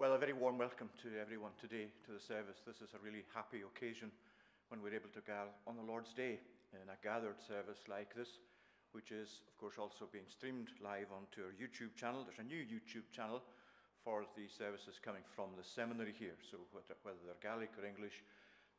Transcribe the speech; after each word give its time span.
Well, 0.00 0.16
a 0.16 0.24
very 0.24 0.32
warm 0.32 0.56
welcome 0.56 0.88
to 1.04 1.12
everyone 1.20 1.52
today 1.60 1.92
to 2.08 2.16
the 2.16 2.24
service. 2.24 2.64
This 2.64 2.80
is 2.80 2.96
a 2.96 3.04
really 3.04 3.20
happy 3.36 3.60
occasion 3.60 4.08
when 4.72 4.80
we're 4.80 4.96
able 4.96 5.12
to 5.12 5.20
gather 5.20 5.52
on 5.68 5.76
the 5.76 5.84
Lord's 5.84 6.16
Day 6.16 6.40
in 6.72 6.88
a 6.88 6.96
gathered 7.04 7.36
service 7.36 7.84
like 7.84 8.16
this, 8.16 8.40
which 8.96 9.12
is, 9.12 9.44
of 9.44 9.60
course, 9.60 9.76
also 9.76 10.08
being 10.08 10.24
streamed 10.24 10.72
live 10.80 11.12
onto 11.12 11.44
our 11.44 11.52
YouTube 11.52 11.92
channel. 12.00 12.24
There's 12.24 12.40
a 12.40 12.48
new 12.48 12.64
YouTube 12.64 13.12
channel 13.12 13.44
for 14.00 14.24
the 14.40 14.48
services 14.48 14.96
coming 14.96 15.20
from 15.36 15.52
the 15.60 15.68
seminary 15.68 16.16
here. 16.16 16.40
So 16.48 16.64
whether 16.72 17.20
they're 17.20 17.44
Gaelic 17.44 17.76
or 17.76 17.84
English, 17.84 18.24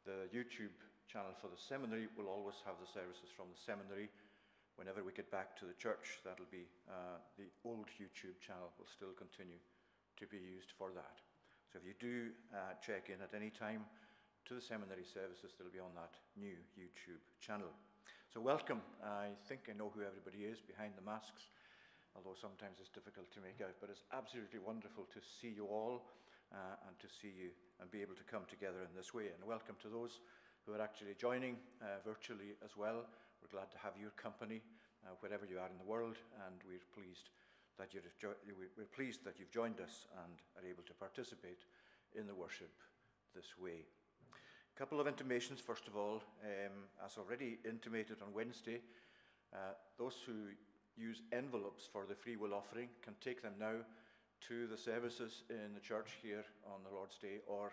the 0.10 0.26
YouTube 0.34 0.74
channel 1.06 1.38
for 1.38 1.54
the 1.54 1.62
seminary 1.70 2.10
will 2.18 2.34
always 2.34 2.58
have 2.66 2.82
the 2.82 2.90
services 2.90 3.30
from 3.30 3.54
the 3.54 3.62
seminary. 3.62 4.10
Whenever 4.74 5.06
we 5.06 5.14
get 5.14 5.30
back 5.30 5.54
to 5.62 5.70
the 5.70 5.78
church, 5.78 6.18
that'll 6.26 6.50
be 6.50 6.66
uh, 6.90 7.22
the 7.38 7.46
old 7.62 7.94
YouTube 8.02 8.42
channel 8.42 8.74
will 8.82 8.90
still 8.90 9.14
continue 9.14 9.62
to 10.18 10.26
be 10.28 10.38
used 10.38 10.72
for 10.78 10.92
that. 10.92 11.22
So 11.72 11.80
if 11.80 11.88
you 11.88 11.96
do 12.00 12.36
uh, 12.52 12.76
check 12.84 13.08
in 13.08 13.24
at 13.24 13.32
any 13.32 13.50
time 13.50 13.88
to 14.48 14.58
the 14.58 14.62
seminary 14.62 15.08
services, 15.08 15.56
they'll 15.56 15.72
be 15.72 15.80
on 15.80 15.96
that 15.96 16.20
new 16.36 16.58
YouTube 16.76 17.24
channel. 17.40 17.72
So 18.28 18.40
welcome. 18.40 18.84
I 19.04 19.32
think 19.48 19.72
I 19.72 19.76
know 19.76 19.92
who 19.92 20.04
everybody 20.04 20.48
is 20.48 20.60
behind 20.60 20.96
the 21.00 21.04
masks, 21.04 21.52
although 22.16 22.36
sometimes 22.36 22.84
it's 22.84 22.92
difficult 22.92 23.32
to 23.36 23.44
make 23.44 23.64
out. 23.64 23.76
But 23.80 23.92
it's 23.92 24.04
absolutely 24.12 24.60
wonderful 24.60 25.08
to 25.16 25.20
see 25.24 25.52
you 25.56 25.68
all 25.68 26.04
uh, 26.52 26.88
and 26.88 26.96
to 27.00 27.08
see 27.08 27.32
you 27.32 27.56
and 27.80 27.88
be 27.92 28.04
able 28.04 28.16
to 28.20 28.28
come 28.28 28.44
together 28.52 28.84
in 28.84 28.92
this 28.92 29.16
way. 29.16 29.32
And 29.32 29.44
welcome 29.48 29.76
to 29.84 29.90
those 29.90 30.20
who 30.68 30.76
are 30.76 30.84
actually 30.84 31.16
joining 31.16 31.56
uh, 31.80 32.04
virtually 32.04 32.60
as 32.64 32.76
well. 32.76 33.08
We're 33.40 33.52
glad 33.52 33.72
to 33.74 33.80
have 33.80 33.96
your 33.96 34.12
company 34.20 34.62
uh, 35.08 35.16
wherever 35.20 35.48
you 35.48 35.58
are 35.58 35.72
in 35.72 35.80
the 35.80 35.88
world, 35.88 36.20
and 36.46 36.56
we're 36.68 36.84
pleased 36.94 37.32
that 37.82 38.22
you're, 38.22 38.36
we're 38.78 38.86
pleased 38.86 39.26
that 39.26 39.40
you've 39.40 39.52
joined 39.52 39.80
us 39.82 40.08
and 40.24 40.34
are 40.58 40.70
able 40.70 40.84
to 40.84 40.94
participate 40.94 41.66
in 42.14 42.28
the 42.28 42.36
worship 42.36 42.72
this 43.34 43.58
way. 43.58 43.86
A 44.76 44.78
couple 44.78 45.00
of 45.00 45.08
intimations, 45.08 45.60
first 45.60 45.88
of 45.88 45.96
all. 45.96 46.22
Um, 46.44 46.86
as 47.06 47.18
already 47.18 47.60
intimated 47.66 48.22
on 48.22 48.34
Wednesday, 48.34 48.82
uh, 49.54 49.74
those 49.98 50.16
who 50.26 50.54
use 50.96 51.22
envelopes 51.32 51.88
for 51.92 52.06
the 52.06 52.16
free 52.16 52.36
will 52.36 52.54
offering 52.54 52.90
can 53.02 53.16
take 53.20 53.42
them 53.42 53.54
now 53.60 53.82
to 54.48 54.68
the 54.68 54.78
services 54.78 55.44
in 55.50 55.74
the 55.74 55.80
church 55.80 56.18
here 56.22 56.46
on 56.66 56.82
the 56.84 56.94
Lord's 56.94 57.18
Day, 57.18 57.40
or 57.48 57.72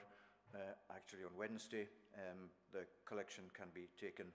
uh, 0.55 0.59
actually 0.95 1.25
on 1.25 1.37
Wednesday, 1.37 1.89
um, 2.17 2.49
the 2.73 2.85
collection 3.05 3.45
can 3.55 3.69
be 3.75 3.89
taken, 4.01 4.27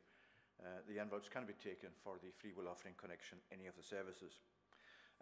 uh, 0.62 0.82
the 0.88 1.00
envelopes 1.00 1.30
can 1.30 1.46
be 1.46 1.54
taken 1.54 1.90
for 2.04 2.18
the 2.22 2.34
free 2.38 2.54
will 2.58 2.68
offering 2.68 2.96
connection, 2.98 3.38
any 3.52 3.68
of 3.68 3.76
the 3.78 3.84
services. 3.84 4.42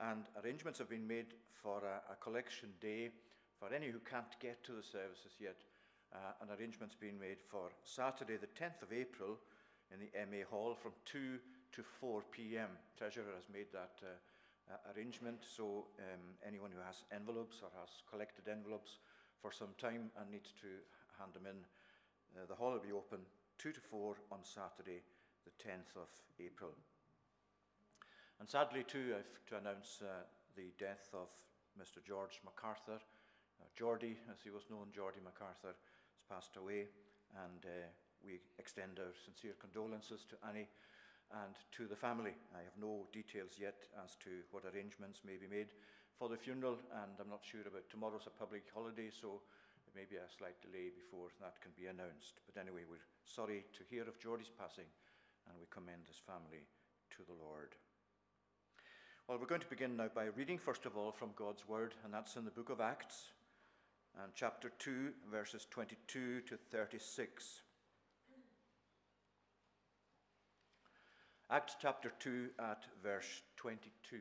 And 0.02 0.26
arrangements 0.44 0.80
have 0.80 0.90
been 0.90 1.08
made 1.08 1.38
for 1.62 1.84
a, 1.86 2.14
a 2.14 2.16
collection 2.16 2.70
day 2.82 3.12
for 3.60 3.72
any 3.74 3.88
who 3.88 4.00
can't 4.00 4.34
get 4.42 4.64
to 4.66 4.74
the 4.74 4.82
services 4.82 5.38
yet. 5.40 5.62
Uh, 6.12 6.34
an 6.42 6.50
arrangement's 6.50 6.96
been 6.96 7.20
made 7.20 7.38
for 7.40 7.70
Saturday, 7.84 8.36
the 8.36 8.50
10th 8.58 8.82
of 8.82 8.92
April, 8.92 9.38
in 9.94 10.00
the 10.02 10.10
MA 10.26 10.44
Hall 10.50 10.74
from 10.74 10.92
2 11.06 11.38
to 11.74 11.84
4 11.84 12.24
p.m. 12.32 12.70
Treasurer 12.98 13.30
has 13.36 13.46
made 13.54 13.70
that 13.72 14.02
uh, 14.02 14.92
arrangement, 14.96 15.40
so 15.46 15.86
um, 16.00 16.34
anyone 16.46 16.72
who 16.74 16.82
has 16.82 17.04
envelopes 17.14 17.62
or 17.62 17.70
has 17.80 18.02
collected 18.10 18.50
envelopes 18.50 18.98
for 19.40 19.52
some 19.52 19.76
time 19.78 20.10
and 20.20 20.32
needs 20.32 20.52
to 20.60 20.82
hand 21.20 21.34
them 21.34 21.46
in, 21.46 21.62
uh, 22.36 22.46
the 22.50 22.56
hall 22.56 22.74
will 22.74 22.84
be 22.84 22.92
open 22.92 23.20
2 23.60 23.72
to 23.72 23.80
4 23.80 24.16
on 24.32 24.40
Saturday, 24.44 25.06
the 25.46 25.54
10th 25.62 25.94
of 25.96 26.10
April. 26.40 26.74
And 28.42 28.50
sadly, 28.50 28.82
too, 28.82 29.14
I 29.14 29.22
have 29.22 29.46
to 29.54 29.62
announce 29.62 30.02
uh, 30.02 30.26
the 30.58 30.74
death 30.82 31.14
of 31.14 31.30
Mr. 31.78 32.02
George 32.02 32.42
MacArthur. 32.42 32.98
Uh, 32.98 33.70
Geordie, 33.78 34.18
as 34.34 34.42
he 34.42 34.50
was 34.50 34.66
known, 34.66 34.90
Geordie 34.90 35.22
MacArthur, 35.22 35.78
has 35.78 36.26
passed 36.26 36.58
away, 36.58 36.90
and 37.38 37.62
uh, 37.70 37.86
we 38.26 38.42
extend 38.58 38.98
our 38.98 39.14
sincere 39.14 39.54
condolences 39.62 40.26
to 40.26 40.42
Annie 40.42 40.66
and 41.46 41.54
to 41.78 41.86
the 41.86 41.94
family. 41.94 42.34
I 42.58 42.66
have 42.66 42.74
no 42.82 43.06
details 43.14 43.62
yet 43.62 43.86
as 44.02 44.18
to 44.26 44.42
what 44.50 44.66
arrangements 44.66 45.22
may 45.22 45.38
be 45.38 45.46
made 45.46 45.78
for 46.18 46.26
the 46.26 46.42
funeral, 46.42 46.82
and 47.06 47.14
I'm 47.22 47.30
not 47.30 47.46
sure 47.46 47.70
about 47.70 47.94
tomorrow's 47.94 48.26
a 48.26 48.34
public 48.34 48.66
holiday, 48.74 49.14
so 49.14 49.46
there 49.86 49.94
may 49.94 50.10
be 50.10 50.18
a 50.18 50.26
slight 50.26 50.58
delay 50.66 50.90
before 50.90 51.30
that 51.46 51.62
can 51.62 51.78
be 51.78 51.94
announced. 51.94 52.42
But 52.50 52.58
anyway, 52.58 52.90
we're 52.90 53.06
sorry 53.22 53.70
to 53.78 53.86
hear 53.86 54.10
of 54.10 54.18
Geordie's 54.18 54.50
passing, 54.50 54.90
and 55.46 55.54
we 55.62 55.70
commend 55.70 56.10
his 56.10 56.18
family 56.26 56.66
to 57.14 57.22
the 57.30 57.38
Lord. 57.38 57.78
Well, 59.32 59.40
we're 59.40 59.46
going 59.46 59.62
to 59.62 59.68
begin 59.68 59.96
now 59.96 60.10
by 60.14 60.26
reading, 60.36 60.58
first 60.58 60.86
of 60.86 60.98
all, 60.98 61.14
from 61.14 61.30
God's 61.38 61.66
Word, 61.66 61.94
and 62.04 62.14
that's 62.14 62.36
in 62.36 62.44
the 62.44 62.52
book 62.52 62.70
of 62.70 62.82
Acts, 62.82 63.32
and 64.22 64.30
chapter 64.36 64.74
2, 64.78 65.12
verses 65.32 65.66
22 65.72 66.42
to 66.42 66.58
36. 66.70 67.62
Acts 71.50 71.78
chapter 71.82 72.12
2 72.20 72.50
at 72.60 72.84
verse 73.02 73.44
22. 73.56 74.18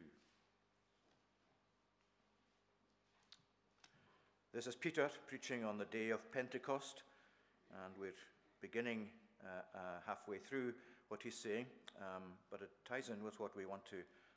This 4.54 4.68
is 4.68 4.76
Peter 4.76 5.10
preaching 5.26 5.64
on 5.64 5.76
the 5.76 5.86
day 5.86 6.10
of 6.10 6.30
Pentecost, 6.30 7.02
and 7.84 7.92
we're 7.98 8.14
beginning 8.62 9.08
uh, 9.42 9.76
uh, 9.76 9.80
halfway 10.06 10.38
through 10.38 10.72
what 11.08 11.20
he's 11.20 11.34
saying, 11.34 11.66
um, 11.98 12.22
but 12.48 12.62
it 12.62 12.70
ties 12.88 13.08
in 13.08 13.24
with 13.24 13.40
what 13.40 13.56
we 13.56 13.66
want 13.66 13.84
to 13.86 13.96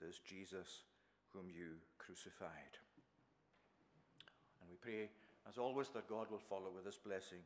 this 0.00 0.18
Jesus 0.18 0.84
whom 1.32 1.48
you 1.48 1.78
crucified. 1.98 2.78
And 4.60 4.70
we 4.70 4.76
pray, 4.76 5.10
as 5.48 5.58
always, 5.58 5.88
that 5.90 6.08
God 6.08 6.30
will 6.30 6.38
follow 6.38 6.70
with 6.74 6.86
his 6.86 6.98
blessing 6.98 7.40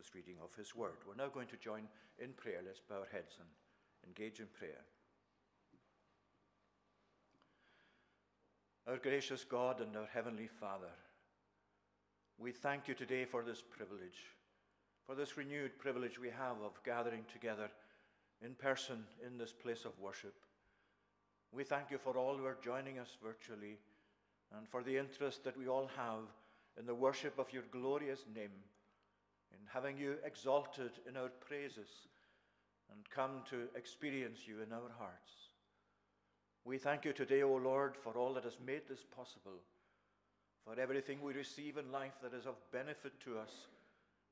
this 0.00 0.14
reading 0.14 0.36
of 0.42 0.54
His 0.54 0.74
Word. 0.74 0.96
We're 1.06 1.22
now 1.22 1.28
going 1.28 1.48
to 1.48 1.56
join 1.56 1.82
in 2.18 2.32
prayer. 2.32 2.60
Let's 2.64 2.80
bow 2.80 3.00
our 3.00 3.08
heads 3.12 3.36
and 3.38 3.48
engage 4.06 4.40
in 4.40 4.46
prayer. 4.46 4.80
Our 8.86 8.96
gracious 8.96 9.44
God 9.44 9.80
and 9.80 9.94
our 9.96 10.08
Heavenly 10.12 10.48
Father, 10.48 10.90
we 12.38 12.50
thank 12.50 12.88
you 12.88 12.94
today 12.94 13.26
for 13.26 13.42
this 13.42 13.62
privilege, 13.62 14.24
for 15.06 15.14
this 15.14 15.36
renewed 15.36 15.78
privilege 15.78 16.18
we 16.18 16.30
have 16.30 16.56
of 16.64 16.82
gathering 16.82 17.24
together 17.30 17.68
in 18.42 18.54
person 18.54 19.04
in 19.26 19.36
this 19.36 19.52
place 19.52 19.84
of 19.84 19.92
worship. 20.00 20.34
We 21.52 21.64
thank 21.64 21.90
you 21.90 21.98
for 21.98 22.16
all 22.16 22.36
who 22.36 22.46
are 22.46 22.58
joining 22.62 22.98
us 22.98 23.16
virtually 23.22 23.78
and 24.56 24.68
for 24.68 24.82
the 24.82 24.96
interest 24.96 25.44
that 25.44 25.58
we 25.58 25.68
all 25.68 25.90
have 25.96 26.24
in 26.78 26.86
the 26.86 26.94
worship 26.94 27.38
of 27.38 27.52
your 27.52 27.64
glorious 27.72 28.24
name, 28.34 28.52
in 29.52 29.58
having 29.72 29.98
you 29.98 30.16
exalted 30.24 30.92
in 31.08 31.16
our 31.16 31.28
praises 31.28 31.88
and 32.92 33.10
come 33.10 33.42
to 33.50 33.68
experience 33.76 34.40
you 34.46 34.62
in 34.62 34.72
our 34.72 34.90
hearts. 34.98 35.30
We 36.64 36.78
thank 36.78 37.04
you 37.04 37.12
today, 37.12 37.42
O 37.42 37.54
Lord, 37.56 37.96
for 37.96 38.12
all 38.14 38.34
that 38.34 38.44
has 38.44 38.58
made 38.64 38.82
this 38.88 39.04
possible, 39.16 39.60
for 40.64 40.78
everything 40.78 41.20
we 41.20 41.32
receive 41.32 41.78
in 41.78 41.90
life 41.90 42.14
that 42.22 42.34
is 42.34 42.46
of 42.46 42.54
benefit 42.72 43.18
to 43.24 43.38
us 43.38 43.66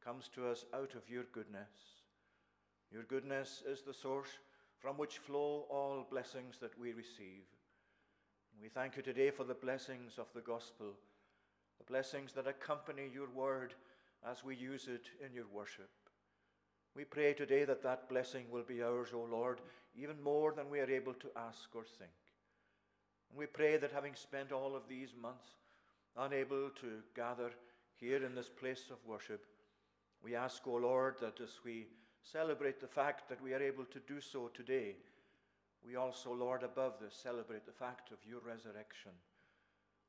comes 0.05 0.29
to 0.35 0.47
us 0.47 0.65
out 0.73 0.95
of 0.95 1.09
your 1.11 1.25
goodness. 1.33 1.71
Your 2.93 3.03
goodness 3.03 3.63
is 3.67 3.83
the 3.83 3.95
source 3.95 4.39
from 4.79 4.97
which 4.97 5.19
flow 5.19 5.67
all 5.71 6.07
blessings 6.11 6.59
that 6.61 6.79
we 6.79 6.93
receive. 6.93 7.45
We 8.63 8.69
thank 8.69 8.97
you 8.97 9.03
today 9.03 9.31
for 9.31 9.45
the 9.45 9.55
blessings 9.55 10.19
of 10.19 10.27
the 10.35 10.41
gospel, 10.41 10.95
the 11.79 11.85
blessings 11.85 12.33
that 12.33 12.47
accompany 12.47 13.09
your 13.13 13.29
word 13.35 13.75
as 14.29 14.45
we 14.45 14.57
use 14.57 14.89
it 14.89 15.11
in 15.25 15.33
your 15.33 15.47
worship. 15.53 15.91
We 16.95 17.05
pray 17.05 17.35
today 17.35 17.65
that 17.65 17.83
that 17.83 18.09
blessing 18.09 18.47
will 18.51 18.65
be 18.65 18.83
ours, 18.83 19.11
O 19.15 19.27
Lord, 19.31 19.61
even 19.95 20.23
more 20.23 20.53
than 20.53 20.71
we 20.71 20.81
are 20.81 20.91
able 20.91 21.15
to 21.15 21.29
ask 21.37 21.75
or 21.75 21.85
think. 21.85 22.11
And 23.31 23.39
we 23.39 23.47
pray 23.47 23.77
that 23.77 23.93
having 23.93 24.15
spent 24.15 24.53
all 24.53 24.75
of 24.75 24.89
these 24.89 25.15
months 25.21 25.51
unable 26.17 26.71
to 26.81 27.03
gather 27.15 27.51
here 27.97 28.25
in 28.25 28.35
this 28.35 28.49
place 28.49 28.85
of 28.91 28.97
worship, 29.07 29.45
we 30.23 30.35
ask, 30.35 30.67
O 30.67 30.75
Lord, 30.75 31.17
that 31.21 31.41
as 31.41 31.61
we 31.65 31.87
celebrate 32.33 32.81
the 32.81 32.87
fact 32.87 33.29
that 33.29 33.43
we 33.43 33.55
are 33.55 33.63
able 33.63 33.85
to 33.87 34.01
do 34.07 34.21
so 34.21 34.51
today, 34.55 34.97
we 35.87 35.97
also, 35.97 36.33
Lord, 36.33 36.63
above 36.63 36.95
this, 37.01 37.15
celebrate 37.15 37.65
the 37.65 37.73
fact 37.73 38.11
of 38.11 38.19
your 38.29 38.41
resurrection. 38.41 39.13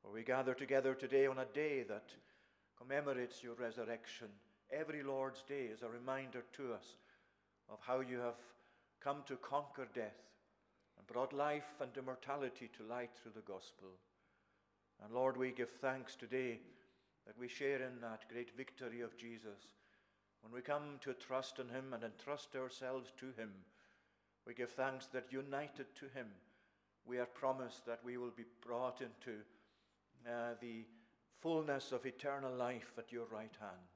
For 0.02 0.10
we 0.10 0.22
gather 0.22 0.54
together 0.54 0.94
today 0.94 1.26
on 1.26 1.38
a 1.38 1.44
day 1.54 1.84
that 1.84 2.08
commemorates 2.76 3.42
your 3.42 3.54
resurrection. 3.54 4.28
Every 4.70 5.02
Lord's 5.02 5.42
Day 5.42 5.64
is 5.72 5.82
a 5.82 5.88
reminder 5.88 6.44
to 6.54 6.72
us 6.72 6.96
of 7.68 7.78
how 7.80 8.00
you 8.00 8.18
have 8.18 8.38
come 9.02 9.22
to 9.26 9.36
conquer 9.36 9.88
death 9.94 10.20
and 10.98 11.06
brought 11.06 11.32
life 11.32 11.80
and 11.80 11.90
immortality 11.96 12.70
to 12.76 12.84
light 12.84 13.10
through 13.14 13.32
the 13.34 13.52
gospel. 13.52 13.88
And 15.02 15.14
Lord, 15.14 15.36
we 15.36 15.52
give 15.52 15.70
thanks 15.70 16.16
today 16.16 16.60
that 17.26 17.38
we 17.38 17.48
share 17.48 17.76
in 17.76 18.00
that 18.00 18.28
great 18.30 18.56
victory 18.56 19.00
of 19.00 19.16
Jesus 19.16 19.79
when 20.42 20.52
we 20.52 20.60
come 20.60 20.98
to 21.02 21.12
trust 21.14 21.58
in 21.58 21.68
Him 21.68 21.92
and 21.92 22.02
entrust 22.02 22.54
ourselves 22.56 23.12
to 23.18 23.26
Him, 23.36 23.50
we 24.46 24.54
give 24.54 24.70
thanks 24.70 25.06
that 25.06 25.26
united 25.30 25.94
to 25.96 26.06
Him, 26.14 26.26
we 27.06 27.18
are 27.18 27.26
promised 27.26 27.86
that 27.86 28.00
we 28.04 28.16
will 28.16 28.32
be 28.36 28.44
brought 28.64 29.00
into 29.00 29.38
uh, 30.26 30.54
the 30.60 30.84
fullness 31.40 31.92
of 31.92 32.06
eternal 32.06 32.52
life 32.52 32.92
at 32.98 33.12
your 33.12 33.26
right 33.32 33.54
hand. 33.60 33.88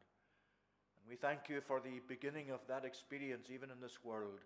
And 0.97 1.09
we 1.09 1.17
thank 1.17 1.49
you 1.49 1.61
for 1.61 1.81
the 1.81 2.01
beginning 2.09 2.51
of 2.51 2.61
that 2.69 2.85
experience, 2.85 3.49
even 3.53 3.71
in 3.71 3.81
this 3.81 4.05
world. 4.05 4.41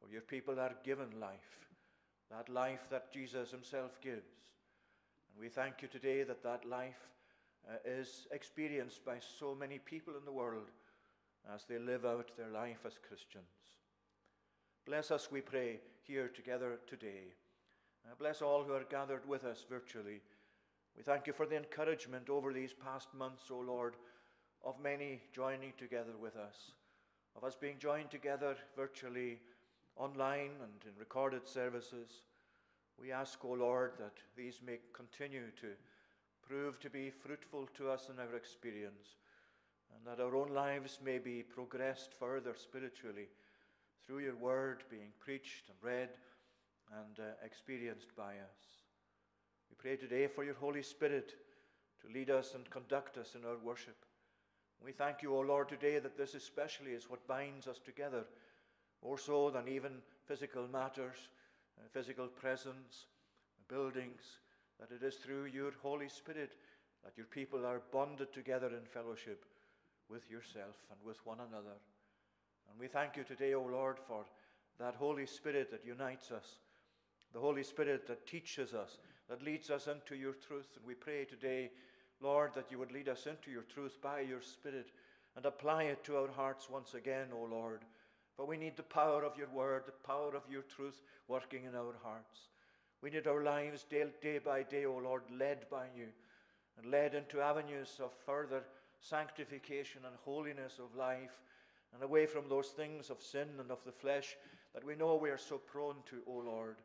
For 0.00 0.10
your 0.10 0.22
people 0.22 0.58
are 0.60 0.74
given 0.84 1.20
life, 1.20 1.68
that 2.30 2.48
life 2.48 2.86
that 2.90 3.12
Jesus 3.12 3.50
Himself 3.50 4.00
gives. 4.00 4.30
And 5.32 5.40
we 5.40 5.48
thank 5.48 5.82
you 5.82 5.88
today 5.88 6.22
that 6.22 6.42
that 6.42 6.64
life 6.64 7.08
uh, 7.68 7.76
is 7.84 8.26
experienced 8.30 9.04
by 9.04 9.16
so 9.38 9.54
many 9.54 9.78
people 9.78 10.14
in 10.16 10.24
the 10.24 10.32
world 10.32 10.70
as 11.54 11.64
they 11.64 11.78
live 11.78 12.04
out 12.04 12.30
their 12.36 12.50
life 12.50 12.84
as 12.86 12.98
Christians. 13.06 13.44
Bless 14.86 15.10
us, 15.10 15.30
we 15.30 15.40
pray, 15.40 15.80
here 16.02 16.28
together 16.28 16.78
today. 16.86 17.34
Uh, 18.06 18.14
bless 18.18 18.40
all 18.40 18.64
who 18.64 18.72
are 18.72 18.86
gathered 18.90 19.26
with 19.28 19.44
us 19.44 19.64
virtually. 19.68 20.22
We 20.96 21.02
thank 21.02 21.26
you 21.26 21.32
for 21.32 21.46
the 21.46 21.56
encouragement 21.56 22.30
over 22.30 22.52
these 22.52 22.72
past 22.72 23.08
months, 23.14 23.44
O 23.50 23.58
Lord, 23.58 23.94
of 24.64 24.80
many 24.80 25.20
joining 25.32 25.72
together 25.78 26.16
with 26.20 26.36
us, 26.36 26.72
of 27.36 27.44
us 27.44 27.54
being 27.54 27.78
joined 27.78 28.10
together 28.10 28.56
virtually, 28.74 29.38
online, 29.96 30.52
and 30.62 30.72
in 30.84 30.98
recorded 30.98 31.46
services. 31.46 32.22
We 33.00 33.12
ask, 33.12 33.44
O 33.44 33.52
Lord, 33.52 33.92
that 33.98 34.16
these 34.36 34.60
may 34.64 34.78
continue 34.92 35.50
to 35.60 35.68
prove 36.42 36.80
to 36.80 36.90
be 36.90 37.10
fruitful 37.10 37.68
to 37.76 37.90
us 37.90 38.08
in 38.08 38.18
our 38.18 38.34
experience 38.34 39.16
and 39.98 40.06
that 40.06 40.22
our 40.22 40.36
own 40.36 40.48
lives 40.54 41.00
may 41.04 41.18
be 41.18 41.42
progressed 41.42 42.12
further 42.18 42.54
spiritually 42.54 43.28
through 44.06 44.20
your 44.20 44.36
word 44.36 44.84
being 44.90 45.12
preached 45.18 45.68
and 45.68 45.76
read 45.82 46.10
and 46.92 47.18
uh, 47.18 47.32
experienced 47.44 48.14
by 48.16 48.32
us. 48.32 48.84
We 49.68 49.76
pray 49.76 49.96
today 49.96 50.26
for 50.26 50.44
your 50.44 50.54
Holy 50.54 50.82
Spirit 50.82 51.34
to 52.00 52.12
lead 52.12 52.30
us 52.30 52.54
and 52.54 52.68
conduct 52.70 53.18
us 53.18 53.34
in 53.34 53.44
our 53.44 53.58
worship. 53.58 53.96
We 54.84 54.92
thank 54.92 55.22
you, 55.22 55.34
O 55.34 55.40
Lord, 55.40 55.68
today 55.68 55.98
that 55.98 56.16
this 56.16 56.34
especially 56.34 56.92
is 56.92 57.10
what 57.10 57.26
binds 57.26 57.66
us 57.66 57.80
together, 57.84 58.24
more 59.02 59.18
so 59.18 59.50
than 59.50 59.66
even 59.68 59.92
physical 60.26 60.68
matters, 60.68 61.16
uh, 61.76 61.88
physical 61.92 62.28
presence, 62.28 63.06
buildings, 63.68 64.22
that 64.78 64.94
it 64.94 65.04
is 65.04 65.16
through 65.16 65.46
your 65.46 65.72
Holy 65.82 66.08
Spirit 66.08 66.52
that 67.04 67.16
your 67.16 67.26
people 67.26 67.66
are 67.66 67.82
bonded 67.92 68.32
together 68.32 68.68
in 68.68 68.84
fellowship 68.84 69.44
with 70.08 70.30
yourself 70.30 70.76
and 70.90 70.98
with 71.04 71.24
one 71.26 71.38
another. 71.38 71.76
And 72.70 72.78
we 72.78 72.88
thank 72.88 73.16
you 73.16 73.24
today, 73.24 73.54
O 73.54 73.62
Lord, 73.62 73.98
for 74.06 74.24
that 74.78 74.94
Holy 74.94 75.26
Spirit 75.26 75.70
that 75.70 75.84
unites 75.84 76.30
us, 76.30 76.58
the 77.32 77.40
Holy 77.40 77.62
Spirit 77.62 78.06
that 78.06 78.26
teaches 78.26 78.74
us, 78.74 78.98
that 79.28 79.42
leads 79.42 79.70
us 79.70 79.86
into 79.86 80.14
your 80.14 80.34
truth. 80.34 80.68
And 80.76 80.86
we 80.86 80.94
pray 80.94 81.24
today, 81.24 81.70
Lord, 82.20 82.52
that 82.54 82.70
you 82.70 82.78
would 82.78 82.92
lead 82.92 83.08
us 83.08 83.26
into 83.26 83.50
your 83.50 83.62
truth 83.62 83.98
by 84.02 84.20
your 84.20 84.40
Spirit 84.40 84.90
and 85.36 85.44
apply 85.44 85.84
it 85.84 86.04
to 86.04 86.16
our 86.16 86.30
hearts 86.30 86.68
once 86.70 86.94
again, 86.94 87.28
O 87.32 87.46
Lord. 87.50 87.82
For 88.36 88.46
we 88.46 88.56
need 88.56 88.76
the 88.76 88.82
power 88.82 89.24
of 89.24 89.36
your 89.36 89.48
word, 89.48 89.82
the 89.86 90.06
power 90.06 90.34
of 90.34 90.42
your 90.50 90.62
truth 90.62 91.02
working 91.26 91.64
in 91.64 91.74
our 91.74 91.94
hearts. 92.02 92.48
We 93.02 93.10
need 93.10 93.26
our 93.26 93.42
lives 93.42 93.84
day, 93.84 94.04
day 94.22 94.38
by 94.38 94.62
day, 94.62 94.84
O 94.86 94.96
Lord, 94.96 95.22
led 95.36 95.66
by 95.70 95.86
you 95.96 96.06
and 96.76 96.90
led 96.90 97.14
into 97.14 97.40
avenues 97.40 98.00
of 98.02 98.12
further 98.24 98.62
sanctification 99.00 100.02
and 100.06 100.14
holiness 100.24 100.78
of 100.78 100.96
life 100.96 101.40
and 101.94 102.02
away 102.02 102.26
from 102.26 102.48
those 102.48 102.68
things 102.68 103.10
of 103.10 103.22
sin 103.22 103.48
and 103.60 103.70
of 103.70 103.84
the 103.84 103.92
flesh 103.92 104.36
that 104.74 104.84
we 104.84 104.94
know 104.94 105.16
we 105.16 105.30
are 105.30 105.38
so 105.38 105.58
prone 105.58 105.96
to, 106.06 106.16
O 106.26 106.42
Lord. 106.44 106.76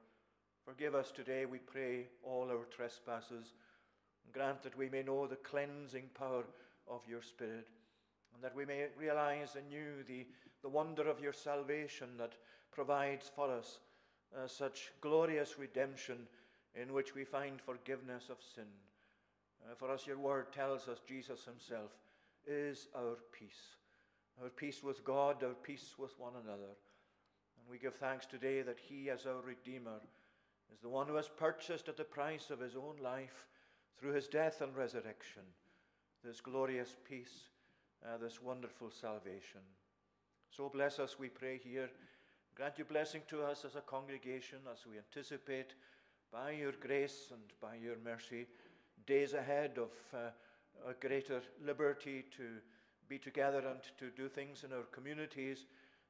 Forgive 0.66 0.96
us 0.96 1.12
today, 1.12 1.46
we 1.46 1.60
pray, 1.60 2.08
all 2.24 2.50
our 2.50 2.66
trespasses, 2.76 3.54
and 4.24 4.34
grant 4.34 4.64
that 4.64 4.78
we 4.78 4.90
may 4.90 5.04
know 5.04 5.28
the 5.28 5.36
cleansing 5.36 6.10
power 6.18 6.46
of 6.88 7.02
your 7.08 7.22
Spirit, 7.22 7.68
and 8.34 8.44
that 8.44 8.56
we 8.56 8.66
may 8.66 8.88
realize 8.98 9.56
anew 9.56 10.04
the, 10.08 10.26
the 10.62 10.70
wonder 10.70 11.10
of 11.10 11.20
your 11.20 11.34
salvation 11.34 12.08
that 12.18 12.34
provides 12.72 13.30
for 13.36 13.52
us 13.52 13.80
uh, 14.36 14.48
such 14.48 14.92
glorious 15.02 15.60
redemption 15.60 16.18
in 16.76 16.94
which 16.94 17.14
we 17.14 17.24
find 17.24 17.62
forgiveness 17.62 18.30
of 18.30 18.38
sin. 18.56 18.64
Uh, 19.64 19.76
for 19.76 19.92
us, 19.92 20.08
your 20.08 20.18
word 20.18 20.52
tells 20.52 20.88
us 20.88 21.00
Jesus 21.08 21.44
himself 21.44 21.92
is 22.48 22.88
our 22.96 23.18
peace. 23.38 23.78
Our 24.42 24.50
peace 24.50 24.84
with 24.84 25.04
God, 25.04 25.44
our 25.44 25.54
peace 25.54 25.96
with 25.98 26.18
one 26.20 26.34
another. 26.44 26.74
And 27.58 27.70
we 27.70 27.78
give 27.78 27.96
thanks 27.96 28.26
today 28.26 28.62
that 28.62 28.80
He, 28.80 29.10
as 29.10 29.26
our 29.26 29.42
Redeemer, 29.42 30.02
is 30.74 30.80
the 30.82 30.90
one 30.90 31.08
who 31.08 31.16
has 31.16 31.28
purchased 31.28 31.88
at 31.88 31.98
the 31.98 32.04
price 32.04 32.50
of 32.50 32.60
His 32.60 32.76
own 32.76 32.96
life, 33.02 33.48
through 34.00 34.14
His 34.14 34.28
death 34.28 34.62
and 34.62 34.76
resurrection, 34.76 35.44
this 36.26 36.42
glorious 36.42 36.96
peace, 37.08 37.50
uh, 38.06 38.18
this 38.18 38.42
wonderful 38.42 38.90
salvation. 38.90 39.62
So 40.50 40.70
bless 40.70 41.00
us, 41.00 41.18
we 41.20 41.30
pray 41.30 41.60
here. 41.64 41.90
Grant 42.56 42.78
your 42.78 42.86
blessing 42.86 43.22
to 43.28 43.44
us 43.44 43.66
as 43.66 43.76
a 43.76 43.82
congregation 43.82 44.60
as 44.72 44.80
we 44.90 44.98
anticipate, 44.98 45.76
by 46.32 46.52
your 46.52 46.72
grace 46.72 47.28
and 47.32 47.42
by 47.62 47.76
your 47.76 47.96
mercy, 48.04 48.48
days 49.06 49.34
ahead 49.34 49.78
of. 49.78 49.92
Uh, 50.14 50.30
a 50.88 50.94
greater 50.94 51.42
liberty 51.66 52.26
to 52.38 52.44
be 53.08 53.18
together 53.18 53.60
and 53.60 53.80
to 53.98 54.10
do 54.16 54.28
things 54.28 54.64
in 54.64 54.74
our 54.74 54.84
communities 54.92 55.66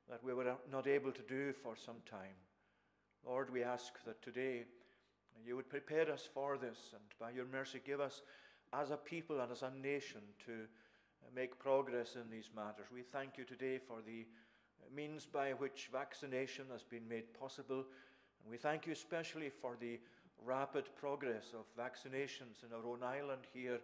that 0.09 0.23
we 0.23 0.33
were 0.33 0.55
not 0.71 0.87
able 0.87 1.11
to 1.11 1.21
do 1.23 1.53
for 1.53 1.75
some 1.75 2.01
time. 2.09 2.35
Lord, 3.25 3.51
we 3.51 3.63
ask 3.63 3.93
that 4.05 4.21
today 4.21 4.65
you 5.45 5.55
would 5.55 5.69
prepare 5.69 6.11
us 6.11 6.27
for 6.33 6.57
this 6.57 6.93
and 6.93 7.01
by 7.19 7.31
your 7.31 7.45
mercy 7.45 7.81
give 7.83 7.99
us 7.99 8.21
as 8.73 8.91
a 8.91 8.97
people 8.97 9.39
and 9.39 9.51
as 9.51 9.61
a 9.61 9.71
nation 9.81 10.21
to 10.45 10.67
make 11.35 11.57
progress 11.59 12.15
in 12.15 12.29
these 12.29 12.49
matters. 12.55 12.87
We 12.93 13.01
thank 13.01 13.37
you 13.37 13.45
today 13.45 13.77
for 13.77 14.01
the 14.05 14.25
means 14.93 15.25
by 15.25 15.51
which 15.51 15.89
vaccination 15.91 16.65
has 16.71 16.83
been 16.83 17.07
made 17.07 17.33
possible. 17.33 17.85
And 18.43 18.51
we 18.51 18.57
thank 18.57 18.85
you 18.85 18.93
especially 18.93 19.49
for 19.49 19.77
the 19.79 19.99
rapid 20.45 20.85
progress 20.95 21.53
of 21.53 21.65
vaccinations 21.79 22.63
in 22.65 22.73
our 22.73 22.85
own 22.85 23.03
island 23.03 23.41
here. 23.53 23.79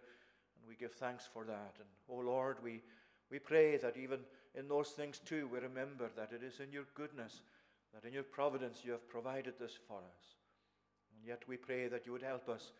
We 0.69 0.75
give 0.75 0.93
thanks 0.93 1.27
for 1.33 1.43
that. 1.45 1.73
And, 1.79 1.89
oh 2.07 2.19
Lord, 2.19 2.57
we, 2.63 2.83
we 3.31 3.39
pray 3.39 3.77
that 3.77 3.97
even 3.97 4.19
in 4.53 4.67
those 4.67 4.89
things 4.89 5.19
too, 5.19 5.49
we 5.51 5.59
remember 5.59 6.11
that 6.15 6.31
it 6.31 6.43
is 6.43 6.59
in 6.59 6.71
your 6.71 6.85
goodness, 6.93 7.41
that 7.93 8.07
in 8.07 8.13
your 8.13 8.23
providence 8.23 8.81
you 8.85 8.91
have 8.91 9.09
provided 9.09 9.55
this 9.59 9.77
for 9.87 9.97
us. 9.97 10.35
And 11.15 11.27
yet 11.27 11.41
we 11.47 11.57
pray 11.57 11.87
that 11.87 12.05
you 12.05 12.11
would 12.11 12.21
help 12.21 12.47
us 12.47 12.71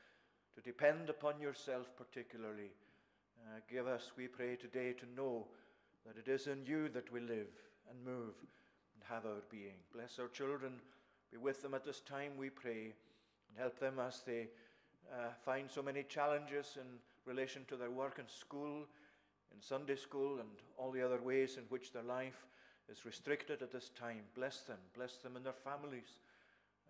to 0.56 0.62
depend 0.62 1.10
upon 1.10 1.42
yourself 1.42 1.90
particularly. 1.98 2.72
Uh, 3.42 3.60
give 3.70 3.88
us, 3.88 4.12
we 4.16 4.28
pray 4.28 4.56
today, 4.56 4.94
to 4.94 5.06
know 5.16 5.48
that 6.06 6.18
it 6.18 6.30
is 6.30 6.48
in 6.48 6.66
you 6.66 6.90
that 6.90 7.12
we 7.12 7.20
live 7.20 7.48
and 7.90 8.06
move 8.06 8.36
and 8.94 9.04
have 9.10 9.26
our 9.26 9.42
being. 9.50 9.78
Bless 9.94 10.20
our 10.20 10.28
children. 10.28 10.74
Be 11.32 11.38
with 11.38 11.62
them 11.64 11.74
at 11.74 11.86
this 11.86 12.02
time, 12.02 12.32
we 12.38 12.50
pray, 12.50 12.94
and 13.48 13.58
help 13.58 13.80
them 13.80 13.96
as 14.00 14.22
they 14.26 14.48
uh, 15.12 15.30
find 15.44 15.70
so 15.70 15.82
many 15.82 16.04
challenges 16.04 16.78
in 16.80 17.00
relation 17.30 17.64
to 17.68 17.78
their 17.78 17.92
work 17.92 18.18
in 18.20 18.28
school, 18.28 18.86
in 19.54 19.62
Sunday 19.62 19.96
school, 19.96 20.40
and 20.40 20.50
all 20.78 20.92
the 20.92 21.06
other 21.06 21.22
ways 21.22 21.58
in 21.58 21.64
which 21.70 21.94
their 21.94 22.04
life 22.04 22.46
is 22.92 23.06
restricted 23.06 23.62
at 23.62 23.72
this 23.72 23.90
time. 23.90 24.24
Bless 24.36 24.62
them. 24.62 24.80
Bless 24.96 25.18
them 25.18 25.36
and 25.36 25.46
their 25.46 25.54
families. 25.54 26.20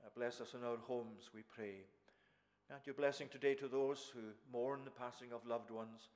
Uh, 0.03 0.09
bless 0.15 0.39
us 0.39 0.53
in 0.53 0.63
our 0.63 0.77
homes, 0.87 1.29
we 1.35 1.41
pray. 1.41 1.83
Grant 2.67 2.85
your 2.85 2.95
blessing 2.95 3.27
today 3.29 3.53
to 3.55 3.67
those 3.67 4.11
who 4.13 4.21
mourn 4.51 4.81
the 4.85 4.91
passing 4.91 5.33
of 5.33 5.45
loved 5.45 5.71
ones. 5.71 6.07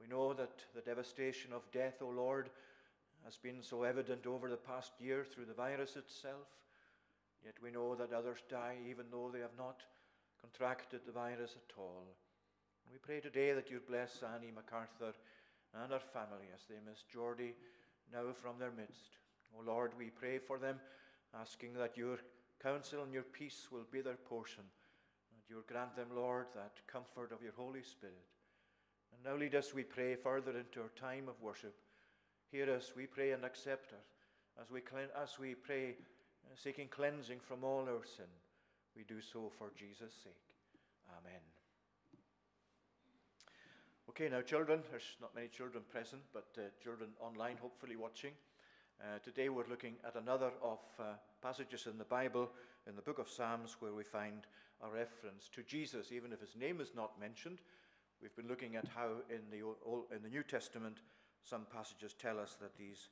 We 0.00 0.08
know 0.08 0.32
that 0.32 0.64
the 0.74 0.80
devastation 0.80 1.52
of 1.52 1.70
death, 1.70 2.02
O 2.02 2.08
Lord, 2.08 2.50
has 3.24 3.36
been 3.36 3.62
so 3.62 3.84
evident 3.84 4.26
over 4.26 4.50
the 4.50 4.56
past 4.56 4.92
year 4.98 5.24
through 5.24 5.44
the 5.44 5.54
virus 5.54 5.96
itself. 5.96 6.48
Yet 7.44 7.54
we 7.62 7.70
know 7.70 7.94
that 7.94 8.12
others 8.12 8.38
die 8.50 8.76
even 8.88 9.06
though 9.10 9.30
they 9.32 9.40
have 9.40 9.56
not 9.56 9.82
contracted 10.40 11.00
the 11.06 11.12
virus 11.12 11.54
at 11.56 11.78
all. 11.78 12.06
We 12.94 13.00
pray 13.02 13.18
today 13.18 13.52
that 13.52 13.72
you 13.72 13.80
bless 13.84 14.22
Annie 14.22 14.52
MacArthur 14.54 15.18
and 15.74 15.90
her 15.90 15.98
family 15.98 16.46
as 16.54 16.62
they 16.70 16.76
miss 16.88 17.02
Geordie 17.12 17.56
now 18.12 18.30
from 18.40 18.60
their 18.60 18.70
midst. 18.70 19.18
O 19.52 19.58
oh 19.58 19.66
Lord, 19.66 19.90
we 19.98 20.10
pray 20.10 20.38
for 20.38 20.58
them, 20.58 20.78
asking 21.34 21.74
that 21.74 21.96
your 21.96 22.20
counsel 22.62 23.02
and 23.02 23.12
your 23.12 23.24
peace 23.24 23.66
will 23.72 23.82
be 23.90 24.00
their 24.00 24.14
portion 24.14 24.62
And 24.62 25.42
you 25.48 25.56
will 25.56 25.64
grant 25.66 25.96
them, 25.96 26.14
Lord, 26.14 26.46
that 26.54 26.86
comfort 26.86 27.32
of 27.32 27.42
your 27.42 27.54
Holy 27.56 27.82
Spirit. 27.82 28.30
And 29.12 29.24
now 29.24 29.40
lead 29.40 29.56
us, 29.56 29.74
we 29.74 29.82
pray, 29.82 30.14
further 30.14 30.56
into 30.56 30.80
our 30.80 30.94
time 30.94 31.28
of 31.28 31.42
worship. 31.42 31.74
Hear 32.52 32.70
us, 32.70 32.92
we 32.94 33.06
pray, 33.06 33.32
and 33.32 33.44
accept 33.44 33.92
us 33.92 34.06
as 34.62 34.70
we, 34.70 34.82
as 35.20 35.36
we 35.40 35.56
pray, 35.56 35.96
seeking 36.54 36.86
cleansing 36.86 37.40
from 37.40 37.64
all 37.64 37.88
our 37.88 38.04
sin. 38.04 38.30
We 38.96 39.02
do 39.02 39.20
so 39.20 39.50
for 39.58 39.72
Jesus' 39.76 40.14
sake. 40.22 40.54
Amen. 41.18 41.53
Okay, 44.16 44.28
now, 44.28 44.42
children, 44.42 44.78
there's 44.92 45.16
not 45.20 45.34
many 45.34 45.48
children 45.48 45.82
present, 45.90 46.22
but 46.32 46.46
uh, 46.56 46.60
children 46.80 47.10
online, 47.18 47.56
hopefully 47.60 47.96
watching. 47.96 48.30
Uh, 49.00 49.18
today 49.24 49.48
we're 49.48 49.66
looking 49.68 49.94
at 50.06 50.14
another 50.14 50.52
of 50.62 50.78
uh, 51.00 51.14
passages 51.42 51.88
in 51.90 51.98
the 51.98 52.04
Bible, 52.04 52.48
in 52.86 52.94
the 52.94 53.02
book 53.02 53.18
of 53.18 53.28
Psalms, 53.28 53.74
where 53.80 53.92
we 53.92 54.04
find 54.04 54.46
a 54.84 54.88
reference 54.88 55.50
to 55.52 55.64
Jesus, 55.64 56.12
even 56.12 56.32
if 56.32 56.38
his 56.38 56.54
name 56.54 56.80
is 56.80 56.92
not 56.94 57.18
mentioned. 57.18 57.58
We've 58.22 58.36
been 58.36 58.46
looking 58.46 58.76
at 58.76 58.86
how 58.94 59.08
in 59.28 59.50
the, 59.50 59.66
in 60.14 60.22
the 60.22 60.28
New 60.28 60.44
Testament 60.44 60.98
some 61.42 61.66
passages 61.74 62.14
tell 62.14 62.38
us 62.38 62.56
that 62.60 62.78
these 62.78 63.08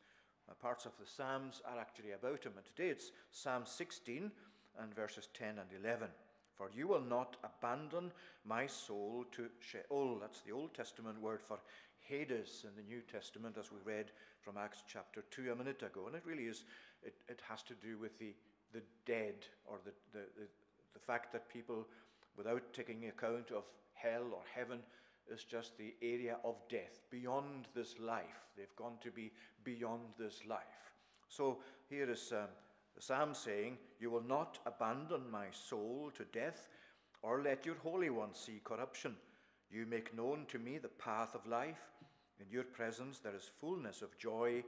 uh, 0.49 0.55
parts 0.55 0.87
of 0.87 0.93
the 1.01 1.07
Psalms 1.11 1.63
are 1.67 1.81
actually 1.81 2.13
about 2.13 2.45
him. 2.45 2.53
And 2.57 2.65
today 2.65 2.91
it's 2.91 3.11
Psalm 3.33 3.65
16 3.67 4.31
and 4.81 4.95
verses 4.95 5.27
10 5.35 5.59
and 5.59 5.85
11. 5.85 6.07
For 6.63 6.71
you 6.79 6.87
will 6.87 7.03
not 7.03 7.39
abandon 7.43 8.13
my 8.45 8.69
soul 8.69 9.25
to 9.33 9.49
Sheol. 9.59 10.19
That's 10.21 10.43
the 10.43 10.53
Old 10.53 10.73
Testament 10.75 11.21
word 11.21 11.41
for 11.43 11.59
Hades 11.99 12.65
in 12.65 12.77
the 12.77 12.89
New 12.89 13.01
Testament, 13.01 13.57
as 13.59 13.73
we 13.73 13.79
read 13.85 14.13
from 14.43 14.57
Acts 14.57 14.85
chapter 14.87 15.25
2 15.33 15.51
a 15.51 15.57
minute 15.57 15.83
ago. 15.83 16.07
And 16.07 16.15
it 16.15 16.23
really 16.25 16.45
is, 16.45 16.63
it, 17.03 17.15
it 17.29 17.41
has 17.49 17.65
to 17.65 17.75
do 17.75 17.99
with 17.99 18.17
the, 18.21 18.33
the 18.73 18.83
dead 19.07 19.35
or 19.65 19.81
the, 19.85 19.91
the, 20.13 20.25
the, 20.39 20.47
the 20.95 21.01
fact 21.01 21.33
that 21.33 21.53
people, 21.53 21.89
without 22.37 22.73
taking 22.73 23.09
account 23.09 23.51
of 23.51 23.65
hell 23.95 24.31
or 24.33 24.45
heaven, 24.55 24.79
is 25.29 25.43
just 25.43 25.77
the 25.79 25.97
area 26.01 26.37
of 26.45 26.55
death, 26.69 27.01
beyond 27.11 27.67
this 27.75 27.99
life. 27.99 28.47
They've 28.57 28.77
gone 28.77 28.99
to 29.01 29.11
be 29.11 29.33
beyond 29.65 30.03
this 30.17 30.43
life. 30.49 30.95
So 31.29 31.59
here 31.91 32.09
is 32.09 32.31
um, 32.31 32.47
the 32.95 33.03
psalm 33.03 33.35
saying, 33.35 33.79
You 34.01 34.11
will 34.11 34.23
not 34.23 34.59
abandon 34.67 35.31
my 35.31 35.47
soul 35.51 36.11
to 36.15 36.25
death, 36.25 36.69
or 37.23 37.43
let 37.43 37.65
your 37.65 37.77
Holy 37.77 38.11
One 38.11 38.35
see 38.35 38.61
corruption. 38.65 39.17
You 39.71 39.87
make 39.87 40.15
known 40.15 40.45
to 40.49 40.59
me 40.59 40.79
the 40.79 40.89
path 40.89 41.35
of 41.35 41.47
life. 41.47 41.91
In 42.41 42.47
your 42.51 42.65
presence 42.65 43.19
there 43.19 43.35
is 43.35 43.51
fullness 43.61 44.03
of 44.03 44.19
joy. 44.19 44.65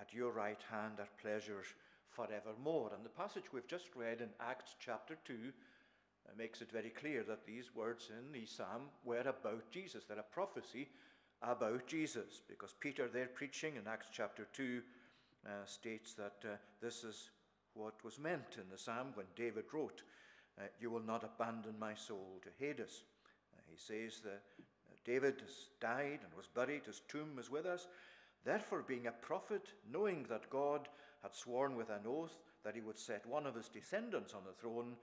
At 0.00 0.12
your 0.12 0.32
right 0.32 0.60
hand 0.70 0.94
are 0.98 1.08
pleasures 1.20 1.66
forevermore. 2.10 2.90
And 2.94 3.04
the 3.04 3.08
passage 3.08 3.44
we've 3.52 3.66
just 3.66 3.94
read 3.96 4.20
in 4.20 4.28
Acts 4.40 4.74
chapter 4.78 5.16
2 5.24 5.34
uh, 5.34 6.32
makes 6.36 6.60
it 6.60 6.70
very 6.70 6.90
clear 6.90 7.22
that 7.24 7.46
these 7.46 7.74
words 7.74 8.10
in 8.10 8.32
the 8.32 8.46
psalm 8.46 8.90
were 9.04 9.20
about 9.20 9.70
Jesus. 9.70 10.04
They're 10.04 10.18
a 10.18 10.34
prophecy 10.34 10.88
about 11.42 11.86
Jesus, 11.86 12.42
because 12.48 12.74
Peter, 12.78 13.08
there 13.08 13.26
preaching 13.26 13.76
in 13.76 13.88
Acts 13.88 14.08
chapter 14.12 14.46
2, 14.52 14.80
uh, 15.44 15.50
states 15.64 16.14
that 16.14 16.36
uh, 16.44 16.56
this 16.80 17.02
is 17.02 17.30
what 17.74 18.02
was 18.04 18.18
meant 18.18 18.56
in 18.56 18.68
the 18.70 18.78
psalm 18.78 19.08
when 19.14 19.26
David 19.36 19.64
wrote, 19.72 20.02
uh, 20.58 20.64
You 20.80 20.90
will 20.90 21.02
not 21.02 21.24
abandon 21.24 21.74
my 21.78 21.94
soul 21.94 22.40
to 22.42 22.48
Hades. 22.58 23.04
Uh, 23.54 23.60
he 23.70 23.76
says 23.76 24.20
that 24.20 24.42
uh, 24.58 24.94
David 25.04 25.40
has 25.40 25.68
died 25.80 26.20
and 26.22 26.32
was 26.36 26.48
buried, 26.54 26.86
his 26.86 27.02
tomb 27.08 27.38
is 27.38 27.50
with 27.50 27.66
us. 27.66 27.86
Therefore, 28.44 28.84
being 28.86 29.06
a 29.06 29.12
prophet, 29.12 29.72
knowing 29.90 30.26
that 30.28 30.50
God 30.50 30.88
had 31.22 31.34
sworn 31.34 31.76
with 31.76 31.90
an 31.90 32.06
oath 32.06 32.36
that 32.64 32.74
he 32.74 32.80
would 32.80 32.98
set 32.98 33.26
one 33.26 33.46
of 33.46 33.54
his 33.54 33.68
descendants 33.68 34.34
on 34.34 34.42
the 34.44 34.52
throne, 34.52 34.94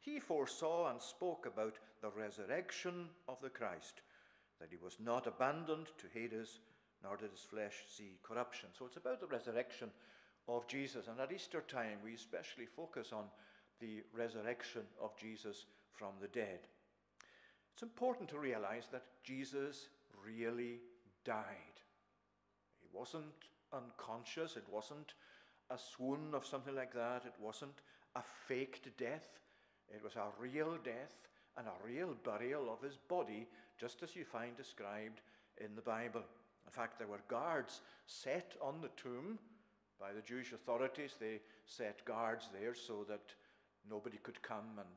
he 0.00 0.20
foresaw 0.20 0.90
and 0.90 1.00
spoke 1.00 1.46
about 1.46 1.76
the 2.00 2.10
resurrection 2.10 3.08
of 3.28 3.40
the 3.40 3.50
Christ, 3.50 4.02
that 4.60 4.68
he 4.70 4.76
was 4.82 4.96
not 5.00 5.26
abandoned 5.26 5.86
to 5.98 6.06
Hades, 6.12 6.60
nor 7.02 7.16
did 7.16 7.30
his 7.30 7.40
flesh 7.40 7.74
see 7.88 8.18
corruption. 8.22 8.68
So 8.76 8.86
it's 8.86 8.96
about 8.96 9.20
the 9.20 9.26
resurrection 9.26 9.90
of 10.48 10.66
Jesus. 10.66 11.08
And 11.08 11.20
at 11.20 11.32
Easter 11.32 11.62
time, 11.68 11.98
we 12.04 12.14
especially 12.14 12.66
focus 12.66 13.12
on 13.12 13.24
the 13.80 14.02
resurrection 14.16 14.82
of 15.02 15.16
Jesus 15.16 15.66
from 15.92 16.12
the 16.20 16.28
dead. 16.28 16.60
It's 17.72 17.82
important 17.82 18.28
to 18.30 18.38
realize 18.38 18.88
that 18.92 19.04
Jesus 19.22 19.88
really 20.24 20.80
died. 21.24 21.44
He 22.80 22.88
wasn't 22.92 23.24
unconscious, 23.72 24.56
it 24.56 24.66
wasn't 24.70 25.14
a 25.70 25.78
swoon 25.78 26.34
of 26.34 26.46
something 26.46 26.74
like 26.74 26.94
that. 26.94 27.24
It 27.26 27.34
wasn't 27.40 27.82
a 28.16 28.22
faked 28.46 28.96
death. 28.96 29.40
It 29.94 30.02
was 30.02 30.16
a 30.16 30.28
real 30.40 30.78
death 30.82 31.28
and 31.56 31.66
a 31.66 31.86
real 31.86 32.14
burial 32.24 32.72
of 32.72 32.82
his 32.82 32.96
body, 32.96 33.46
just 33.78 34.02
as 34.02 34.14
you 34.14 34.24
find 34.24 34.56
described 34.56 35.20
in 35.58 35.74
the 35.74 35.82
Bible. 35.82 36.22
In 36.64 36.70
fact, 36.70 36.98
there 36.98 37.08
were 37.08 37.20
guards 37.28 37.80
set 38.06 38.54
on 38.62 38.80
the 38.80 38.90
tomb 38.96 39.38
by 40.00 40.12
the 40.12 40.22
Jewish 40.22 40.52
authorities. 40.52 41.14
They 41.18 41.40
set 41.66 42.04
guards 42.04 42.48
there 42.52 42.74
so 42.74 43.04
that 43.08 43.34
nobody 43.88 44.18
could 44.22 44.42
come 44.42 44.78
and 44.78 44.88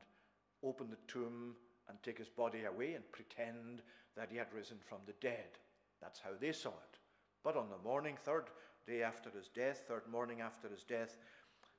open 0.62 0.90
the 0.90 1.12
tomb 1.12 1.56
and 1.88 1.98
take 2.02 2.18
his 2.18 2.28
body 2.28 2.64
away 2.64 2.94
and 2.94 3.12
pretend 3.12 3.82
that 4.16 4.30
he 4.30 4.36
had 4.36 4.52
risen 4.54 4.78
from 4.88 4.98
the 5.06 5.14
dead. 5.20 5.58
That's 6.00 6.20
how 6.20 6.30
they 6.40 6.52
saw 6.52 6.70
it. 6.70 6.98
But 7.42 7.56
on 7.56 7.68
the 7.68 7.88
morning, 7.88 8.16
third 8.24 8.44
day 8.86 9.02
after 9.02 9.30
his 9.30 9.48
death, 9.48 9.84
third 9.88 10.06
morning 10.10 10.40
after 10.40 10.68
his 10.68 10.84
death, 10.84 11.16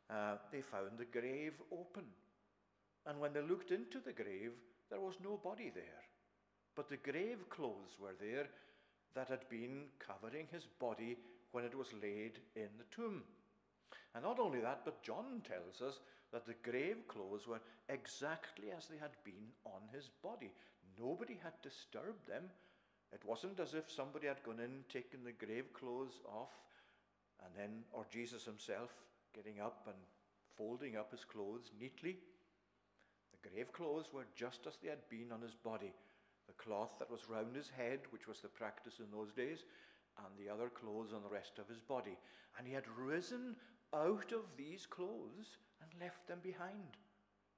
uh, 0.10 0.36
they 0.52 0.62
found 0.62 0.98
the 0.98 1.06
grave 1.06 1.54
open. 1.72 2.04
And 3.06 3.20
when 3.20 3.34
they 3.34 3.42
looked 3.42 3.72
into 3.72 4.00
the 4.00 4.14
grave, 4.14 4.52
there 4.90 5.00
was 5.00 5.16
no 5.24 5.40
body 5.44 5.72
there. 5.74 6.04
But 6.76 6.90
the 6.90 6.98
grave 6.98 7.50
clothes 7.50 7.98
were 8.00 8.16
there 8.20 8.48
that 9.16 9.30
had 9.30 9.48
been 9.50 9.86
covering 10.00 10.48
his 10.52 10.66
body 10.80 11.18
when 11.54 11.64
it 11.64 11.78
was 11.78 11.94
laid 12.02 12.40
in 12.56 12.70
the 12.78 12.90
tomb. 12.92 13.24
And 14.14 14.24
not 14.24 14.40
only 14.40 14.60
that, 14.60 14.82
but 14.84 15.02
John 15.02 15.42
tells 15.48 15.82
us 15.82 16.00
that 16.32 16.46
the 16.46 16.56
grave 16.70 17.08
clothes 17.08 17.48
were 17.48 17.62
exactly 17.88 18.72
as 18.76 18.88
they 18.88 18.98
had 18.98 19.16
been 19.24 19.54
on 19.66 19.82
his 19.94 20.10
body. 20.22 20.52
Nobody 21.00 21.40
had 21.42 21.54
disturbed 21.62 22.28
them. 22.28 22.44
It 23.14 23.22
wasn't 23.26 23.60
as 23.60 23.76
if 23.76 23.92
somebody 23.92 24.28
had 24.28 24.44
gone 24.44 24.60
in, 24.60 24.84
taken 24.92 25.24
the 25.24 25.46
grave 25.46 25.72
clothes 25.74 26.20
off, 26.26 26.50
and 27.46 27.54
then, 27.56 27.84
or 27.92 28.06
Jesus 28.12 28.46
himself 28.46 28.90
getting 29.34 29.62
up 29.62 29.84
and 29.86 29.96
folding 30.58 30.98
up 30.98 31.12
his 31.12 31.24
clothes 31.24 31.72
neatly. 31.80 32.18
The 33.32 33.50
grave 33.50 33.72
clothes 33.72 34.10
were 34.12 34.26
just 34.36 34.66
as 34.68 34.78
they 34.82 34.90
had 34.90 35.08
been 35.10 35.32
on 35.32 35.42
his 35.42 35.56
body. 35.56 35.94
The 36.48 36.54
cloth 36.54 36.98
that 37.00 37.12
was 37.12 37.30
round 37.30 37.56
his 37.56 37.70
head, 37.70 38.00
which 38.10 38.28
was 38.28 38.40
the 38.40 38.48
practice 38.48 39.00
in 39.00 39.12
those 39.12 39.32
days, 39.32 39.64
and 40.18 40.34
the 40.38 40.52
other 40.52 40.70
clothes 40.70 41.14
on 41.14 41.24
the 41.24 41.34
rest 41.34 41.60
of 41.60 41.68
his 41.68 41.82
body. 41.82 42.18
And 42.58 42.68
he 42.68 42.74
had 42.74 42.88
risen 42.98 43.56
out 43.94 44.32
of 44.32 44.46
these 44.58 44.86
clothes 44.86 45.58
and 45.82 46.02
left 46.02 46.28
them 46.28 46.40
behind 46.42 46.98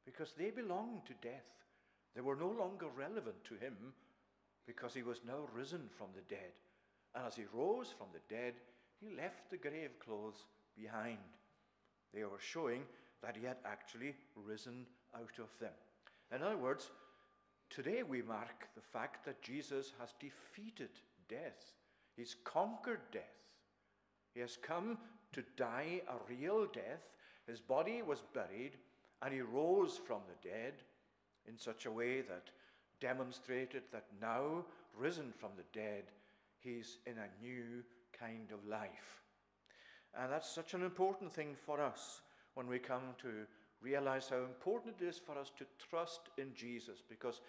because 0.06 0.34
they 0.34 0.52
belonged 0.52 1.06
to 1.06 1.28
death. 1.28 1.50
They 2.16 2.22
were 2.22 2.36
no 2.36 2.50
longer 2.50 2.88
relevant 2.96 3.44
to 3.46 3.56
him 3.56 3.76
because 4.66 4.94
he 4.94 5.04
was 5.04 5.22
now 5.26 5.48
risen 5.54 5.90
from 5.98 6.08
the 6.16 6.22
dead. 6.34 6.54
And 7.14 7.26
as 7.26 7.36
he 7.36 7.44
rose 7.54 7.94
from 7.98 8.08
the 8.14 8.34
dead, 8.34 8.54
he 9.00 9.16
left 9.16 9.50
the 9.50 9.58
grave 9.58 10.00
clothes 10.00 10.46
behind. 10.78 11.18
They 12.14 12.24
were 12.24 12.40
showing 12.40 12.84
that 13.22 13.36
he 13.36 13.46
had 13.46 13.58
actually 13.66 14.16
risen 14.36 14.86
out 15.16 15.40
of 15.40 15.50
them. 15.60 15.74
In 16.34 16.42
other 16.42 16.58
words, 16.58 16.92
today 17.70 18.04
we 18.04 18.22
mark 18.22 18.68
the 18.76 18.82
fact 18.82 19.26
that 19.26 19.42
Jesus 19.42 19.94
has 20.00 20.14
defeated 20.20 20.90
death, 21.30 21.74
he's 22.16 22.36
conquered 22.44 23.02
death. 23.12 23.24
He 24.34 24.42
has 24.42 24.58
come 24.62 24.98
to 25.34 25.44
die 25.58 26.02
a 26.08 26.32
real 26.32 26.66
death. 26.66 27.04
His 27.48 27.62
body 27.62 28.02
was 28.02 28.24
buried, 28.34 28.78
and 29.22 29.34
he 29.34 29.42
rose 29.42 29.98
from 29.98 30.22
the 30.28 30.50
dead 30.50 30.74
in 31.48 31.58
such 31.58 31.86
a 31.86 31.92
way 31.92 32.22
that 32.22 32.50
demonstrated 33.00 33.84
that 33.92 34.06
now, 34.22 34.66
risen 34.98 35.34
from 35.38 35.52
the 35.58 35.80
dead, 35.80 36.04
he's 36.60 36.98
in 37.06 37.18
a 37.18 37.46
new 37.46 37.84
kind 38.18 38.52
of 38.52 38.66
life. 38.68 39.22
And 40.18 40.32
that's 40.32 40.50
such 40.50 40.74
an 40.74 40.82
important 40.84 41.32
thing 41.32 41.56
for 41.66 41.82
us 41.82 42.22
when 42.54 42.68
we 42.68 42.80
come 42.80 43.16
to 43.22 43.46
realize 43.82 44.30
how 44.30 44.38
important 44.38 44.96
it 45.00 45.06
is 45.06 45.20
for 45.20 45.38
us 45.38 45.52
to 45.58 45.66
trust 45.90 46.22
in 46.38 46.54
Jesus. 46.56 47.04
Because 47.08 47.42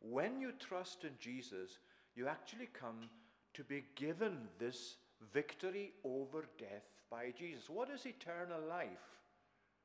when 0.00 0.40
you 0.40 0.52
trust 0.58 1.04
in 1.04 1.12
Jesus, 1.20 1.78
you 2.14 2.26
actually 2.26 2.68
come 2.72 3.08
to 3.56 3.64
be 3.64 3.84
given 3.94 4.48
this 4.58 4.96
victory 5.32 5.92
over 6.04 6.44
death 6.58 6.84
by 7.10 7.32
Jesus. 7.36 7.70
What 7.70 7.90
is 7.90 8.04
eternal 8.06 8.60
life? 8.68 8.88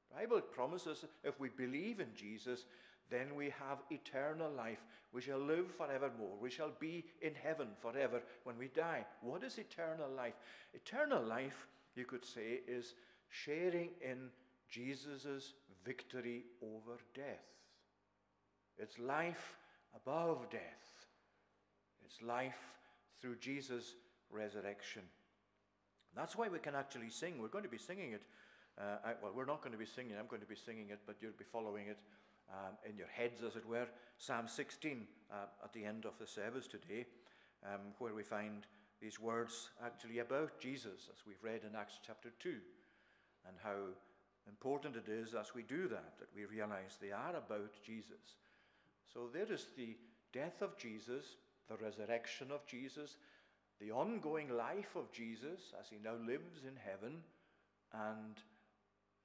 The 0.10 0.16
Bible 0.18 0.42
promises 0.42 1.06
if 1.24 1.40
we 1.40 1.50
believe 1.50 2.02
in 2.02 2.10
Jesus, 2.16 2.66
then 3.10 3.36
we 3.36 3.46
have 3.46 3.80
eternal 3.90 4.52
life. 4.52 4.80
We 5.14 5.22
shall 5.22 5.40
live 5.40 5.72
forevermore. 5.78 6.36
We 6.40 6.50
shall 6.50 6.72
be 6.80 7.06
in 7.22 7.34
heaven 7.34 7.68
forever 7.82 8.22
when 8.44 8.58
we 8.58 8.68
die. 8.68 9.06
What 9.22 9.44
is 9.44 9.58
eternal 9.58 10.10
life? 10.10 10.34
Eternal 10.74 11.24
life, 11.24 11.68
you 11.96 12.06
could 12.06 12.26
say, 12.26 12.60
is 12.68 12.94
sharing 13.30 13.90
in 14.02 14.30
Jesus' 14.70 15.54
victory 15.86 16.44
over 16.62 16.98
death. 17.16 17.46
It's 18.78 19.00
life 19.00 19.58
above 19.96 20.50
death. 20.50 21.06
It's 22.06 22.22
life 22.22 22.60
through 23.22 23.38
Jesus' 23.38 23.96
resurrection. 24.32 25.04
That's 26.16 26.36
why 26.36 26.50
we 26.50 26.60
can 26.60 26.76
actually 26.76 27.10
sing. 27.10 27.42
We're 27.42 27.48
going 27.48 27.64
to 27.64 27.70
be 27.70 27.78
singing 27.78 28.14
it. 28.14 28.24
Uh, 28.78 28.98
I, 29.06 29.14
well, 29.22 29.32
we're 29.36 29.46
not 29.46 29.62
going 29.62 29.74
to 29.74 29.78
be 29.78 29.86
singing. 29.86 30.14
I'm 30.20 30.28
going 30.28 30.42
to 30.42 30.48
be 30.48 30.56
singing 30.56 30.90
it, 30.90 31.00
but 31.06 31.18
you'll 31.22 31.32
be 31.38 31.46
following 31.46 31.88
it 31.88 32.00
um, 32.52 32.76
in 32.90 32.98
your 32.98 33.08
heads, 33.08 33.44
as 33.44 33.56
it 33.56 33.68
were. 33.68 33.88
Psalm 34.18 34.48
16 34.48 35.08
uh, 35.32 35.36
at 35.64 35.74
the 35.74 35.86
end 35.86 36.06
of 36.06 36.18
the 36.20 36.28
service 36.28 36.68
today, 36.68 37.06
um, 37.66 37.94
where 38.00 38.14
we 38.14 38.24
find 38.24 38.66
these 39.02 39.20
words 39.20 39.70
actually 39.84 40.20
about 40.20 40.60
Jesus, 40.60 41.10
as 41.12 41.26
we've 41.26 41.44
read 41.44 41.62
in 41.68 41.76
Acts 41.76 42.00
chapter 42.06 42.30
2, 42.40 42.50
and 43.48 43.56
how 43.64 43.78
important 44.48 44.96
it 44.96 45.10
is 45.10 45.34
as 45.34 45.56
we 45.56 45.64
do 45.64 45.88
that, 45.88 46.18
that 46.20 46.30
we 46.36 46.46
realize 46.46 46.98
they 47.00 47.12
are 47.12 47.36
about 47.36 47.72
Jesus. 47.86 48.38
So 49.12 49.30
there 49.32 49.52
is 49.52 49.68
the 49.78 49.96
death 50.34 50.62
of 50.62 50.78
Jesus, 50.78 51.36
the 51.72 51.84
resurrection 51.84 52.48
of 52.52 52.66
Jesus, 52.68 53.16
the 53.80 53.92
ongoing 53.92 54.50
life 54.50 54.96
of 54.96 55.12
Jesus 55.12 55.74
as 55.80 55.88
he 55.90 55.98
now 56.04 56.16
lives 56.28 56.64
in 56.68 56.76
heaven, 56.76 57.24
and 57.94 58.36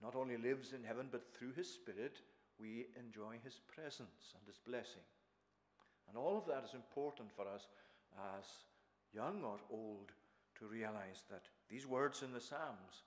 not 0.03 0.15
only 0.15 0.37
lives 0.37 0.73
in 0.73 0.85
heaven, 0.85 1.09
but 1.11 1.35
through 1.35 1.53
his 1.53 1.69
Spirit, 1.69 2.21
we 2.61 2.87
enjoy 2.99 3.37
his 3.43 3.61
presence 3.67 4.35
and 4.35 4.47
his 4.47 4.59
blessing. 4.59 5.05
And 6.09 6.17
all 6.17 6.39
of 6.39 6.47
that 6.47 6.65
is 6.65 6.75
important 6.75 7.31
for 7.35 7.47
us 7.49 7.67
as 8.39 8.47
young 9.13 9.43
or 9.43 9.59
old 9.71 10.13
to 10.59 10.67
realize 10.67 11.25
that 11.31 11.45
these 11.69 11.87
words 11.87 12.23
in 12.23 12.33
the 12.33 12.41
Psalms 12.41 13.03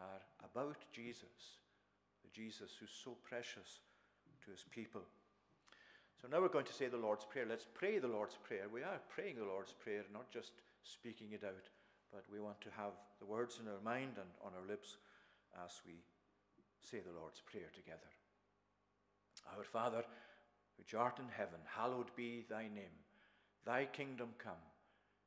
are 0.00 0.20
about 0.44 0.78
Jesus, 0.92 1.62
the 2.24 2.30
Jesus 2.32 2.72
who's 2.78 2.90
so 3.04 3.16
precious 3.22 3.80
to 4.44 4.50
his 4.50 4.64
people. 4.70 5.02
So 6.24 6.30
now 6.30 6.40
we're 6.40 6.48
going 6.48 6.64
to 6.64 6.72
say 6.72 6.88
the 6.88 6.96
Lord's 6.96 7.26
Prayer. 7.26 7.44
Let's 7.46 7.66
pray 7.74 7.98
the 7.98 8.08
Lord's 8.08 8.38
Prayer. 8.42 8.64
We 8.72 8.80
are 8.80 8.98
praying 9.10 9.36
the 9.36 9.44
Lord's 9.44 9.74
Prayer, 9.74 10.04
not 10.10 10.30
just 10.30 10.52
speaking 10.82 11.32
it 11.32 11.44
out, 11.44 11.68
but 12.10 12.24
we 12.32 12.40
want 12.40 12.58
to 12.62 12.70
have 12.78 12.92
the 13.20 13.26
words 13.26 13.60
in 13.60 13.68
our 13.68 13.82
mind 13.84 14.12
and 14.16 14.30
on 14.42 14.52
our 14.58 14.66
lips 14.66 14.96
as 15.62 15.82
we 15.86 15.92
say 16.80 17.00
the 17.04 17.20
Lord's 17.20 17.42
Prayer 17.42 17.68
together. 17.74 18.08
Our 19.54 19.64
Father, 19.64 20.02
which 20.78 20.94
art 20.94 21.18
in 21.18 21.28
heaven, 21.28 21.60
hallowed 21.66 22.08
be 22.16 22.46
thy 22.48 22.68
name. 22.74 22.96
Thy 23.66 23.84
kingdom 23.84 24.30
come, 24.38 24.64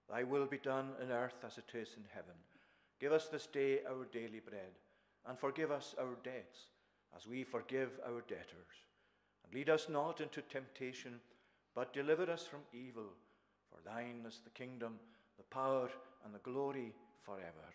thy 0.09 0.23
will 0.23 0.47
be 0.47 0.57
done 0.57 0.93
in 0.99 1.11
earth 1.11 1.45
as 1.45 1.59
it 1.59 1.77
is 1.77 1.89
in 1.95 2.05
heaven. 2.11 2.33
Give 2.99 3.11
us 3.11 3.27
this 3.27 3.45
day 3.45 3.81
our 3.87 4.05
daily 4.11 4.39
bread, 4.39 4.73
and 5.27 5.37
forgive 5.37 5.69
us 5.69 5.93
our 5.99 6.17
debts, 6.23 6.57
as 7.15 7.27
we 7.27 7.43
forgive 7.43 7.91
our 8.03 8.21
debtors. 8.21 8.86
Lead 9.53 9.69
us 9.69 9.87
not 9.89 10.21
into 10.21 10.41
temptation, 10.41 11.19
but 11.73 11.93
deliver 11.93 12.29
us 12.29 12.45
from 12.45 12.59
evil. 12.73 13.05
For 13.69 13.77
thine 13.89 14.23
is 14.27 14.41
the 14.43 14.49
kingdom, 14.49 14.99
the 15.37 15.43
power, 15.43 15.89
and 16.25 16.33
the 16.33 16.39
glory 16.39 16.93
forever. 17.23 17.73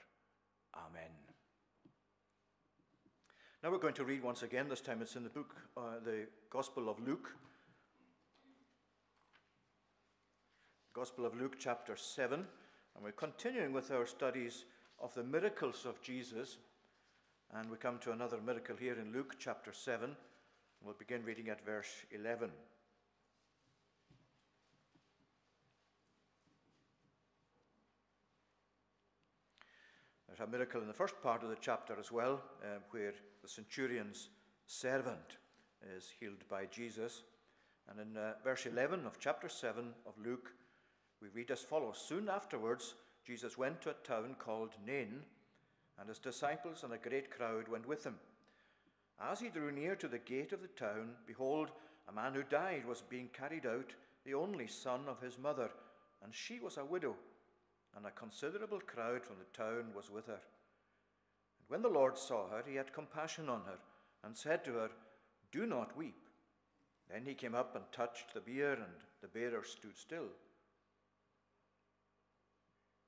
Amen. 0.75 1.11
Now 3.63 3.71
we're 3.71 3.79
going 3.79 3.95
to 3.95 4.05
read 4.05 4.23
once 4.23 4.43
again, 4.43 4.69
this 4.69 4.81
time 4.81 5.03
it's 5.03 5.15
in 5.15 5.23
the 5.23 5.31
book, 5.31 5.55
uh, 5.77 6.01
the 6.05 6.27
Gospel 6.51 6.89
of 6.89 6.99
Luke. 7.07 7.31
Gospel 10.93 11.25
of 11.25 11.41
Luke, 11.41 11.57
chapter 11.59 11.97
7. 11.97 12.45
And 12.95 13.05
we're 13.05 13.13
continuing 13.13 13.73
with 13.73 13.91
our 13.91 14.05
studies 14.05 14.65
of 15.01 15.15
the 15.15 15.23
miracles 15.23 15.87
of 15.87 16.03
Jesus. 16.03 16.59
And 17.55 17.71
we 17.71 17.77
come 17.77 17.99
to 18.01 18.13
another 18.13 18.39
miracle 18.45 18.77
here 18.77 18.99
in 18.99 19.13
Luke, 19.13 19.37
chapter 19.39 19.73
7. 19.73 20.17
We'll 20.85 20.95
begin 20.95 21.25
reading 21.25 21.49
at 21.49 21.65
verse 21.65 22.05
11. 22.11 22.51
There's 30.27 30.41
a 30.41 30.51
miracle 30.51 30.81
in 30.81 30.89
the 30.89 30.93
first 30.93 31.23
part 31.23 31.45
of 31.45 31.51
the 31.51 31.57
chapter 31.61 31.95
as 32.01 32.11
well, 32.11 32.43
uh, 32.65 32.79
where 32.91 33.13
the 33.43 33.49
centurion's 33.49 34.31
servant 34.67 35.37
is 35.97 36.11
healed 36.19 36.43
by 36.49 36.67
Jesus. 36.67 37.23
And 37.89 38.01
in 38.01 38.17
uh, 38.17 38.33
verse 38.43 38.67
11 38.67 39.07
of 39.07 39.21
chapter 39.21 39.49
7 39.49 39.85
of 40.05 40.15
Luke, 40.25 40.53
we 41.21 41.29
read 41.29 41.53
as 41.53 41.61
follows 41.61 42.03
Soon 42.05 42.29
afterwards, 42.29 42.97
Jesus 43.25 43.57
went 43.57 43.81
to 43.83 43.91
a 43.91 44.05
town 44.05 44.35
called 44.37 44.71
Nain, 44.85 45.21
and 45.97 46.09
his 46.09 46.19
disciples 46.19 46.83
and 46.83 46.93
a 46.93 46.99
great 46.99 47.31
crowd 47.31 47.69
went 47.69 47.87
with 47.87 48.03
him. 48.03 48.17
As 49.21 49.41
he 49.41 49.49
drew 49.49 49.71
near 49.71 49.95
to 49.97 50.09
the 50.09 50.19
gate 50.19 50.53
of 50.53 50.63
the 50.63 50.69
town, 50.69 51.11
behold, 51.27 51.71
a 52.09 52.13
man 52.13 52.35
who 52.35 52.43
died 52.43 52.85
was 52.85 53.03
being 53.03 53.29
carried 53.33 53.67
out, 53.67 53.93
the 54.25 54.35
only 54.35 54.67
son 54.67 55.03
of 55.09 55.21
his 55.21 55.39
mother, 55.39 55.71
and 56.23 56.35
she 56.35 56.59
was 56.59 56.77
a 56.77 56.85
widow 56.85 57.17
and 57.97 58.07
a 58.07 58.11
considerable 58.11 58.81
crowd 58.81 59.25
from 59.25 59.37
the 59.39 59.57
town 59.57 59.93
was 59.95 60.11
with 60.11 60.27
her. 60.27 60.33
And 60.33 61.69
when 61.69 61.83
the 61.83 61.89
Lord 61.89 62.17
saw 62.17 62.49
her, 62.49 62.63
he 62.67 62.77
had 62.77 62.93
compassion 62.93 63.49
on 63.49 63.63
her, 63.67 63.79
and 64.25 64.37
said 64.37 64.65
to 64.65 64.73
her, 64.75 64.91
Do 65.51 65.67
not 65.67 65.97
weep. 65.97 66.29
Then 67.11 67.25
he 67.27 67.35
came 67.35 67.55
up 67.55 67.75
and 67.77 67.85
touched 67.93 68.33
the 68.33 68.41
bier, 68.41 68.75
and 68.75 68.95
the 69.21 69.29
bearer 69.29 69.65
stood 69.65 69.97
still. 69.97 70.31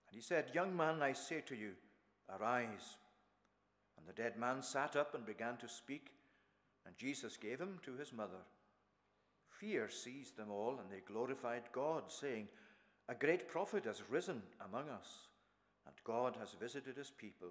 And 0.09 0.15
he 0.15 0.21
said, 0.21 0.51
Young 0.55 0.77
man, 0.77 1.03
I 1.03 1.13
say 1.13 1.41
to 1.47 1.57
you, 1.57 1.73
arise. 2.29 2.99
And 4.05 4.09
the 4.09 4.23
dead 4.23 4.39
man 4.39 4.61
sat 4.61 4.97
up 4.97 5.15
and 5.15 5.25
began 5.25 5.57
to 5.59 5.69
speak, 5.69 6.11
and 6.85 6.95
Jesus 6.99 7.39
gave 7.39 7.59
him 7.59 7.79
to 7.85 7.97
his 7.97 8.13
mother. 8.13 8.43
Fear 9.49 9.89
seized 9.89 10.37
them 10.37 10.51
all, 10.51 10.79
and 10.79 10.91
they 10.91 11.01
glorified 11.07 11.63
God, 11.73 12.05
saying, 12.09 12.49
a 13.09 13.15
great 13.15 13.49
prophet 13.49 13.85
has 13.85 14.03
risen 14.09 14.43
among 14.67 14.89
us, 14.89 15.29
and 15.87 15.95
God 16.05 16.37
has 16.41 16.57
visited 16.59 16.97
his 16.97 17.11
people. 17.11 17.49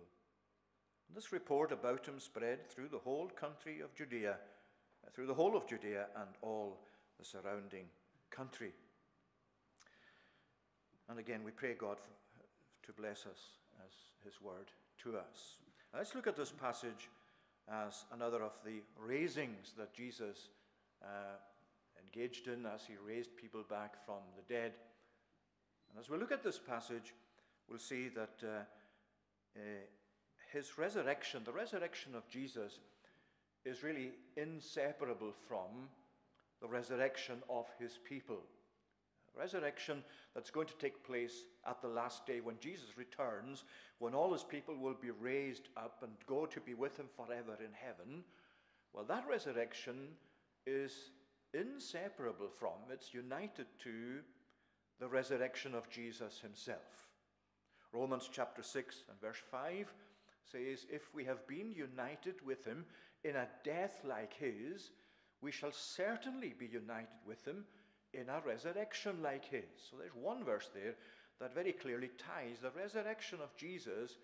This 1.13 1.32
report 1.32 1.72
about 1.72 2.08
him 2.08 2.20
spread 2.20 2.70
through 2.70 2.89
the 2.89 2.98
whole 2.98 3.30
country 3.30 3.80
of 3.82 3.94
Judea, 3.94 4.32
uh, 4.32 5.10
through 5.13 5.28
the 5.28 5.34
whole 5.34 5.56
of 5.56 5.68
Judea 5.68 6.08
and 6.16 6.30
all 6.42 6.80
the 7.20 7.26
surrounding 7.26 7.86
country. 8.32 8.74
And 11.08 11.20
again, 11.20 11.44
we 11.44 11.52
pray 11.52 11.76
God 11.76 11.98
uh, 11.98 12.44
to 12.88 12.94
bless 12.94 13.28
us 13.28 13.60
as 13.86 13.94
his 14.26 14.42
word 14.42 14.72
to 15.04 15.18
us. 15.18 15.58
Let's 15.96 16.16
look 16.16 16.26
at 16.26 16.36
this 16.36 16.52
passage 16.52 17.08
as 17.72 18.06
another 18.12 18.42
of 18.42 18.54
the 18.66 18.82
raisings 19.00 19.74
that 19.78 19.94
Jesus 19.94 20.50
uh, 21.04 21.38
engaged 22.04 22.48
in 22.48 22.66
as 22.66 22.82
he 22.88 22.96
raised 23.06 23.38
people 23.38 23.64
back 23.70 24.04
from 24.04 24.22
the 24.36 24.54
dead. 24.54 24.74
And 25.90 26.00
as 26.00 26.10
we 26.10 26.18
look 26.18 26.32
at 26.32 26.44
this 26.44 26.58
passage, 26.58 27.14
we'll 27.70 27.78
see 27.78 28.10
that 28.10 28.34
uh, 28.44 28.48
uh, 29.56 29.62
his 30.52 30.80
resurrection, 30.80 31.44
the 31.46 31.54
resurrection 31.54 32.16
of 32.16 32.28
Jesus, 32.28 32.80
is 33.64 33.84
really 33.84 34.14
inseparable 34.36 35.32
from 35.48 35.90
the 36.60 36.68
resurrection 36.68 37.36
of 37.52 37.68
his 37.80 38.00
people. 38.04 38.40
Resurrection 39.38 40.04
that's 40.34 40.52
going 40.52 40.67
to 40.67 40.78
take 40.78 41.06
place 41.06 41.43
at 41.67 41.82
the 41.82 41.88
last 41.88 42.26
day 42.26 42.39
when 42.39 42.60
Jesus 42.60 42.98
returns, 42.98 43.63
when 44.00 44.13
all 44.13 44.34
his 44.34 44.43
people 44.43 44.76
will 44.78 44.96
be 45.00 45.12
raised 45.12 45.69
up 45.78 46.04
and 46.04 46.12
go 46.28 46.46
to 46.46 46.60
be 46.60 46.74
with 46.74 46.98
him 46.98 47.08
forever 47.15 47.58
in 47.60 47.72
heaven. 47.74 48.24
Well, 48.93 49.06
that 49.06 49.28
resurrection 49.30 50.10
is 50.65 51.12
inseparable 51.54 52.50
from, 52.50 52.91
it's 52.91 53.13
united 53.13 53.67
to 53.84 54.19
the 55.00 55.08
resurrection 55.08 55.76
of 55.76 55.89
Jesus 55.89 56.39
himself. 56.39 57.10
Romans 57.91 58.30
chapter 58.32 58.63
6 58.63 59.04
and 59.10 59.19
verse 59.22 59.41
5 59.52 59.93
says, 60.52 60.86
If 60.91 61.13
we 61.13 61.26
have 61.26 61.48
been 61.48 61.72
united 61.72 62.36
with 62.46 62.65
him 62.65 62.86
in 63.24 63.36
a 63.36 63.48
death 63.63 64.02
like 64.04 64.34
his, 64.34 64.91
we 65.41 65.52
shall 65.52 65.72
certainly 65.72 66.54
be 66.58 66.65
united 66.65 67.19
with 67.28 67.46
him 67.46 67.65
in 68.13 68.30
a 68.30 68.41
resurrection 68.45 69.21
like 69.21 69.45
his. 69.45 69.69
So 69.89 69.97
there's 69.97 70.15
one 70.15 70.43
verse 70.43 70.69
there 70.73 70.95
that 71.39 71.54
very 71.54 71.73
clearly 71.73 72.12
ties 72.17 72.60
the 72.62 72.71
resurrection 72.71 73.39
of 73.41 73.56
Jesus 73.58 74.17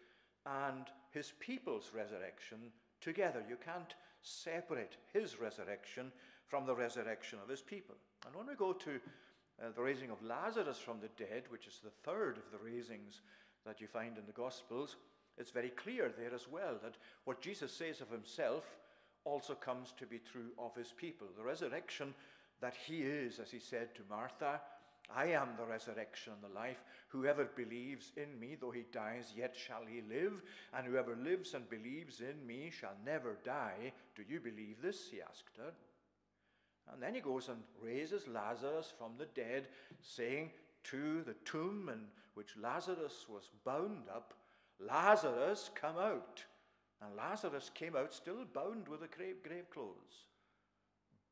and 0.46 0.86
his 1.12 1.34
people's 1.40 1.92
resurrection 1.94 2.58
together. 3.02 3.44
You 3.48 3.58
can't 3.64 3.94
separate 4.22 4.98
his 5.14 5.40
resurrection 5.40 6.12
from 6.48 6.66
the 6.66 6.76
resurrection 6.76 7.40
of 7.42 7.50
his 7.50 7.62
people. 7.62 7.96
And 8.26 8.36
when 8.36 8.48
we 8.48 8.56
go 8.56 8.74
to 8.74 8.92
uh, 8.92 9.70
the 9.76 9.82
raising 9.82 10.10
of 10.10 10.24
Lazarus 10.24 10.80
from 10.80 11.00
the 11.00 11.10
dead, 11.18 11.44
which 11.50 11.68
is 11.68 11.80
the 11.84 12.10
third 12.10 12.38
of 12.38 12.52
the 12.52 12.64
raisings 12.64 13.22
that 13.66 13.82
you 13.82 13.88
find 13.88 14.18
in 14.18 14.26
the 14.26 14.32
Gospels, 14.32 14.96
it's 15.38 15.52
very 15.52 15.70
clear 15.70 16.12
there 16.18 16.34
as 16.34 16.48
well 16.48 16.76
that 16.84 16.96
what 17.26 17.42
Jesus 17.42 17.72
says 17.72 18.02
of 18.02 18.10
himself 18.10 18.64
also 19.26 19.54
comes 19.54 19.94
to 19.98 20.06
be 20.06 20.20
true 20.20 20.52
of 20.58 20.76
his 20.76 20.94
people. 20.96 21.28
The 21.38 21.44
resurrection 21.44 22.14
that 22.62 22.76
he 22.88 23.02
is, 23.02 23.40
as 23.40 23.52
he 23.52 23.60
said 23.60 23.96
to 23.96 24.02
Martha, 24.10 24.62
I 25.16 25.28
am 25.28 25.50
the 25.58 25.66
resurrection 25.66 26.34
and 26.34 26.52
the 26.52 26.56
life. 26.56 26.84
Whoever 27.08 27.46
believes 27.46 28.12
in 28.16 28.40
me, 28.40 28.56
though 28.60 28.72
he 28.72 28.86
dies, 28.92 29.34
yet 29.36 29.56
shall 29.56 29.82
he 29.88 30.02
live. 30.02 30.42
And 30.74 30.86
whoever 30.86 31.16
lives 31.16 31.56
and 31.56 31.68
believes 31.70 32.22
in 32.22 32.46
me 32.46 32.70
shall 32.70 32.96
never 33.04 33.38
die. 33.44 33.92
Do 34.16 34.24
you 34.28 34.40
believe 34.40 34.82
this? 34.82 35.10
He 35.10 35.22
asked 35.22 35.58
her. 35.58 35.72
And 36.94 37.02
then 37.02 37.16
he 37.16 37.22
goes 37.22 37.50
and 37.50 37.62
raises 37.82 38.28
Lazarus 38.28 38.94
from 38.98 39.12
the 39.18 39.28
dead, 39.28 39.68
saying 40.02 40.52
to 40.86 41.24
the 41.24 41.36
tomb 41.46 41.90
in 41.92 42.02
which 42.36 42.58
Lazarus 42.62 43.26
was 43.28 43.50
bound 43.66 44.10
up, 44.14 44.34
Lazarus, 44.80 45.72
come 45.76 45.98
out. 45.98 46.44
And 47.02 47.16
Lazarus 47.16 47.72
came 47.74 47.96
out 47.96 48.14
still 48.14 48.46
bound 48.54 48.88
with 48.88 49.02
the 49.02 49.08
grave, 49.08 49.42
grave 49.44 49.70
clothes. 49.72 50.29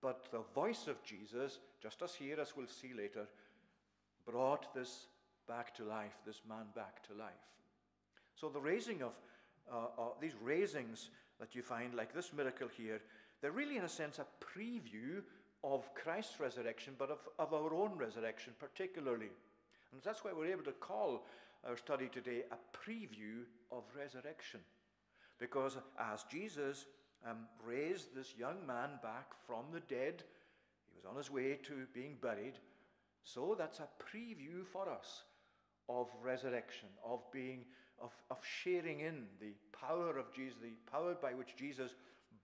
But 0.01 0.27
the 0.31 0.41
voice 0.53 0.87
of 0.87 1.03
Jesus, 1.03 1.59
just 1.81 2.01
as 2.01 2.13
here, 2.13 2.39
as 2.39 2.55
we'll 2.55 2.67
see 2.67 2.93
later, 2.93 3.27
brought 4.25 4.73
this 4.73 5.07
back 5.47 5.73
to 5.75 5.83
life, 5.83 6.17
this 6.25 6.41
man 6.47 6.65
back 6.75 7.05
to 7.07 7.13
life. 7.13 7.31
So 8.35 8.49
the 8.49 8.59
raising 8.59 9.01
of 9.01 9.13
uh, 9.71 9.75
uh, 9.97 10.03
these 10.21 10.35
raisings 10.41 11.09
that 11.39 11.55
you 11.55 11.61
find, 11.61 11.93
like 11.95 12.13
this 12.13 12.31
miracle 12.33 12.67
here, 12.67 13.01
they're 13.41 13.51
really, 13.51 13.77
in 13.77 13.83
a 13.83 13.89
sense, 13.89 14.19
a 14.19 14.25
preview 14.43 15.21
of 15.63 15.93
Christ's 15.95 16.39
resurrection, 16.39 16.93
but 16.97 17.09
of, 17.09 17.19
of 17.39 17.53
our 17.53 17.73
own 17.73 17.97
resurrection 17.97 18.53
particularly. 18.59 19.29
And 19.91 20.01
that's 20.03 20.23
why 20.23 20.31
we're 20.35 20.51
able 20.51 20.63
to 20.63 20.71
call 20.73 21.25
our 21.67 21.77
study 21.77 22.07
today 22.07 22.43
a 22.51 22.77
preview 22.77 23.43
of 23.71 23.83
resurrection. 23.95 24.59
Because 25.39 25.77
as 25.99 26.23
Jesus 26.31 26.85
um, 27.25 27.47
raised 27.65 28.15
this 28.15 28.33
young 28.37 28.65
man 28.65 28.99
back 29.01 29.31
from 29.45 29.65
the 29.71 29.79
dead, 29.81 30.23
he 30.87 30.95
was 30.95 31.05
on 31.05 31.15
his 31.15 31.31
way 31.31 31.57
to 31.63 31.87
being 31.93 32.17
buried. 32.21 32.59
So 33.23 33.55
that's 33.57 33.79
a 33.79 33.89
preview 34.01 34.65
for 34.65 34.89
us 34.89 35.23
of 35.89 36.07
resurrection, 36.23 36.89
of 37.05 37.19
being, 37.31 37.65
of, 38.01 38.11
of 38.29 38.37
sharing 38.43 39.01
in 39.01 39.25
the 39.39 39.53
power 39.71 40.17
of 40.17 40.33
Jesus, 40.33 40.57
the 40.61 40.91
power 40.91 41.15
by 41.15 41.33
which 41.33 41.55
Jesus 41.57 41.95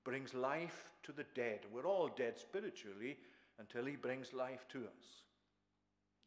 brings 0.04 0.34
life 0.34 0.92
to 1.04 1.12
the 1.12 1.26
dead. 1.36 1.60
We're 1.72 1.88
all 1.88 2.10
dead 2.16 2.38
spiritually 2.38 3.18
until 3.60 3.86
he 3.86 3.96
brings 3.96 4.34
life 4.34 4.66
to 4.70 4.80
us. 4.80 5.24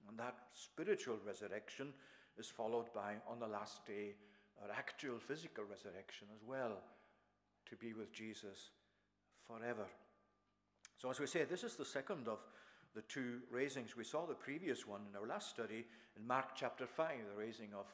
And 0.08 0.18
that 0.18 0.36
spiritual 0.52 1.18
resurrection 1.26 1.92
is 2.38 2.46
followed 2.46 2.92
by, 2.94 3.14
on 3.28 3.40
the 3.40 3.46
last 3.46 3.84
day, 3.86 4.14
our 4.62 4.70
actual 4.70 5.18
physical 5.18 5.64
resurrection 5.64 6.28
as 6.34 6.42
well, 6.46 6.78
to 7.68 7.76
be 7.76 7.92
with 7.92 8.12
Jesus 8.12 8.70
forever. 9.46 9.86
So, 10.96 11.10
as 11.10 11.20
we 11.20 11.26
say, 11.26 11.44
this 11.44 11.64
is 11.64 11.76
the 11.76 11.84
second 11.84 12.28
of 12.28 12.38
the 12.94 13.02
two 13.02 13.40
raisings. 13.50 13.96
We 13.96 14.04
saw 14.04 14.24
the 14.26 14.34
previous 14.34 14.86
one 14.86 15.02
in 15.10 15.16
our 15.16 15.26
last 15.26 15.50
study 15.50 15.84
in 16.16 16.26
Mark 16.26 16.56
chapter 16.56 16.86
5, 16.86 17.10
the 17.30 17.40
raising 17.40 17.72
of 17.74 17.86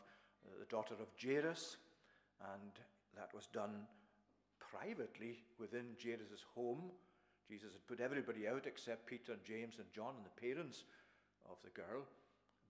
uh, 0.47 0.59
the 0.61 0.67
daughter 0.67 0.95
of 0.95 1.09
Jairus, 1.21 1.77
and 2.55 2.73
that 3.17 3.35
was 3.35 3.47
done 3.53 3.87
privately 4.61 5.43
within 5.59 5.97
Jairus' 6.03 6.45
home. 6.55 6.93
Jesus 7.49 7.73
had 7.73 7.87
put 7.87 8.01
everybody 8.01 8.47
out 8.47 8.67
except 8.67 9.07
Peter 9.07 9.33
and 9.33 9.45
James 9.45 9.75
and 9.79 9.93
John 9.93 10.15
and 10.17 10.25
the 10.25 10.41
parents 10.41 10.85
of 11.51 11.57
the 11.65 11.71
girl. 11.71 12.05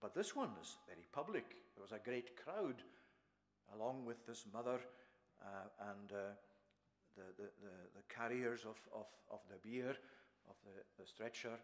But 0.01 0.15
this 0.15 0.35
one 0.35 0.51
is 0.61 0.79
very 0.89 1.07
public. 1.13 1.45
There 1.77 1.83
was 1.83 1.93
a 1.93 2.05
great 2.05 2.37
crowd 2.37 2.83
along 3.75 4.05
with 4.05 4.27
this 4.27 4.45
mother 4.53 4.81
uh, 5.41 5.91
and 5.91 6.13
uh, 6.13 6.33
the, 7.17 7.27
the, 7.37 7.49
the, 7.61 7.75
the, 8.01 8.05
carriers 8.09 8.65
of, 8.65 8.77
of, 8.95 9.07
of 9.31 9.41
the 9.51 9.61
bier, 9.61 9.97
of 10.49 10.57
the, 10.65 10.77
the 10.99 11.07
stretcher 11.07 11.55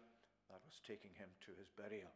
that 0.49 0.61
was 0.65 0.81
taking 0.85 1.11
him 1.17 1.29
to 1.45 1.51
his 1.57 1.69
burial. 1.73 2.11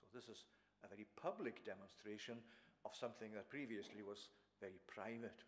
So 0.00 0.06
this 0.14 0.28
is 0.28 0.46
a 0.84 0.88
very 0.88 1.06
public 1.18 1.64
demonstration 1.64 2.38
of 2.84 2.94
something 2.94 3.32
that 3.34 3.50
previously 3.50 4.02
was 4.02 4.30
very 4.60 4.80
private. 4.86 5.42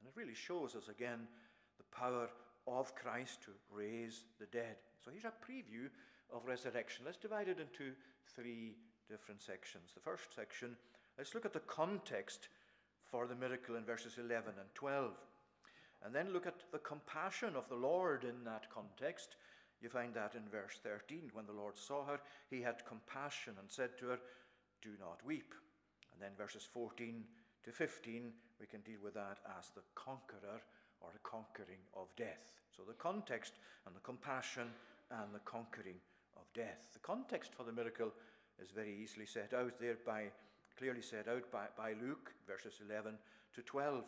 And 0.00 0.08
it 0.08 0.16
really 0.16 0.34
shows 0.34 0.74
us 0.76 0.88
again 0.88 1.28
the 1.78 1.88
power 1.96 2.28
of 2.66 2.94
Christ 2.94 3.42
to 3.42 3.50
raise 3.70 4.24
the 4.38 4.46
dead. 4.46 4.76
So 5.04 5.10
here's 5.10 5.24
a 5.24 5.34
preview 5.42 5.88
of 6.32 6.46
resurrection. 6.46 7.04
Let's 7.04 7.18
divide 7.18 7.48
it 7.48 7.58
into 7.58 7.92
three 8.34 8.76
different 9.08 9.42
sections. 9.42 9.92
The 9.94 10.00
first 10.00 10.34
section, 10.34 10.76
let's 11.18 11.34
look 11.34 11.44
at 11.44 11.52
the 11.52 11.60
context 11.60 12.48
for 13.04 13.26
the 13.26 13.34
miracle 13.34 13.76
in 13.76 13.84
verses 13.84 14.18
11 14.18 14.54
and 14.58 14.68
12. 14.74 15.12
And 16.04 16.14
then 16.14 16.32
look 16.32 16.46
at 16.46 16.64
the 16.72 16.78
compassion 16.78 17.54
of 17.56 17.68
the 17.68 17.76
Lord 17.76 18.24
in 18.24 18.44
that 18.44 18.70
context. 18.74 19.36
You 19.80 19.88
find 19.88 20.14
that 20.14 20.34
in 20.34 20.48
verse 20.50 20.78
13. 20.82 21.30
When 21.32 21.46
the 21.46 21.52
Lord 21.52 21.76
saw 21.76 22.04
her, 22.06 22.20
he 22.50 22.60
had 22.60 22.86
compassion 22.86 23.54
and 23.58 23.70
said 23.70 23.98
to 23.98 24.06
her, 24.06 24.18
Do 24.82 24.90
not 25.00 25.24
weep. 25.24 25.54
And 26.12 26.20
then 26.20 26.36
verses 26.36 26.68
14 26.72 27.24
to 27.64 27.72
15, 27.72 28.32
we 28.60 28.66
can 28.66 28.80
deal 28.80 29.00
with 29.02 29.14
that 29.14 29.38
as 29.58 29.70
the 29.74 29.82
conqueror 29.94 30.62
or 31.00 31.10
the 31.12 31.28
conquering 31.28 31.82
of 31.94 32.08
death. 32.16 32.60
So 32.76 32.82
the 32.86 32.94
context 32.94 33.54
and 33.86 33.94
the 33.94 34.00
compassion 34.00 34.68
and 35.10 35.34
the 35.34 35.44
conquering 35.44 36.00
of 36.36 36.42
death. 36.54 36.88
The 36.92 37.00
context 37.00 37.52
for 37.54 37.64
the 37.64 37.72
miracle 37.72 38.12
is 38.62 38.70
very 38.70 38.96
easily 39.02 39.26
set 39.26 39.52
out 39.54 39.78
there 39.80 39.98
by, 40.06 40.24
clearly 40.78 41.02
set 41.02 41.28
out 41.28 41.50
by, 41.50 41.66
by 41.76 41.94
Luke, 42.00 42.32
verses 42.46 42.80
11 42.88 43.14
to 43.54 43.62
12. 43.62 44.04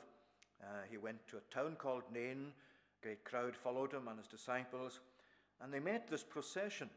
Uh, 0.63 0.83
he 0.91 0.97
went 0.97 1.27
to 1.29 1.37
a 1.37 1.55
town 1.55 1.77
called 1.77 2.05
Nain. 2.13 2.53
A 3.01 3.07
great 3.07 3.25
crowd 3.25 3.57
followed 3.57 3.93
him 3.93 4.09
and 4.09 4.19
his 4.19 4.29
disciples, 4.29 5.01
and 5.61 5.73
they 5.73 5.81
met 5.81 6.09
this 6.09 6.23
procession. 6.23 6.89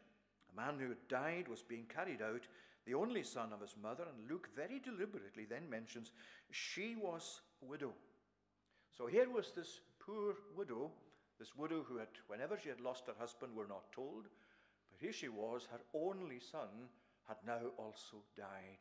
A 0.52 0.56
man 0.56 0.80
who 0.80 0.90
had 0.90 1.08
died 1.10 1.48
was 1.48 1.62
being 1.62 1.86
carried 1.94 2.22
out, 2.22 2.48
the 2.86 2.94
only 2.94 3.24
son 3.24 3.52
of 3.52 3.60
his 3.62 3.76
mother, 3.82 4.04
and 4.04 4.30
Luke 4.30 4.50
very 4.56 4.80
deliberately 4.80 5.46
then 5.46 5.70
mentions 5.70 6.12
she 6.52 6.96
was 6.96 7.42
a 7.62 7.66
widow. 7.66 7.94
So 8.98 9.08
here 9.08 9.30
was 9.30 9.52
this 9.52 9.82
poor 10.00 10.36
widow, 10.56 10.92
this 11.38 11.56
widow 11.58 11.84
who 11.88 11.98
had, 11.98 12.08
whenever 12.28 12.58
she 12.58 12.70
had 12.70 12.80
lost 12.80 13.08
her 13.08 13.14
husband, 13.20 13.52
we're 13.56 13.68
not 13.68 13.92
told, 13.92 14.24
but 14.90 15.02
here 15.02 15.14
she 15.14 15.28
was, 15.28 15.68
her 15.72 15.82
only 15.94 16.40
son 16.40 16.90
had 17.28 17.38
now 17.46 17.60
also 17.78 18.24
died. 18.38 18.80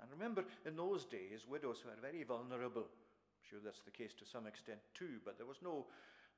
And 0.00 0.10
remember, 0.10 0.44
in 0.66 0.76
those 0.76 1.04
days, 1.04 1.46
widows 1.48 1.82
were 1.84 2.00
very 2.00 2.24
vulnerable. 2.24 2.86
Sure 3.48 3.60
that's 3.64 3.82
the 3.84 3.90
case 3.90 4.14
to 4.14 4.24
some 4.24 4.46
extent 4.46 4.78
too, 4.94 5.20
but 5.24 5.36
there 5.36 5.46
was 5.46 5.58
no, 5.62 5.86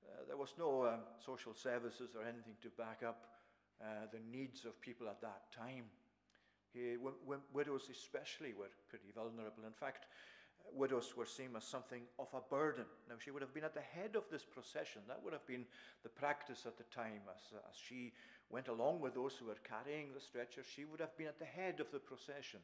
uh, 0.05 0.27
there 0.27 0.37
was 0.37 0.55
no 0.59 0.87
um, 0.87 1.01
social 1.25 1.55
services 1.55 2.11
or 2.17 2.23
anything 2.23 2.59
to 2.63 2.69
back 2.71 3.03
up 3.07 3.27
uh, 3.81 4.11
the 4.13 4.19
needs 4.31 4.65
of 4.65 4.81
people 4.81 5.09
at 5.09 5.21
that 5.21 5.53
time. 5.55 5.85
He, 6.73 6.97
widows, 7.53 7.89
especially, 7.91 8.53
were 8.53 8.71
pretty 8.89 9.09
vulnerable. 9.15 9.65
In 9.65 9.73
fact, 9.73 10.07
widows 10.75 11.15
were 11.17 11.27
seen 11.27 11.51
as 11.57 11.65
something 11.65 12.03
of 12.19 12.29
a 12.35 12.41
burden. 12.51 12.85
Now, 13.09 13.17
she 13.23 13.31
would 13.31 13.43
have 13.43 13.55
been 13.55 13.65
at 13.65 13.75
the 13.75 13.81
head 13.81 14.17
of 14.17 14.25
this 14.31 14.45
procession. 14.45 15.03
That 15.09 15.23
would 15.23 15.33
have 15.33 15.47
been 15.47 15.65
the 16.03 16.09
practice 16.09 16.65
at 16.67 16.77
the 16.77 16.85
time. 16.85 17.23
As, 17.31 17.41
as 17.71 17.77
she 17.77 18.13
went 18.51 18.69
along 18.69 19.01
with 19.01 19.15
those 19.15 19.35
who 19.35 19.47
were 19.47 19.63
carrying 19.65 20.13
the 20.13 20.21
stretcher, 20.21 20.63
she 20.63 20.85
would 20.85 21.01
have 21.01 21.17
been 21.17 21.29
at 21.29 21.39
the 21.39 21.45
head 21.45 21.81
of 21.81 21.91
the 21.93 21.99
procession. 21.99 22.61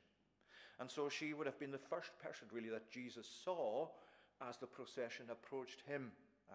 And 0.81 0.91
so 0.91 1.09
she 1.09 1.33
would 1.33 1.47
have 1.47 1.59
been 1.59 1.71
the 1.71 1.79
first 1.79 2.11
person, 2.23 2.49
really, 2.53 2.71
that 2.71 2.91
Jesus 2.91 3.27
saw 3.45 3.89
as 4.49 4.57
the 4.57 4.67
procession 4.67 5.27
approached 5.31 5.83
him 5.87 6.11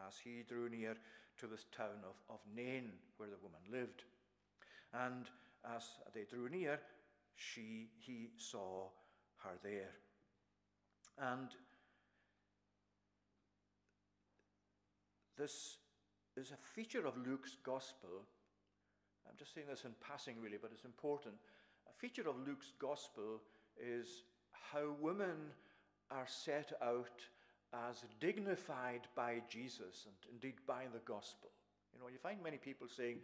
as 0.08 0.16
he 0.18 0.44
drew 0.48 0.70
near 0.70 0.96
to 1.40 1.48
this 1.48 1.66
town 1.76 2.04
of, 2.04 2.16
of 2.34 2.40
Nain, 2.56 2.92
where 3.18 3.30
the 3.30 3.38
woman 3.42 3.62
lived. 3.72 4.04
And 4.94 5.26
as 5.76 5.84
they 6.14 6.24
drew 6.24 6.50
near, 6.50 6.80
she, 7.36 7.90
he 8.00 8.30
saw 8.38 8.88
her 9.38 9.58
there. 9.64 9.94
And 11.20 11.50
this 15.38 15.78
is 16.36 16.52
a 16.52 16.68
feature 16.76 17.06
of 17.06 17.18
Luke's 17.26 17.58
gospel. 17.64 18.26
I'm 19.28 19.38
just 19.38 19.54
saying 19.54 19.68
this 19.70 19.86
in 19.86 19.92
passing, 20.06 20.36
really, 20.42 20.58
but 20.62 20.72
it's 20.74 20.86
important. 20.86 21.36
A 21.88 21.94
feature 22.00 22.28
of 22.28 22.36
Luke's 22.48 22.72
gospel 22.80 23.42
is 23.80 24.24
how 24.52 24.96
women 25.00 25.52
are 26.10 26.28
set 26.28 26.74
out 26.82 27.22
as 27.74 28.04
dignified 28.20 29.02
by 29.16 29.42
Jesus 29.50 30.06
and 30.06 30.16
indeed 30.32 30.56
by 30.66 30.84
the 30.94 31.00
gospel. 31.00 31.50
You 31.94 32.00
know, 32.00 32.08
you 32.08 32.18
find 32.18 32.42
many 32.44 32.58
people 32.58 32.88
saying 32.88 33.18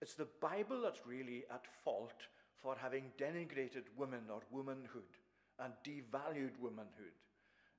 it's 0.00 0.14
the 0.14 0.28
Bible 0.40 0.80
that's 0.82 1.06
really 1.06 1.44
at 1.52 1.66
fault 1.84 2.26
for 2.62 2.76
having 2.80 3.12
denigrated 3.18 3.84
women 3.96 4.22
or 4.32 4.40
womanhood 4.50 5.18
and 5.58 5.72
devalued 5.84 6.58
womanhood. 6.60 7.16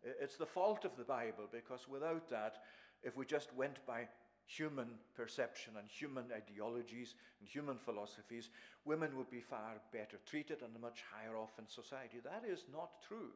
It's 0.03 0.35
the 0.35 0.45
fault 0.45 0.85
of 0.85 0.97
the 0.97 1.03
Bible 1.03 1.47
because 1.51 1.87
without 1.87 2.29
that, 2.29 2.57
if 3.03 3.15
we 3.17 3.25
just 3.25 3.53
went 3.55 3.85
by 3.85 4.07
human 4.45 4.87
perception 5.15 5.73
and 5.77 5.87
human 5.87 6.25
ideologies 6.35 7.15
and 7.39 7.47
human 7.47 7.77
philosophies, 7.77 8.49
women 8.85 9.17
would 9.17 9.29
be 9.29 9.39
far 9.39 9.75
better 9.91 10.17
treated 10.25 10.61
and 10.61 10.81
much 10.81 11.03
higher 11.13 11.37
off 11.37 11.57
in 11.57 11.67
society. 11.67 12.19
That 12.23 12.43
is 12.47 12.65
not 12.71 13.01
true. 13.07 13.31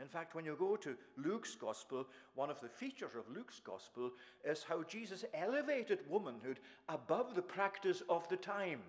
In 0.00 0.08
fact, 0.08 0.34
when 0.34 0.44
you 0.44 0.56
go 0.58 0.76
to 0.76 0.96
Luke's 1.16 1.54
gospel, 1.54 2.06
one 2.34 2.50
of 2.50 2.60
the 2.60 2.68
features 2.68 3.14
of 3.16 3.34
Luke's 3.34 3.60
gospel 3.60 4.10
is 4.44 4.64
how 4.66 4.82
Jesus 4.84 5.24
elevated 5.34 6.00
womanhood 6.08 6.60
above 6.88 7.34
the 7.34 7.42
practice 7.42 8.02
of 8.08 8.28
the 8.28 8.36
time. 8.36 8.80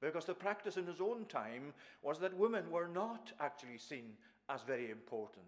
Because 0.00 0.24
the 0.24 0.34
practice 0.34 0.76
in 0.76 0.86
his 0.86 1.00
own 1.00 1.24
time 1.26 1.74
was 2.02 2.20
that 2.20 2.36
women 2.36 2.70
were 2.70 2.86
not 2.86 3.32
actually 3.40 3.78
seen 3.78 4.12
as 4.48 4.62
very 4.62 4.90
important. 4.90 5.44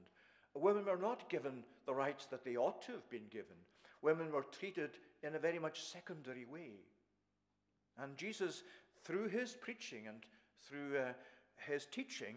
Women 0.55 0.85
were 0.85 0.97
not 0.97 1.29
given 1.29 1.63
the 1.87 1.95
rights 1.95 2.27
that 2.27 2.45
they 2.45 2.57
ought 2.57 2.83
to 2.83 2.93
have 2.93 3.09
been 3.11 3.29
given. 3.31 3.57
Women 4.03 4.33
were 4.33 4.47
treated 4.51 4.91
in 5.23 5.37
a 5.37 5.39
very 5.39 5.61
much 5.61 5.85
secondary 5.85 6.47
way. 6.47 6.73
And 7.99 8.17
Jesus, 8.17 8.65
through 9.05 9.29
his 9.29 9.53
preaching 9.53 10.09
and 10.09 10.19
through 10.69 10.99
uh, 10.99 11.13
his 11.57 11.87
teaching 11.87 12.37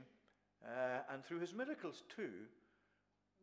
uh, 0.66 1.00
and 1.12 1.24
through 1.24 1.40
his 1.40 1.54
miracles 1.54 2.04
too, 2.16 2.32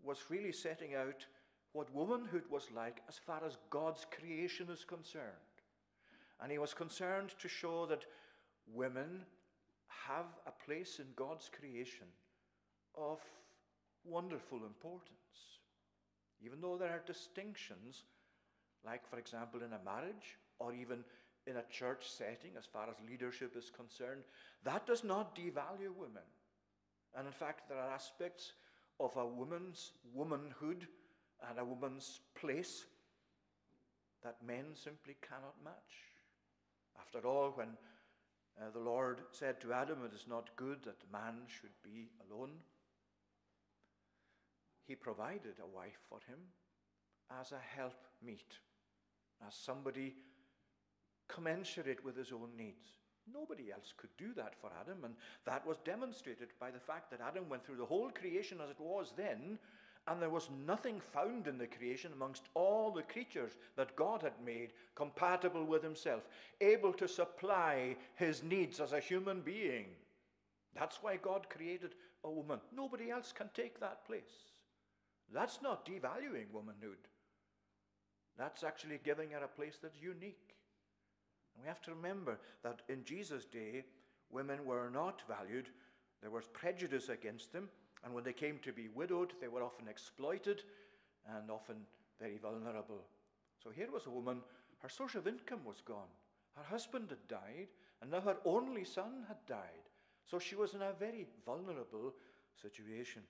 was 0.02 0.24
really 0.30 0.52
setting 0.52 0.94
out 0.94 1.26
what 1.72 1.94
womanhood 1.94 2.44
was 2.50 2.68
like 2.74 3.02
as 3.08 3.18
far 3.18 3.42
as 3.44 3.58
God's 3.68 4.06
creation 4.10 4.68
is 4.70 4.84
concerned. 4.84 5.24
And 6.42 6.50
he 6.50 6.58
was 6.58 6.74
concerned 6.74 7.34
to 7.38 7.48
show 7.48 7.86
that 7.86 8.06
women 8.72 9.24
have 10.08 10.26
a 10.46 10.64
place 10.64 10.98
in 10.98 11.06
God's 11.14 11.50
creation 11.50 12.06
of 12.96 13.18
wonderful 14.04 14.58
importance. 14.64 15.10
Even 16.44 16.60
though 16.60 16.78
there 16.78 16.90
are 16.90 17.02
distinctions, 17.06 18.04
like, 18.84 19.06
for 19.08 19.18
example, 19.18 19.60
in 19.62 19.72
a 19.74 19.84
marriage 19.84 20.38
or 20.58 20.72
even 20.72 21.04
in 21.46 21.56
a 21.56 21.64
church 21.70 22.08
setting, 22.08 22.52
as 22.58 22.64
far 22.64 22.88
as 22.88 22.96
leadership 23.08 23.54
is 23.56 23.70
concerned, 23.70 24.22
that 24.64 24.86
does 24.86 25.04
not 25.04 25.36
devalue 25.36 25.94
women. 25.96 26.22
And 27.16 27.26
in 27.26 27.32
fact, 27.32 27.68
there 27.68 27.78
are 27.78 27.92
aspects 27.92 28.52
of 28.98 29.16
a 29.16 29.26
woman's 29.26 29.92
womanhood 30.14 30.86
and 31.48 31.58
a 31.58 31.64
woman's 31.64 32.20
place 32.34 32.84
that 34.22 34.36
men 34.46 34.66
simply 34.74 35.16
cannot 35.22 35.54
match. 35.64 36.10
After 36.98 37.26
all, 37.26 37.50
when 37.54 37.68
uh, 38.60 38.70
the 38.72 38.80
Lord 38.80 39.22
said 39.32 39.60
to 39.60 39.72
Adam, 39.72 40.04
It 40.04 40.14
is 40.14 40.26
not 40.28 40.54
good 40.56 40.82
that 40.84 41.10
man 41.12 41.42
should 41.46 41.74
be 41.82 42.10
alone, 42.28 42.50
he 44.86 44.94
provided 44.96 45.54
a 45.62 45.76
wife 45.76 45.98
for 46.08 46.18
him 46.26 46.38
as 47.40 47.52
a 47.52 47.60
helpmeet, 47.76 48.58
as 49.46 49.54
somebody 49.54 50.16
commensurate 51.28 52.04
with 52.04 52.16
his 52.16 52.32
own 52.32 52.56
needs. 52.56 52.88
Nobody 53.32 53.70
else 53.72 53.92
could 53.96 54.10
do 54.18 54.32
that 54.34 54.54
for 54.60 54.70
Adam, 54.80 55.04
and 55.04 55.14
that 55.44 55.66
was 55.66 55.78
demonstrated 55.78 56.48
by 56.58 56.70
the 56.70 56.80
fact 56.80 57.10
that 57.10 57.20
Adam 57.20 57.48
went 57.48 57.64
through 57.64 57.76
the 57.76 57.84
whole 57.84 58.10
creation 58.10 58.58
as 58.62 58.70
it 58.70 58.80
was 58.80 59.12
then, 59.16 59.58
and 60.06 60.20
there 60.20 60.30
was 60.30 60.48
nothing 60.66 61.00
found 61.12 61.46
in 61.46 61.58
the 61.58 61.66
creation 61.66 62.12
amongst 62.12 62.44
all 62.54 62.90
the 62.90 63.02
creatures 63.02 63.52
that 63.76 63.94
God 63.96 64.22
had 64.22 64.32
made 64.44 64.72
compatible 64.94 65.64
with 65.64 65.82
himself, 65.82 66.22
able 66.60 66.92
to 66.94 67.06
supply 67.06 67.96
his 68.16 68.42
needs 68.42 68.80
as 68.80 68.92
a 68.92 69.00
human 69.00 69.40
being. 69.40 69.86
That's 70.74 71.02
why 71.02 71.16
God 71.16 71.48
created 71.50 71.94
a 72.24 72.30
woman. 72.30 72.60
Nobody 72.74 73.10
else 73.10 73.32
can 73.32 73.50
take 73.54 73.78
that 73.80 74.06
place. 74.06 74.50
That's 75.32 75.60
not 75.62 75.86
devaluing 75.86 76.50
womanhood. 76.52 76.98
That's 78.36 78.64
actually 78.64 79.00
giving 79.04 79.30
her 79.30 79.44
a 79.44 79.48
place 79.48 79.78
that's 79.80 80.00
unique. 80.00 80.56
We 81.60 81.68
have 81.68 81.82
to 81.82 81.94
remember 81.94 82.38
that 82.62 82.82
in 82.88 83.04
Jesus' 83.04 83.44
day, 83.44 83.84
women 84.30 84.64
were 84.64 84.90
not 84.90 85.22
valued. 85.28 85.68
There 86.20 86.30
was 86.30 86.46
prejudice 86.52 87.08
against 87.08 87.52
them. 87.52 87.68
And 88.04 88.14
when 88.14 88.24
they 88.24 88.32
came 88.32 88.58
to 88.62 88.72
be 88.72 88.88
widowed, 88.88 89.34
they 89.40 89.48
were 89.48 89.62
often 89.62 89.88
exploited 89.88 90.62
and 91.36 91.50
often 91.50 91.76
very 92.18 92.38
vulnerable. 92.38 93.04
So 93.62 93.70
here 93.70 93.90
was 93.92 94.06
a 94.06 94.10
woman, 94.10 94.40
her 94.78 94.88
source 94.88 95.14
of 95.14 95.26
income 95.26 95.60
was 95.64 95.82
gone. 95.84 96.08
Her 96.56 96.64
husband 96.64 97.10
had 97.10 97.28
died, 97.28 97.68
and 98.00 98.10
now 98.10 98.20
her 98.20 98.36
only 98.44 98.84
son 98.84 99.24
had 99.28 99.44
died. 99.46 99.88
So 100.24 100.38
she 100.38 100.54
was 100.54 100.74
in 100.74 100.82
a 100.82 100.94
very 100.98 101.26
vulnerable 101.44 102.14
situation. 102.60 103.22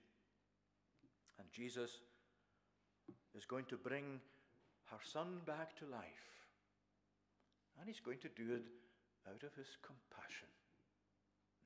And 1.39 1.49
Jesus 1.51 2.01
is 3.35 3.45
going 3.45 3.65
to 3.67 3.77
bring 3.77 4.21
her 4.91 4.99
son 5.03 5.41
back 5.47 5.77
to 5.79 5.87
life. 5.87 6.40
And 7.81 7.89
he's 7.89 8.01
going 8.01 8.19
to 8.19 8.29
do 8.29 8.53
it 8.55 8.65
out 9.27 9.43
of 9.43 9.55
his 9.55 9.79
compassion, 9.83 10.49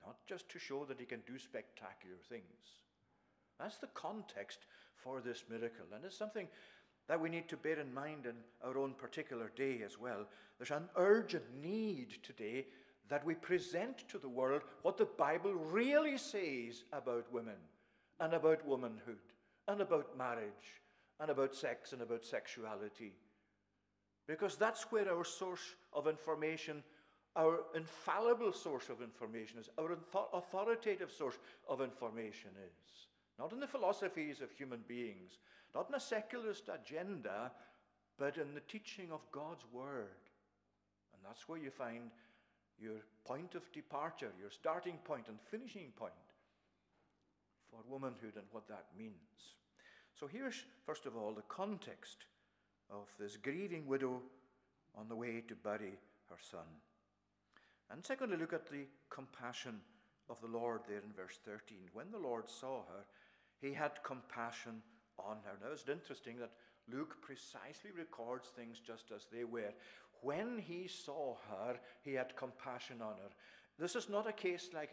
not 0.07 0.17
just 0.29 0.49
to 0.51 0.59
show 0.61 0.85
that 0.85 1.01
he 1.01 1.07
can 1.07 1.23
do 1.27 1.39
spectacular 1.39 2.17
things. 2.29 2.81
That's 3.59 3.79
the 3.79 3.89
context 3.89 4.61
for 4.95 5.21
this 5.21 5.45
miracle. 5.51 5.87
And 5.95 6.05
it's 6.05 6.17
something 6.17 6.47
that 7.09 7.21
we 7.21 7.29
need 7.29 7.49
to 7.49 7.57
bear 7.57 7.79
in 7.79 7.93
mind 7.93 8.27
in 8.27 8.35
our 8.65 8.79
own 8.79 8.95
particular 8.95 9.51
day 9.57 9.83
as 9.85 9.99
well. 9.99 10.27
There's 10.59 10.71
an 10.71 10.89
urgent 10.97 11.45
need 11.61 12.19
today 12.23 12.67
that 13.09 13.25
we 13.27 13.35
present 13.35 14.09
to 14.09 14.19
the 14.19 14.29
world 14.29 14.63
what 14.83 14.97
the 14.97 15.05
Bible 15.05 15.53
really 15.53 16.17
says 16.17 16.85
about 16.93 17.31
women 17.33 17.59
and 18.21 18.33
about 18.33 18.67
womanhood 18.67 19.19
and 19.69 19.81
about 19.81 20.17
marriage 20.17 20.81
and 21.21 21.31
about 21.31 21.55
sex 21.55 21.93
and 21.93 22.03
about 22.03 22.25
sexuality. 22.25 23.13
Because 24.27 24.57
that's 24.57 24.91
where 24.91 25.13
our 25.13 25.25
source 25.25 25.75
of 25.95 26.07
information, 26.07 26.83
our 27.37 27.61
infallible 27.75 28.53
source 28.53 28.89
of 28.89 29.03
information 29.03 29.59
is, 29.59 29.69
our 29.79 29.97
authoritative 30.33 31.11
source 31.11 31.39
of 31.69 31.81
information 31.81 32.51
is. 32.57 33.07
Not 33.39 33.53
in 33.53 33.61
the 33.61 33.67
philosophies 33.67 34.41
of 34.41 34.53
human 34.53 34.81
beings, 34.87 35.39
not 35.75 35.89
in 35.89 35.95
a 35.97 36.01
secularist 36.01 36.69
agenda, 36.69 37.51
but 38.19 38.37
in 38.37 38.55
the 38.55 38.61
teaching 38.61 39.11
of 39.11 39.21
God's 39.33 39.65
Word. 39.73 40.31
And 41.13 41.23
that's 41.27 41.49
where 41.49 41.59
you 41.59 41.71
find 41.71 42.11
your 42.79 43.01
point 43.25 43.55
of 43.55 43.71
departure, 43.73 44.31
your 44.41 44.51
starting 44.51 44.99
point 45.05 45.27
and 45.29 45.39
finishing 45.51 45.93
point 45.97 46.13
for 47.71 47.79
womanhood 47.89 48.37
and 48.37 48.47
what 48.53 48.69
that 48.69 48.87
means. 48.97 49.57
So 50.19 50.29
here's, 50.29 50.65
first 50.87 51.07
of 51.07 51.17
all, 51.17 51.33
the 51.33 51.43
context 51.43 52.19
of 52.91 53.09
this 53.19 53.37
grieving 53.37 53.87
widow 53.87 54.23
on 54.99 55.09
the 55.09 55.17
way 55.17 55.43
to 55.47 55.55
bury 55.55 55.99
her 56.31 56.37
son. 56.51 56.67
And 57.91 58.05
secondly, 58.05 58.37
look 58.37 58.53
at 58.53 58.71
the 58.71 58.87
compassion 59.11 59.81
of 60.29 60.41
the 60.41 60.49
Lord 60.49 60.81
there 60.89 60.99
in 60.99 61.13
verse 61.13 61.39
13. 61.45 61.79
When 61.93 62.11
the 62.11 62.19
Lord 62.19 62.49
saw 62.49 62.83
her, 62.87 63.05
he 63.61 63.73
had 63.73 64.03
compassion 64.03 64.83
on 65.19 65.39
her. 65.45 65.53
Now, 65.61 65.73
it's 65.73 65.89
interesting 65.89 66.39
that 66.39 66.53
Luke 66.91 67.17
precisely 67.23 67.91
records 67.97 68.49
things 68.49 68.81
just 68.85 69.11
as 69.15 69.27
they 69.33 69.45
were. 69.45 69.73
When 70.23 70.59
he 70.59 70.89
saw 70.89 71.37
her, 71.51 71.77
he 72.03 72.15
had 72.15 72.37
compassion 72.37 73.03
on 73.03 73.15
her. 73.23 73.31
This 73.79 73.97
is 73.97 74.09
not 74.09 74.29
a 74.29 74.33
case 74.33 74.71
like, 74.73 74.93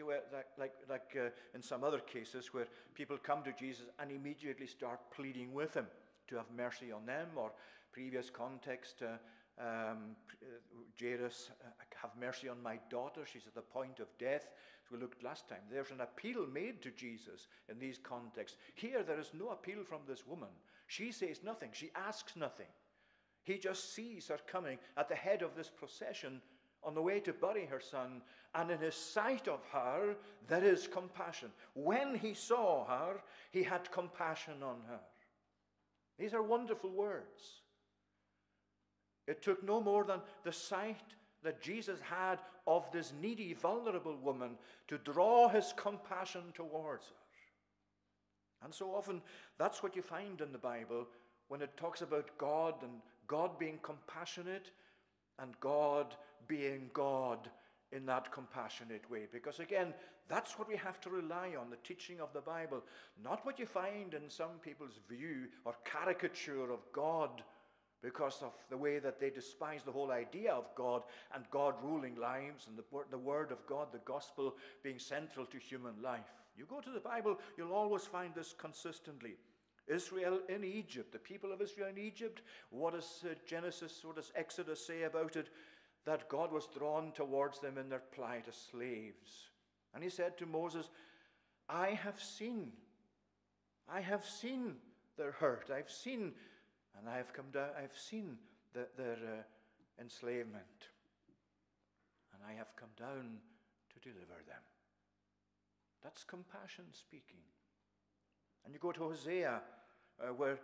like, 0.58 0.74
like 0.90 1.16
uh, 1.16 1.30
in 1.54 1.62
some 1.62 1.84
other 1.84 2.00
cases 2.00 2.54
where 2.54 2.68
people 2.96 3.18
come 3.18 3.44
to 3.44 3.54
Jesus 3.54 3.86
and 4.00 4.12
immediately 4.12 4.66
start 4.66 5.00
pleading 5.12 5.54
with 5.54 5.74
him 5.76 5.86
to 6.28 6.36
have 6.38 6.48
mercy 6.56 6.92
on 6.92 7.06
them, 7.06 7.28
or 7.36 7.52
previous 7.92 8.30
context, 8.30 9.04
uh, 9.04 9.18
um, 9.62 10.15
Jairus, 11.00 11.52
uh, 11.63 11.67
have 12.02 12.12
mercy 12.19 12.50
on 12.50 12.62
my 12.62 12.80
daughter. 12.89 13.21
She's 13.26 13.47
at 13.47 13.56
the 13.56 13.62
point 13.62 14.00
of 14.00 14.08
death. 14.17 14.50
As 14.84 14.91
we 14.91 14.97
looked 14.97 15.24
last 15.24 15.47
time, 15.47 15.62
there's 15.71 15.91
an 15.91 16.02
appeal 16.02 16.47
made 16.47 16.82
to 16.82 16.91
Jesus 16.91 17.47
in 17.69 17.80
these 17.80 17.97
contexts. 17.97 18.58
Here, 18.76 19.04
there 19.04 19.19
is 19.19 19.32
no 19.34 19.50
appeal 19.50 19.84
from 19.84 20.02
this 20.08 20.26
woman. 20.26 20.50
She 20.88 21.12
says 21.12 21.41
nothing, 21.43 21.69
she 21.74 21.91
asks 21.95 22.36
nothing. 22.36 22.67
He 23.43 23.58
just 23.58 23.93
sees 23.95 24.28
her 24.28 24.39
coming 24.47 24.78
at 24.97 25.10
the 25.10 25.15
head 25.15 25.41
of 25.41 25.56
this 25.56 25.69
procession 25.69 26.41
on 26.84 26.95
the 26.95 27.02
way 27.02 27.19
to 27.19 27.34
bury 27.34 27.65
her 27.65 27.80
son, 27.80 28.21
and 28.56 28.71
in 28.71 28.80
his 28.80 28.95
sight 28.95 29.47
of 29.47 29.63
her, 29.71 30.15
there 30.47 30.63
is 30.63 30.88
compassion. 30.88 31.50
When 31.74 32.15
he 32.15 32.34
saw 32.34 32.86
her, 32.86 33.21
he 33.52 33.63
had 33.63 33.91
compassion 33.91 34.63
on 34.63 34.82
her. 34.88 35.00
These 36.17 36.34
are 36.34 36.41
wonderful 36.41 36.89
words. 36.89 37.61
It 39.27 39.41
took 39.41 39.63
no 39.63 39.81
more 39.81 40.03
than 40.03 40.19
the 40.43 40.51
sight 40.51 41.15
that 41.43 41.62
Jesus 41.62 41.99
had 42.01 42.39
of 42.67 42.89
this 42.91 43.13
needy, 43.21 43.53
vulnerable 43.53 44.15
woman 44.15 44.51
to 44.88 44.97
draw 44.99 45.47
his 45.49 45.73
compassion 45.75 46.43
towards 46.53 47.07
her. 47.07 47.15
And 48.63 48.73
so 48.73 48.93
often, 48.93 49.21
that's 49.57 49.81
what 49.81 49.95
you 49.95 50.01
find 50.01 50.39
in 50.41 50.51
the 50.51 50.57
Bible 50.57 51.07
when 51.47 51.62
it 51.62 51.75
talks 51.77 52.01
about 52.01 52.38
God 52.38 52.75
and 52.84 53.01
God 53.27 53.57
being 53.57 53.79
compassionate 53.81 54.71
and 55.39 55.60
God 55.60 56.15
being 56.47 56.89
God 56.93 57.49
in 57.91 58.05
that 58.05 58.31
compassionate 58.31 59.10
way. 59.10 59.27
Because 59.31 59.60
again, 59.60 59.93
that's 60.27 60.57
what 60.57 60.67
we 60.67 60.77
have 60.77 61.01
to 61.01 61.10
rely 61.10 61.55
on 61.60 61.69
the 61.69 61.77
teaching 61.84 62.21
of 62.21 62.31
the 62.34 62.41
Bible, 62.41 62.84
not 63.23 63.45
what 63.45 63.60
you 63.60 63.65
find 63.65 64.13
in 64.13 64.29
some 64.29 64.60
people's 64.62 64.99
view 65.10 65.47
or 65.65 65.75
caricature 65.84 66.71
of 66.71 66.79
God 66.93 67.43
because 68.02 68.42
of 68.42 68.54
the 68.70 68.78
way 68.78 69.00
that 69.00 69.20
they 69.20 69.30
despise 69.30 69.82
the 69.84 69.92
whole 69.92 70.12
idea 70.12 70.52
of 70.52 70.74
God 70.76 71.04
and 71.34 71.46
God 71.52 71.76
ruling 71.84 72.16
lives 72.16 72.68
and 72.68 72.78
the, 72.78 72.84
the 73.12 73.18
Word 73.18 73.52
of 73.52 73.66
God, 73.68 73.88
the 73.92 74.00
gospel, 74.00 74.56
being 74.84 75.00
central 75.00 75.46
to 75.46 75.58
human 75.58 76.02
life. 76.02 76.34
You 76.58 76.66
go 76.66 76.82
to 76.82 76.92
the 76.92 77.00
Bible, 77.00 77.40
you'll 77.58 77.74
always 77.74 78.04
find 78.04 78.34
this 78.34 78.54
consistently. 78.58 79.36
Israel 79.88 80.40
in 80.50 80.64
Egypt, 80.64 81.12
the 81.12 81.20
people 81.20 81.52
of 81.52 81.62
Israel 81.62 81.90
in 81.90 81.98
Egypt, 81.98 82.42
what 82.70 82.94
does 82.94 83.24
uh, 83.26 83.34
Genesis, 83.46 84.02
what 84.04 84.16
does 84.16 84.32
Exodus 84.36 84.86
say 84.86 85.04
about 85.04 85.36
it? 85.36 85.50
That 86.06 86.30
God 86.30 86.52
was 86.52 86.68
drawn 86.68 87.12
towards 87.12 87.60
them 87.60 87.78
in 87.78 87.90
their 87.90 88.04
plight 88.14 88.46
as 88.48 88.56
slaves. 88.56 89.50
And 89.94 90.04
he 90.04 90.10
said 90.10 90.38
to 90.38 90.46
Moses, 90.46 90.90
I 91.70 91.90
have 91.90 92.20
seen, 92.22 92.72
I 93.88 94.02
have 94.02 94.26
seen 94.26 94.76
their 95.18 95.32
hurt, 95.32 95.70
I've 95.74 95.92
seen 95.92 96.34
and 96.97 97.10
I 97.10 97.17
have 97.17 97.34
come 97.34 97.51
down, 97.54 97.69
I've 97.77 97.97
seen 97.97 98.38
the, 98.73 98.88
their 98.97 99.13
uh, 99.13 100.01
enslavement. 100.01 100.89
And 102.34 102.41
I 102.47 102.58
have 102.58 102.75
come 102.75 102.89
down 102.97 103.38
to 103.93 103.99
deliver 103.99 104.41
them. 104.47 104.63
That's 106.04 106.23
compassion 106.23 106.86
speaking. 106.91 107.41
And 108.65 108.73
you 108.73 108.80
go 108.80 108.91
to 108.91 108.99
Hosea, 108.99 109.62
uh, 110.19 110.34
where 110.34 110.60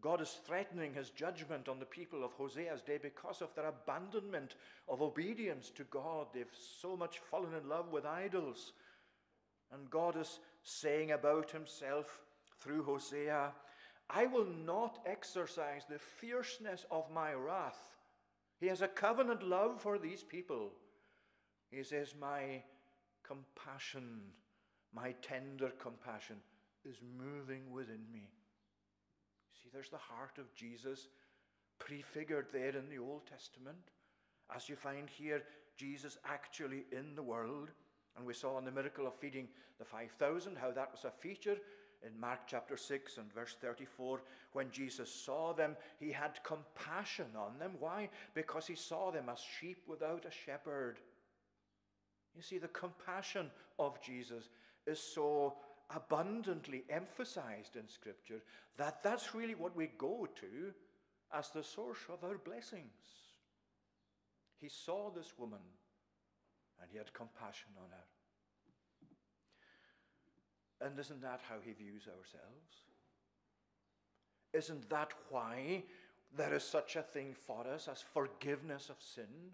God 0.00 0.20
is 0.20 0.38
threatening 0.46 0.94
his 0.94 1.10
judgment 1.10 1.68
on 1.68 1.80
the 1.80 1.84
people 1.84 2.24
of 2.24 2.32
Hosea's 2.32 2.82
day 2.82 2.98
because 3.02 3.42
of 3.42 3.54
their 3.54 3.66
abandonment 3.66 4.54
of 4.88 5.02
obedience 5.02 5.70
to 5.70 5.84
God. 5.84 6.28
They've 6.32 6.46
so 6.80 6.96
much 6.96 7.18
fallen 7.30 7.54
in 7.54 7.68
love 7.68 7.90
with 7.90 8.06
idols. 8.06 8.72
And 9.72 9.90
God 9.90 10.16
is 10.16 10.38
saying 10.62 11.10
about 11.10 11.50
himself 11.50 12.20
through 12.60 12.84
Hosea, 12.84 13.52
I 14.10 14.26
will 14.26 14.46
not 14.46 14.98
exercise 15.04 15.82
the 15.88 15.98
fierceness 15.98 16.86
of 16.90 17.10
my 17.10 17.34
wrath. 17.34 17.78
He 18.60 18.66
has 18.66 18.82
a 18.82 18.88
covenant 18.88 19.42
love 19.42 19.80
for 19.80 19.98
these 19.98 20.22
people. 20.22 20.72
He 21.70 21.82
says, 21.82 22.14
My 22.18 22.62
compassion, 23.22 24.20
my 24.94 25.14
tender 25.20 25.70
compassion, 25.78 26.36
is 26.84 26.96
moving 27.18 27.70
within 27.70 28.00
me. 28.12 28.30
See, 29.62 29.68
there's 29.72 29.90
the 29.90 29.98
heart 29.98 30.38
of 30.38 30.54
Jesus 30.54 31.08
prefigured 31.78 32.46
there 32.52 32.76
in 32.76 32.88
the 32.88 32.98
Old 32.98 33.26
Testament. 33.26 33.90
As 34.54 34.68
you 34.68 34.76
find 34.76 35.08
here, 35.10 35.42
Jesus 35.76 36.16
actually 36.24 36.86
in 36.90 37.14
the 37.14 37.22
world. 37.22 37.68
And 38.16 38.26
we 38.26 38.34
saw 38.34 38.58
in 38.58 38.64
the 38.64 38.72
miracle 38.72 39.06
of 39.06 39.14
feeding 39.14 39.48
the 39.78 39.84
5,000 39.84 40.56
how 40.56 40.72
that 40.72 40.90
was 40.90 41.04
a 41.04 41.10
feature 41.10 41.58
in 42.06 42.18
Mark 42.18 42.40
chapter 42.46 42.76
6 42.76 43.18
and 43.18 43.32
verse 43.32 43.56
34, 43.60 44.22
when 44.52 44.70
Jesus 44.70 45.12
saw 45.12 45.52
them, 45.52 45.76
he 45.98 46.12
had 46.12 46.42
compassion 46.44 47.26
on 47.36 47.58
them. 47.58 47.72
Why? 47.78 48.08
Because 48.34 48.66
he 48.66 48.76
saw 48.76 49.10
them 49.10 49.28
as 49.28 49.40
sheep 49.60 49.82
without 49.86 50.24
a 50.24 50.30
shepherd. 50.30 50.98
You 52.36 52.42
see, 52.42 52.58
the 52.58 52.68
compassion 52.68 53.50
of 53.78 54.00
Jesus 54.00 54.48
is 54.86 55.00
so 55.00 55.56
abundantly 55.94 56.84
emphasized 56.90 57.76
in 57.76 57.88
Scripture 57.88 58.42
that 58.76 59.02
that's 59.02 59.34
really 59.34 59.54
what 59.54 59.74
we 59.74 59.90
go 59.98 60.28
to 60.40 60.72
as 61.32 61.50
the 61.50 61.64
source 61.64 61.98
of 62.12 62.22
our 62.22 62.38
blessings. 62.38 62.92
He 64.60 64.68
saw 64.68 65.10
this 65.10 65.32
woman 65.38 65.60
and 66.80 66.90
he 66.90 66.98
had 66.98 67.12
compassion 67.12 67.70
on 67.82 67.90
her. 67.90 68.17
And 70.80 70.98
isn't 70.98 71.22
that 71.22 71.40
how 71.48 71.56
he 71.64 71.72
views 71.72 72.02
ourselves? 72.06 72.86
Isn't 74.52 74.88
that 74.90 75.12
why 75.30 75.82
there 76.36 76.54
is 76.54 76.62
such 76.62 76.96
a 76.96 77.02
thing 77.02 77.34
for 77.34 77.66
us 77.66 77.88
as 77.88 78.02
forgiveness 78.02 78.88
of 78.88 78.96
sin 79.00 79.52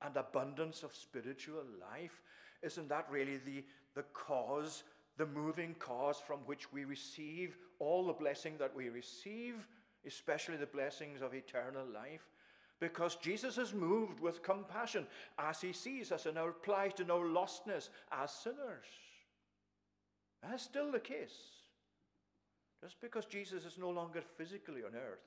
and 0.00 0.16
abundance 0.16 0.82
of 0.82 0.94
spiritual 0.94 1.64
life? 1.80 2.22
Isn't 2.62 2.88
that 2.88 3.08
really 3.10 3.38
the, 3.38 3.64
the 3.94 4.04
cause, 4.14 4.84
the 5.16 5.26
moving 5.26 5.74
cause 5.78 6.18
from 6.18 6.38
which 6.40 6.72
we 6.72 6.84
receive 6.84 7.56
all 7.78 8.06
the 8.06 8.12
blessing 8.12 8.54
that 8.58 8.74
we 8.74 8.88
receive, 8.88 9.66
especially 10.06 10.56
the 10.56 10.66
blessings 10.66 11.22
of 11.22 11.34
eternal 11.34 11.86
life? 11.92 12.30
Because 12.78 13.16
Jesus 13.16 13.58
is 13.58 13.74
moved 13.74 14.20
with 14.20 14.42
compassion 14.42 15.06
as 15.38 15.60
he 15.60 15.72
sees 15.72 16.10
us 16.10 16.26
in 16.26 16.36
our 16.36 16.52
plight 16.52 17.00
and 17.00 17.10
our 17.10 17.26
lostness 17.26 17.90
as 18.10 18.32
sinners. 18.32 18.86
That's 20.42 20.62
still 20.62 20.90
the 20.90 21.00
case. 21.00 21.38
Just 22.82 23.00
because 23.00 23.26
Jesus 23.26 23.64
is 23.64 23.78
no 23.78 23.90
longer 23.90 24.22
physically 24.36 24.82
on 24.82 24.96
earth, 24.96 25.22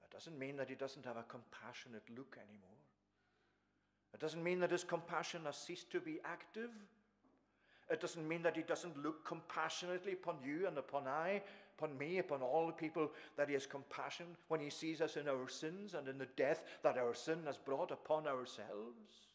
that 0.00 0.10
doesn't 0.10 0.38
mean 0.38 0.56
that 0.56 0.70
he 0.70 0.74
doesn't 0.74 1.04
have 1.04 1.18
a 1.18 1.24
compassionate 1.28 2.04
look 2.16 2.38
anymore. 2.38 2.80
It 4.14 4.20
doesn't 4.20 4.42
mean 4.42 4.60
that 4.60 4.70
his 4.70 4.84
compassion 4.84 5.42
has 5.44 5.56
ceased 5.56 5.90
to 5.90 6.00
be 6.00 6.20
active. 6.24 6.70
It 7.90 8.00
doesn't 8.00 8.26
mean 8.26 8.42
that 8.42 8.56
he 8.56 8.62
doesn't 8.62 9.02
look 9.02 9.26
compassionately 9.26 10.12
upon 10.12 10.36
you 10.42 10.66
and 10.66 10.78
upon 10.78 11.06
I, 11.06 11.42
upon 11.76 11.98
me, 11.98 12.18
upon 12.18 12.40
all 12.40 12.66
the 12.66 12.72
people, 12.72 13.10
that 13.36 13.48
he 13.48 13.54
has 13.54 13.66
compassion 13.66 14.26
when 14.48 14.60
he 14.60 14.70
sees 14.70 15.02
us 15.02 15.16
in 15.16 15.28
our 15.28 15.48
sins 15.48 15.92
and 15.92 16.08
in 16.08 16.16
the 16.16 16.28
death 16.36 16.62
that 16.82 16.96
our 16.96 17.12
sin 17.12 17.40
has 17.44 17.58
brought 17.58 17.90
upon 17.90 18.26
ourselves. 18.26 19.28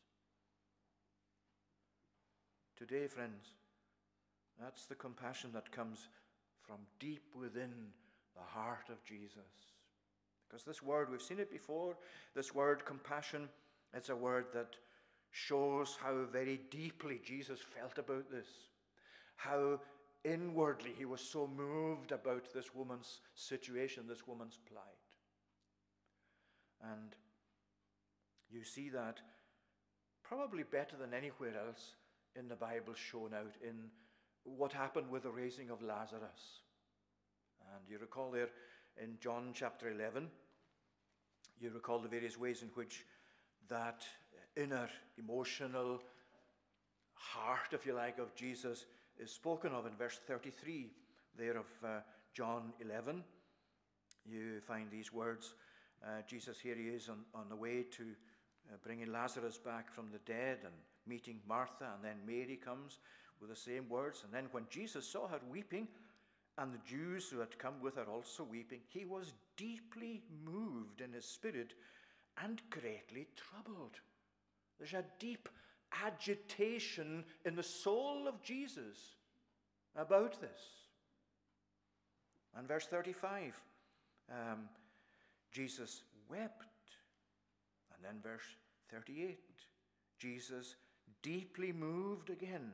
Today, 2.77 3.07
friends, 3.07 3.45
that's 4.61 4.85
the 4.85 4.95
compassion 4.95 5.51
that 5.53 5.71
comes 5.71 6.09
from 6.61 6.77
deep 6.99 7.33
within 7.35 7.71
the 8.35 8.43
heart 8.43 8.89
of 8.89 9.03
Jesus. 9.03 9.73
Because 10.47 10.63
this 10.63 10.81
word, 10.81 11.09
we've 11.09 11.21
seen 11.21 11.39
it 11.39 11.51
before, 11.51 11.95
this 12.35 12.53
word 12.53 12.85
compassion, 12.85 13.47
it's 13.93 14.09
a 14.09 14.15
word 14.15 14.45
that 14.53 14.75
shows 15.31 15.97
how 16.01 16.25
very 16.31 16.59
deeply 16.71 17.21
Jesus 17.23 17.59
felt 17.59 17.97
about 17.97 18.31
this, 18.31 18.47
how 19.35 19.79
inwardly 20.23 20.91
he 20.97 21.05
was 21.05 21.21
so 21.21 21.47
moved 21.47 22.11
about 22.11 22.53
this 22.53 22.73
woman's 22.73 23.19
situation, 23.35 24.05
this 24.07 24.27
woman's 24.27 24.57
plight. 24.67 24.83
And 26.81 27.15
you 28.49 28.63
see 28.63 28.89
that 28.89 29.19
probably 30.23 30.63
better 30.63 30.95
than 30.99 31.13
anywhere 31.13 31.53
else 31.67 31.93
in 32.35 32.47
the 32.47 32.55
Bible 32.55 32.93
shown 32.93 33.33
out 33.33 33.55
in 33.63 33.89
what 34.57 34.73
happened 34.73 35.09
with 35.09 35.23
the 35.23 35.31
raising 35.31 35.69
of 35.69 35.81
Lazarus. 35.81 36.61
And 37.73 37.83
you 37.89 37.97
recall 37.99 38.31
there 38.31 38.49
in 39.01 39.17
John 39.19 39.51
chapter 39.53 39.89
11, 39.89 40.27
you 41.59 41.71
recall 41.73 41.99
the 41.99 42.07
various 42.07 42.37
ways 42.37 42.61
in 42.61 42.69
which 42.69 43.05
that 43.69 44.03
inner 44.55 44.89
emotional 45.17 46.01
heart, 47.13 47.73
if 47.73 47.85
you 47.85 47.93
like, 47.93 48.17
of 48.17 48.35
Jesus 48.35 48.85
is 49.19 49.31
spoken 49.31 49.73
of 49.73 49.85
in 49.85 49.93
verse 49.93 50.19
33 50.27 50.89
there 51.37 51.57
of 51.57 51.65
uh, 51.83 51.99
John 52.33 52.73
11. 52.81 53.23
You 54.25 54.61
find 54.61 54.89
these 54.89 55.13
words. 55.13 55.53
Uh, 56.03 56.21
Jesus, 56.27 56.59
here 56.59 56.75
he 56.75 56.87
is 56.87 57.09
on, 57.09 57.19
on 57.33 57.49
the 57.49 57.55
way 57.55 57.83
to 57.91 58.03
uh, 58.03 58.77
bringing 58.83 59.11
Lazarus 59.11 59.57
back 59.57 59.93
from 59.93 60.07
the 60.11 60.19
dead 60.19 60.59
and 60.63 60.73
meeting 61.05 61.39
Martha, 61.47 61.89
and 61.95 62.03
then 62.03 62.17
Mary 62.25 62.59
comes 62.63 62.99
with 63.39 63.49
the 63.49 63.55
same 63.55 63.87
words. 63.89 64.23
And 64.23 64.33
then 64.33 64.47
when 64.51 64.65
Jesus 64.69 65.07
saw 65.07 65.27
her 65.27 65.39
weeping, 65.49 65.87
and 66.57 66.73
the 66.73 66.89
Jews 66.89 67.29
who 67.29 67.39
had 67.39 67.57
come 67.57 67.75
with 67.81 67.95
her 67.95 68.03
also 68.03 68.43
weeping, 68.43 68.81
he 68.89 69.05
was 69.05 69.33
deeply 69.55 70.21
moved 70.43 70.99
in 70.99 71.13
his 71.13 71.23
spirit 71.23 71.73
and 72.43 72.61
greatly 72.69 73.27
troubled. 73.35 73.95
There's 74.77 74.93
a 74.93 75.05
deep 75.19 75.47
agitation 76.05 77.23
in 77.45 77.55
the 77.55 77.63
soul 77.63 78.27
of 78.27 78.43
Jesus 78.43 79.15
about 79.95 80.39
this. 80.41 80.59
And 82.57 82.67
verse 82.67 82.85
35, 82.87 83.59
um, 84.29 84.69
Jesus 85.51 86.03
wept. 86.29 86.65
And 87.95 88.03
then 88.03 88.21
verse 88.21 88.43
38, 88.91 89.39
Jesus, 90.17 90.75
deeply 91.21 91.71
moved 91.71 92.29
again, 92.29 92.71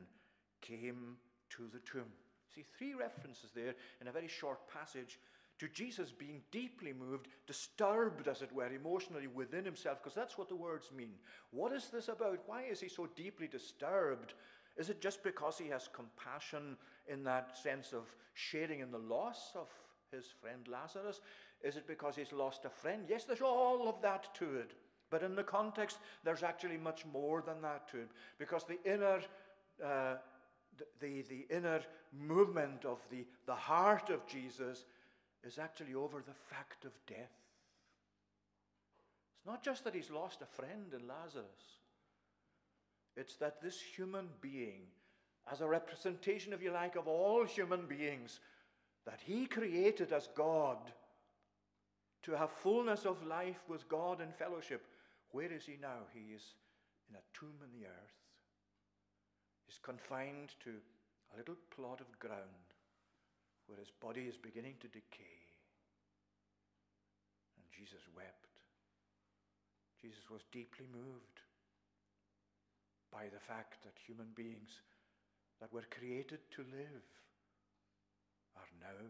came 0.60 1.16
to 1.50 1.68
the 1.72 1.80
tomb. 1.80 2.10
See, 2.54 2.64
three 2.78 2.94
references 2.94 3.50
there 3.54 3.74
in 4.00 4.08
a 4.08 4.12
very 4.12 4.28
short 4.28 4.60
passage 4.68 5.18
to 5.58 5.68
Jesus 5.68 6.12
being 6.12 6.42
deeply 6.50 6.92
moved, 6.92 7.28
disturbed, 7.46 8.28
as 8.28 8.42
it 8.42 8.52
were, 8.52 8.68
emotionally 8.72 9.26
within 9.26 9.64
himself, 9.64 10.02
because 10.02 10.14
that's 10.14 10.36
what 10.36 10.48
the 10.48 10.56
words 10.56 10.90
mean. 10.94 11.14
What 11.50 11.72
is 11.72 11.88
this 11.88 12.08
about? 12.08 12.40
Why 12.46 12.64
is 12.64 12.80
he 12.80 12.88
so 12.88 13.08
deeply 13.16 13.46
disturbed? 13.46 14.34
Is 14.76 14.90
it 14.90 15.00
just 15.00 15.22
because 15.22 15.56
he 15.56 15.68
has 15.68 15.88
compassion 15.92 16.76
in 17.08 17.24
that 17.24 17.56
sense 17.56 17.94
of 17.94 18.04
sharing 18.34 18.80
in 18.80 18.90
the 18.90 18.98
loss 18.98 19.52
of 19.54 19.68
his 20.12 20.26
friend 20.40 20.68
Lazarus? 20.68 21.20
Is 21.62 21.76
it 21.76 21.86
because 21.86 22.16
he's 22.16 22.32
lost 22.32 22.66
a 22.66 22.70
friend? 22.70 23.04
Yes, 23.08 23.24
there's 23.24 23.40
all 23.40 23.88
of 23.88 24.02
that 24.02 24.34
to 24.34 24.56
it. 24.56 24.72
But 25.08 25.22
in 25.22 25.34
the 25.34 25.42
context, 25.42 25.98
there's 26.22 26.42
actually 26.42 26.76
much 26.76 27.06
more 27.10 27.40
than 27.40 27.62
that 27.62 27.88
to 27.92 27.98
it, 27.98 28.10
because 28.38 28.64
the 28.64 28.82
inner. 28.90 29.20
Uh, 29.84 30.16
the, 31.00 31.22
the 31.22 31.46
inner 31.50 31.80
movement 32.12 32.84
of 32.84 32.98
the, 33.10 33.24
the 33.46 33.54
heart 33.54 34.10
of 34.10 34.26
Jesus 34.26 34.84
is 35.44 35.58
actually 35.58 35.94
over 35.94 36.22
the 36.26 36.34
fact 36.34 36.84
of 36.84 36.92
death. 37.06 37.32
It's 39.36 39.46
not 39.46 39.62
just 39.62 39.84
that 39.84 39.94
he's 39.94 40.10
lost 40.10 40.42
a 40.42 40.46
friend 40.46 40.92
in 40.92 41.06
Lazarus, 41.06 41.80
it's 43.16 43.36
that 43.36 43.62
this 43.62 43.80
human 43.80 44.28
being, 44.40 44.82
as 45.50 45.60
a 45.60 45.68
representation, 45.68 46.52
if 46.52 46.62
you 46.62 46.72
like, 46.72 46.96
of 46.96 47.06
all 47.06 47.44
human 47.44 47.86
beings, 47.86 48.40
that 49.06 49.20
he 49.24 49.46
created 49.46 50.12
as 50.12 50.28
God, 50.34 50.78
to 52.24 52.32
have 52.36 52.50
fullness 52.50 53.04
of 53.04 53.24
life 53.24 53.62
with 53.68 53.88
God 53.88 54.20
in 54.20 54.32
fellowship, 54.32 54.84
where 55.30 55.52
is 55.52 55.64
he 55.64 55.76
now? 55.80 56.08
He 56.12 56.34
is 56.34 56.42
in 57.08 57.14
a 57.14 57.38
tomb 57.38 57.54
in 57.62 57.80
the 57.80 57.86
earth. 57.86 58.25
He's 59.66 59.78
confined 59.82 60.54
to 60.64 60.70
a 61.34 61.36
little 61.36 61.56
plot 61.74 62.00
of 62.00 62.18
ground 62.18 62.70
where 63.66 63.78
his 63.78 63.90
body 63.90 64.30
is 64.30 64.36
beginning 64.38 64.78
to 64.80 64.88
decay. 64.88 65.42
And 67.58 67.66
Jesus 67.74 68.06
wept. 68.14 68.46
Jesus 70.00 70.30
was 70.30 70.46
deeply 70.52 70.86
moved 70.92 71.42
by 73.10 73.26
the 73.26 73.40
fact 73.40 73.82
that 73.82 73.98
human 74.06 74.28
beings 74.36 74.82
that 75.60 75.72
were 75.72 75.88
created 75.90 76.38
to 76.52 76.62
live 76.70 77.06
are 78.56 78.70
now 78.78 79.02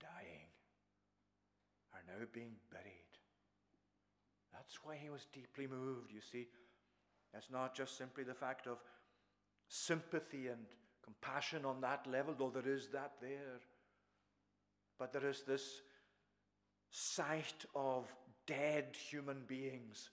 dying, 0.00 0.50
are 1.94 2.02
now 2.08 2.24
being 2.32 2.56
buried. 2.72 3.14
That's 4.52 4.82
why 4.82 4.96
he 5.00 5.10
was 5.10 5.26
deeply 5.32 5.66
moved, 5.66 6.10
you 6.10 6.20
see. 6.20 6.48
It's 7.32 7.50
not 7.50 7.76
just 7.76 7.96
simply 7.96 8.24
the 8.24 8.34
fact 8.34 8.66
of 8.66 8.78
sympathy 9.70 10.48
and 10.48 10.66
compassion 11.02 11.64
on 11.64 11.80
that 11.80 12.06
level, 12.06 12.34
though 12.36 12.50
there 12.50 12.72
is 12.72 12.88
that 12.88 13.12
there. 13.22 13.60
But 14.98 15.12
there 15.12 15.28
is 15.28 15.42
this 15.46 15.80
sight 16.90 17.64
of 17.74 18.12
dead 18.46 18.96
human 19.08 19.42
beings 19.46 20.10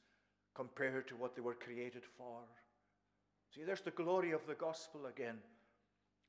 compared 0.55 1.07
to 1.07 1.15
what 1.15 1.35
they 1.35 1.41
were 1.41 1.55
created 1.55 2.03
for. 2.17 2.39
See, 3.53 3.63
there's 3.63 3.81
the 3.81 3.91
glory 3.91 4.31
of 4.31 4.45
the 4.47 4.53
gospel 4.53 5.07
again. 5.07 5.37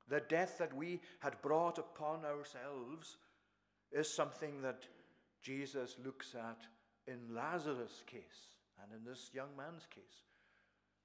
The 0.08 0.20
death 0.20 0.56
that 0.58 0.74
we 0.74 1.00
had 1.20 1.40
brought 1.42 1.78
upon 1.78 2.24
ourselves 2.24 3.18
is 3.92 4.12
something 4.12 4.62
that 4.62 4.86
Jesus 5.42 5.96
looks 6.02 6.34
at 6.34 6.60
in 7.06 7.34
Lazarus' 7.34 8.02
case 8.06 8.48
and 8.82 8.90
in 8.98 9.04
this 9.08 9.30
young 9.34 9.54
man's 9.56 9.86
case 9.86 10.24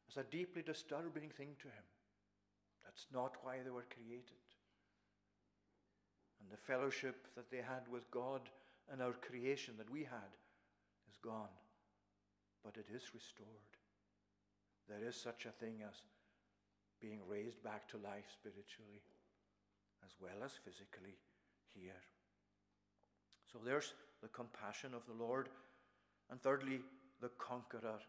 as 0.09 0.17
a 0.17 0.29
deeply 0.29 0.61
disturbing 0.61 1.29
thing 1.29 1.55
to 1.59 1.67
him. 1.67 1.83
That's 2.83 3.07
not 3.13 3.33
why 3.43 3.57
they 3.63 3.71
were 3.71 3.87
created 3.89 4.43
and 6.43 6.51
the 6.51 6.57
fellowship 6.57 7.27
that 7.35 7.49
they 7.49 7.63
had 7.63 7.87
with 7.89 8.09
God 8.11 8.41
and 8.91 9.01
our 9.01 9.13
creation 9.13 9.75
that 9.77 9.89
we 9.89 10.01
had 10.03 10.31
is 11.09 11.17
gone. 11.23 11.55
But 12.63 12.75
it 12.75 12.87
is 12.93 13.13
restored. 13.13 13.71
There 14.89 15.07
is 15.07 15.15
such 15.15 15.45
a 15.45 15.55
thing 15.63 15.79
as 15.87 16.01
being 17.01 17.19
raised 17.27 17.63
back 17.63 17.87
to 17.89 17.97
life 17.97 18.27
spiritually 18.31 19.01
as 20.03 20.11
well 20.19 20.43
as 20.43 20.51
physically 20.65 21.15
here. 21.73 22.03
So 23.51 23.59
there's 23.63 23.93
the 24.21 24.27
compassion 24.29 24.93
of 24.93 25.05
the 25.07 25.23
Lord. 25.23 25.47
And 26.29 26.41
thirdly, 26.41 26.81
the 27.21 27.31
conqueror 27.37 27.99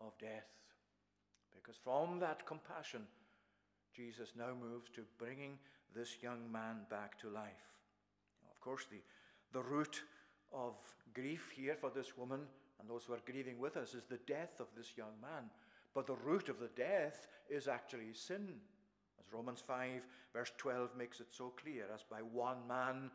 of 0.00 0.18
death. 0.18 0.46
Because 1.54 1.76
from 1.82 2.20
that 2.20 2.46
compassion, 2.46 3.02
Jesus 3.94 4.32
now 4.36 4.52
moves 4.60 4.90
to 4.94 5.02
bringing 5.18 5.58
this 5.94 6.16
young 6.22 6.50
man 6.50 6.86
back 6.90 7.18
to 7.20 7.28
life. 7.28 7.74
Of 8.50 8.60
course, 8.60 8.86
the, 8.90 9.00
the 9.52 9.62
root 9.62 10.02
of 10.52 10.74
grief 11.14 11.50
here 11.56 11.76
for 11.80 11.90
this 11.90 12.16
woman 12.16 12.40
and 12.80 12.88
those 12.88 13.04
who 13.04 13.12
are 13.12 13.20
grieving 13.26 13.58
with 13.58 13.76
us 13.76 13.94
is 13.94 14.04
the 14.04 14.20
death 14.26 14.60
of 14.60 14.66
this 14.76 14.92
young 14.96 15.14
man. 15.20 15.50
But 15.94 16.06
the 16.06 16.16
root 16.24 16.48
of 16.48 16.58
the 16.58 16.70
death 16.76 17.26
is 17.48 17.68
actually 17.68 18.12
sin. 18.14 18.48
As 19.18 19.32
Romans 19.32 19.62
5, 19.66 20.02
verse 20.32 20.52
12 20.56 20.96
makes 20.96 21.20
it 21.20 21.28
so 21.30 21.52
clear, 21.60 21.86
as 21.92 22.02
by 22.08 22.18
one 22.18 22.66
man 22.68 23.10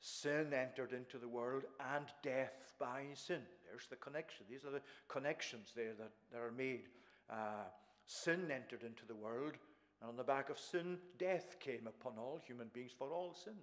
sin 0.00 0.52
entered 0.54 0.92
into 0.92 1.18
the 1.18 1.28
world 1.28 1.64
and 1.94 2.06
death 2.22 2.72
by 2.78 3.02
sin. 3.14 3.42
There's 3.68 3.86
the 3.88 3.96
connection. 3.96 4.46
These 4.48 4.64
are 4.64 4.70
the 4.70 4.82
connections 5.08 5.72
there 5.76 5.92
that, 5.98 6.10
that 6.32 6.40
are 6.40 6.52
made. 6.52 6.88
Uh, 7.30 7.68
sin 8.06 8.50
entered 8.50 8.82
into 8.82 9.04
the 9.06 9.14
world, 9.14 9.54
and 10.00 10.08
on 10.08 10.16
the 10.16 10.24
back 10.24 10.48
of 10.48 10.58
sin, 10.58 10.98
death 11.18 11.56
came 11.60 11.86
upon 11.86 12.14
all 12.18 12.40
human 12.44 12.68
beings, 12.72 12.92
for 12.96 13.12
all 13.12 13.34
sinned. 13.34 13.56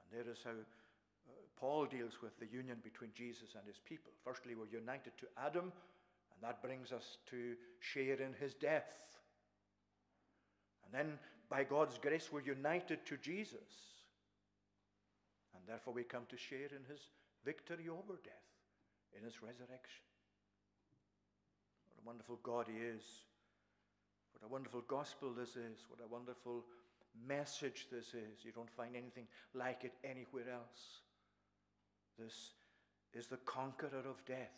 And 0.00 0.10
there 0.10 0.32
is 0.32 0.40
how 0.42 0.50
uh, 0.50 1.32
Paul 1.56 1.86
deals 1.86 2.14
with 2.20 2.38
the 2.40 2.46
union 2.46 2.78
between 2.82 3.10
Jesus 3.14 3.54
and 3.56 3.64
his 3.66 3.78
people. 3.78 4.12
Firstly, 4.24 4.54
we're 4.56 4.76
united 4.76 5.12
to 5.18 5.26
Adam, 5.38 5.72
and 5.72 6.42
that 6.42 6.62
brings 6.62 6.90
us 6.90 7.18
to 7.30 7.54
share 7.78 8.20
in 8.20 8.34
his 8.40 8.54
death. 8.54 8.92
And 10.84 10.92
then, 10.92 11.18
by 11.48 11.62
God's 11.62 11.98
grace, 11.98 12.30
we're 12.32 12.40
united 12.40 13.06
to 13.06 13.16
Jesus. 13.18 14.00
And 15.54 15.62
therefore, 15.68 15.94
we 15.94 16.02
come 16.02 16.26
to 16.28 16.36
share 16.36 16.70
in 16.74 16.84
his 16.90 17.00
victory 17.44 17.88
over 17.88 18.18
death, 18.24 18.50
in 19.16 19.22
his 19.22 19.42
resurrection. 19.42 20.02
What 21.88 22.02
a 22.02 22.06
wonderful 22.06 22.40
God 22.42 22.66
he 22.66 22.78
is. 22.78 23.02
What 24.32 24.46
a 24.46 24.52
wonderful 24.52 24.82
gospel 24.88 25.32
this 25.32 25.56
is. 25.56 25.84
What 25.88 26.00
a 26.04 26.12
wonderful 26.12 26.64
message 27.26 27.86
this 27.90 28.14
is. 28.14 28.44
You 28.44 28.52
don't 28.52 28.70
find 28.70 28.96
anything 28.96 29.26
like 29.54 29.84
it 29.84 29.94
anywhere 30.04 30.50
else. 30.52 31.02
This 32.18 32.52
is 33.12 33.26
the 33.26 33.38
conqueror 33.38 34.04
of 34.08 34.24
death 34.26 34.56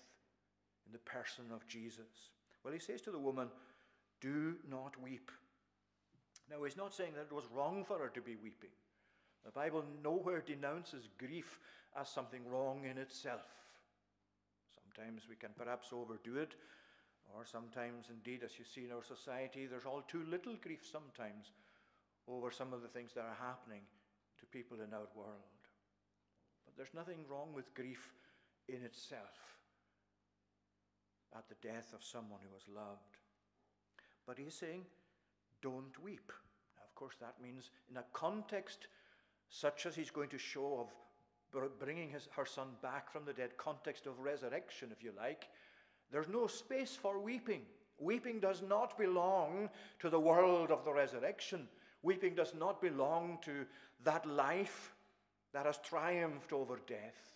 in 0.86 0.92
the 0.92 0.98
person 0.98 1.44
of 1.52 1.66
Jesus. 1.66 2.30
Well, 2.64 2.74
he 2.74 2.80
says 2.80 3.00
to 3.02 3.10
the 3.10 3.18
woman, 3.18 3.48
Do 4.20 4.56
not 4.68 5.00
weep. 5.02 5.30
Now, 6.50 6.62
he's 6.64 6.76
not 6.76 6.94
saying 6.94 7.12
that 7.14 7.28
it 7.30 7.34
was 7.34 7.44
wrong 7.54 7.84
for 7.84 7.98
her 7.98 8.08
to 8.08 8.20
be 8.20 8.36
weeping. 8.36 8.70
The 9.44 9.50
Bible 9.50 9.84
nowhere 10.02 10.40
denounces 10.40 11.08
grief 11.18 11.58
as 11.98 12.08
something 12.08 12.40
wrong 12.46 12.84
in 12.84 12.98
itself. 12.98 13.42
Sometimes 14.74 15.22
we 15.28 15.36
can 15.36 15.50
perhaps 15.56 15.88
overdo 15.92 16.36
it, 16.36 16.54
or 17.36 17.44
sometimes, 17.44 18.06
indeed, 18.10 18.42
as 18.44 18.58
you 18.58 18.64
see 18.64 18.84
in 18.84 18.92
our 18.92 19.04
society, 19.04 19.66
there's 19.66 19.86
all 19.86 20.02
too 20.02 20.24
little 20.28 20.54
grief 20.62 20.80
sometimes 20.84 21.52
over 22.28 22.50
some 22.50 22.72
of 22.72 22.82
the 22.82 22.88
things 22.88 23.12
that 23.14 23.24
are 23.24 23.38
happening 23.40 23.82
to 24.38 24.46
people 24.46 24.78
in 24.80 24.92
our 24.92 25.08
world. 25.14 25.52
But 26.64 26.76
there's 26.76 26.94
nothing 26.94 27.24
wrong 27.28 27.52
with 27.54 27.74
grief 27.74 28.12
in 28.68 28.82
itself 28.84 29.52
at 31.36 31.48
the 31.48 31.66
death 31.66 31.92
of 31.94 32.04
someone 32.04 32.40
who 32.42 32.52
was 32.52 32.68
loved. 32.68 33.16
But 34.26 34.38
he's 34.38 34.54
saying, 34.54 34.84
don't 35.62 36.02
weep. 36.02 36.32
Now, 36.76 36.84
of 36.84 36.94
course, 36.94 37.14
that 37.20 37.42
means 37.42 37.70
in 37.90 37.96
a 37.96 38.04
context 38.12 38.86
such 39.48 39.86
as 39.86 39.94
he's 39.94 40.10
going 40.10 40.30
to 40.30 40.38
show 40.38 40.80
of 40.80 41.78
bringing 41.78 42.10
his, 42.10 42.28
her 42.34 42.46
son 42.46 42.68
back 42.82 43.12
from 43.12 43.24
the 43.24 43.32
dead, 43.32 43.56
context 43.58 44.06
of 44.06 44.18
resurrection, 44.18 44.90
if 44.90 45.02
you 45.04 45.12
like, 45.16 45.48
there's 46.12 46.28
no 46.28 46.46
space 46.46 46.94
for 46.94 47.18
weeping. 47.18 47.62
Weeping 47.98 48.38
does 48.38 48.62
not 48.62 48.98
belong 48.98 49.70
to 50.00 50.10
the 50.10 50.20
world 50.20 50.70
of 50.70 50.84
the 50.84 50.92
resurrection. 50.92 51.66
Weeping 52.02 52.34
does 52.34 52.54
not 52.54 52.82
belong 52.82 53.38
to 53.44 53.64
that 54.04 54.26
life 54.26 54.94
that 55.52 55.66
has 55.66 55.78
triumphed 55.78 56.52
over 56.52 56.80
death, 56.86 57.34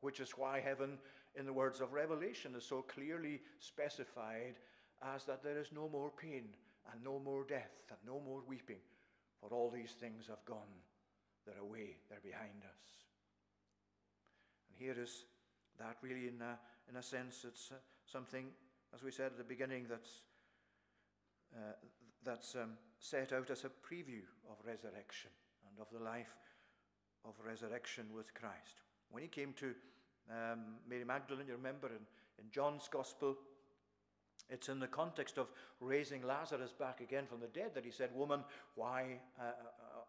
which 0.00 0.18
is 0.18 0.32
why 0.32 0.60
heaven 0.60 0.98
in 1.36 1.46
the 1.46 1.52
words 1.52 1.80
of 1.80 1.92
Revelation 1.92 2.54
is 2.56 2.64
so 2.64 2.82
clearly 2.82 3.40
specified 3.60 4.56
as 5.14 5.24
that 5.24 5.42
there 5.42 5.58
is 5.58 5.70
no 5.72 5.88
more 5.88 6.10
pain 6.10 6.48
and 6.92 7.04
no 7.04 7.18
more 7.18 7.44
death 7.44 7.82
and 7.90 7.98
no 8.06 8.20
more 8.20 8.40
weeping, 8.48 8.80
for 9.40 9.50
all 9.50 9.70
these 9.70 9.92
things 9.92 10.26
have 10.26 10.44
gone. 10.44 10.82
They're 11.46 11.62
away, 11.62 11.96
they're 12.08 12.18
behind 12.22 12.62
us. 12.64 13.04
And 14.68 14.78
here 14.78 15.00
is 15.00 15.24
that 15.78 15.96
really, 16.02 16.28
in 16.28 16.42
a, 16.42 16.58
in 16.88 16.96
a 16.96 17.02
sense, 17.02 17.44
it's 17.46 17.70
something, 18.10 18.46
as 18.94 19.02
we 19.02 19.10
said 19.10 19.26
at 19.26 19.38
the 19.38 19.44
beginning, 19.44 19.86
that's, 19.88 20.22
uh, 21.54 21.72
that's 22.24 22.54
um, 22.54 22.70
set 22.98 23.32
out 23.32 23.50
as 23.50 23.64
a 23.64 23.68
preview 23.68 24.22
of 24.50 24.56
resurrection 24.66 25.30
and 25.68 25.78
of 25.80 25.86
the 25.92 26.02
life 26.02 26.34
of 27.24 27.34
resurrection 27.44 28.06
with 28.14 28.32
Christ. 28.34 28.82
When 29.10 29.22
he 29.22 29.28
came 29.28 29.52
to 29.54 29.74
um, 30.30 30.76
Mary 30.88 31.04
Magdalene, 31.04 31.46
you 31.46 31.54
remember 31.54 31.88
in, 31.88 32.44
in 32.44 32.50
John's 32.50 32.88
Gospel, 32.90 33.36
it's 34.50 34.68
in 34.68 34.80
the 34.80 34.86
context 34.86 35.36
of 35.36 35.48
raising 35.80 36.22
Lazarus 36.22 36.72
back 36.72 37.00
again 37.00 37.26
from 37.26 37.40
the 37.40 37.48
dead 37.48 37.74
that 37.74 37.84
he 37.84 37.90
said, 37.90 38.10
Woman, 38.14 38.40
why, 38.74 39.20
uh, 39.38 39.42
uh, 39.42 39.48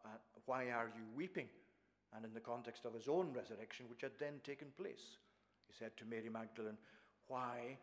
uh, 0.05 0.09
why 0.45 0.69
are 0.69 0.89
you 0.95 1.03
weeping? 1.15 1.47
And 2.15 2.25
in 2.25 2.33
the 2.33 2.39
context 2.39 2.85
of 2.85 2.93
his 2.93 3.07
own 3.07 3.33
resurrection, 3.33 3.85
which 3.89 4.01
had 4.01 4.17
then 4.17 4.39
taken 4.43 4.67
place, 4.77 5.17
he 5.67 5.73
said 5.77 5.95
to 5.97 6.05
Mary 6.05 6.29
Magdalene, 6.29 6.77
Why 7.27 7.77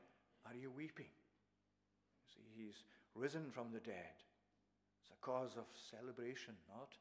are 0.49 0.57
you 0.57 0.71
weeping? 0.71 1.11
You 1.11 2.29
see, 2.29 2.65
he's 2.65 2.85
risen 3.15 3.51
from 3.51 3.73
the 3.73 3.81
dead. 3.81 4.17
It's 5.03 5.11
a 5.11 5.25
cause 5.25 5.57
of 5.57 5.65
celebration, 5.91 6.55
not 6.69 6.95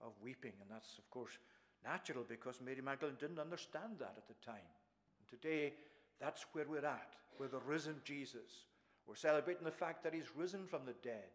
of 0.00 0.12
weeping. 0.22 0.52
And 0.60 0.70
that's, 0.70 0.98
of 0.98 1.08
course, 1.10 1.38
natural 1.84 2.24
because 2.28 2.60
Mary 2.64 2.80
Magdalene 2.82 3.16
didn't 3.18 3.38
understand 3.38 3.98
that 3.98 4.14
at 4.16 4.28
the 4.28 4.38
time. 4.44 4.70
And 5.18 5.28
today, 5.28 5.74
that's 6.20 6.46
where 6.52 6.66
we're 6.68 6.86
at, 6.86 7.14
with 7.38 7.52
the 7.52 7.60
risen 7.60 7.96
Jesus. 8.04 8.66
We're 9.06 9.16
celebrating 9.16 9.64
the 9.64 9.70
fact 9.70 10.04
that 10.04 10.14
he's 10.14 10.36
risen 10.36 10.66
from 10.66 10.82
the 10.86 10.94
dead, 11.02 11.30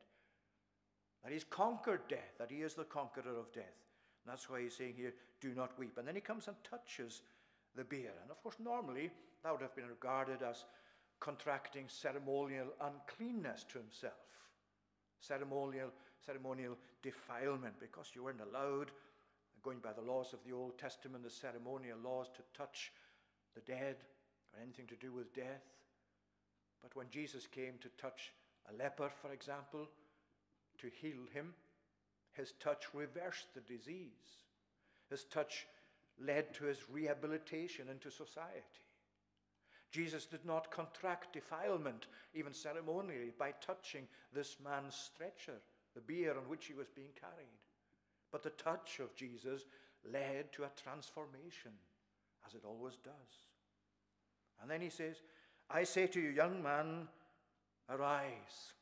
that 1.24 1.34
he's 1.34 1.44
conquered 1.44 2.08
death, 2.08 2.38
that 2.40 2.52
he 2.52 2.62
is 2.62 2.74
the 2.74 2.86
conqueror 2.86 3.38
of 3.38 3.52
death. 3.52 3.76
And 4.24 4.32
that's 4.32 4.50
why 4.50 4.62
he's 4.62 4.76
saying 4.76 4.94
here, 4.96 5.14
do 5.42 5.54
not 5.54 5.78
weep. 5.78 5.98
And 5.98 6.08
then 6.08 6.16
he 6.16 6.22
comes 6.22 6.48
and 6.48 6.56
touches 6.64 7.22
the 7.76 7.84
bier. 7.84 8.14
And 8.22 8.32
of 8.32 8.42
course, 8.42 8.56
normally 8.60 9.12
that 9.44 9.52
would 9.52 9.62
have 9.62 9.76
been 9.76 9.88
regarded 9.88 10.42
as 10.42 10.66
contracting 11.20 11.86
ceremonial 11.88 12.68
uncleanness 12.82 13.66
to 13.72 13.78
himself, 13.78 14.14
ceremonial, 15.20 15.90
ceremonial 16.26 16.78
defilement, 17.02 17.74
because 17.80 18.12
you 18.14 18.24
weren't 18.24 18.42
allowed, 18.42 18.92
going 19.64 19.80
by 19.80 19.94
the 19.94 20.02
laws 20.02 20.34
of 20.34 20.40
the 20.46 20.54
Old 20.54 20.78
Testament, 20.78 21.24
the 21.24 21.30
ceremonial 21.30 21.98
laws, 22.04 22.28
to 22.36 22.58
touch 22.58 22.92
the 23.56 23.62
dead 23.62 23.96
or 24.54 24.62
anything 24.62 24.88
to 24.88 24.96
do 24.96 25.12
with 25.12 25.34
death. 25.34 25.64
But 26.82 26.96
when 26.96 27.08
Jesus 27.10 27.48
came 27.48 27.74
to 27.82 27.90
touch 28.02 28.32
a 28.70 28.76
leper, 28.76 29.10
for 29.22 29.32
example, 29.34 29.88
to 30.80 30.88
heal 31.02 31.26
him, 31.34 31.54
his 32.34 32.54
touch 32.60 32.86
reversed 32.94 33.48
the 33.56 33.62
disease. 33.62 34.46
His 35.10 35.24
touch 35.24 35.66
led 36.24 36.54
to 36.56 36.66
his 36.66 36.78
rehabilitation 36.90 37.88
into 37.90 38.12
society. 38.12 38.87
Jesus 39.92 40.26
did 40.26 40.46
not 40.46 40.72
contract 40.72 41.34
defilement, 41.34 42.08
even 42.34 42.54
ceremonially, 42.54 43.32
by 43.38 43.54
touching 43.66 44.08
this 44.34 44.58
man's 44.64 44.96
stretcher, 44.96 45.60
the 45.96 46.02
bier 46.02 46.38
on 46.38 46.50
which 46.50 46.66
he 46.66 46.74
was 46.74 46.90
being 46.90 47.12
carried. 47.20 47.48
But 48.32 48.44
the 48.44 48.50
touch 48.52 49.00
of 49.00 49.16
Jesus 49.16 49.66
led 50.12 50.52
to 50.54 50.64
a 50.64 50.72
transformation, 50.82 51.72
as 52.46 52.54
it 52.54 52.64
always 52.66 52.98
does. 52.98 53.14
And 54.62 54.70
then 54.70 54.82
he 54.82 54.90
says, 54.90 55.16
I 55.70 55.84
say 55.84 56.08
to 56.08 56.20
you, 56.20 56.30
young 56.30 56.62
man, 56.62 57.08
arise. 57.90 58.74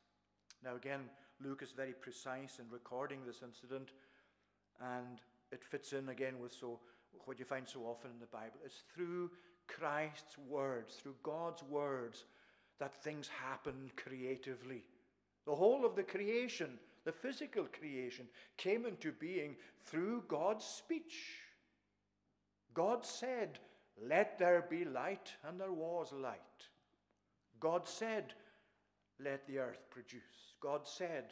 Now, 0.63 0.75
again, 0.75 1.01
Luke 1.43 1.61
is 1.61 1.71
very 1.71 1.93
precise 1.93 2.59
in 2.59 2.65
recording 2.69 3.19
this 3.25 3.41
incident, 3.43 3.91
and 4.81 5.21
it 5.51 5.63
fits 5.63 5.93
in 5.93 6.09
again 6.09 6.39
with 6.39 6.53
so 6.53 6.79
what 7.25 7.39
you 7.39 7.45
find 7.45 7.67
so 7.67 7.81
often 7.81 8.11
in 8.11 8.19
the 8.19 8.25
Bible. 8.25 8.59
It's 8.63 8.83
through 8.93 9.31
Christ's 9.67 10.37
words, 10.47 10.95
through 10.95 11.15
God's 11.23 11.63
words, 11.63 12.25
that 12.79 12.93
things 13.03 13.27
happen 13.27 13.91
creatively. 13.95 14.83
The 15.45 15.55
whole 15.55 15.85
of 15.85 15.95
the 15.95 16.03
creation, 16.03 16.79
the 17.05 17.11
physical 17.11 17.65
creation, 17.65 18.25
came 18.57 18.85
into 18.85 19.11
being 19.11 19.55
through 19.85 20.23
God's 20.27 20.65
speech. 20.65 21.39
God 22.73 23.05
said, 23.05 23.59
Let 24.01 24.37
there 24.37 24.65
be 24.69 24.83
light, 24.85 25.31
and 25.47 25.59
there 25.59 25.71
was 25.71 26.11
light. 26.11 26.39
God 27.59 27.87
said, 27.87 28.33
Let 29.23 29.47
the 29.47 29.59
earth 29.59 29.85
produce. 29.89 30.53
God 30.59 30.81
said, 30.87 31.25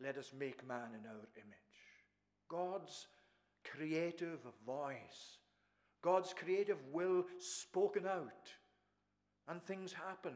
Let 0.00 0.18
us 0.18 0.32
make 0.38 0.66
man 0.66 0.88
in 1.00 1.08
our 1.08 1.28
image. 1.36 1.56
God's 2.48 3.06
creative 3.64 4.40
voice, 4.66 5.38
God's 6.02 6.32
creative 6.32 6.78
will 6.92 7.26
spoken 7.38 8.06
out, 8.06 8.54
and 9.48 9.62
things 9.62 9.92
happen, 9.92 10.34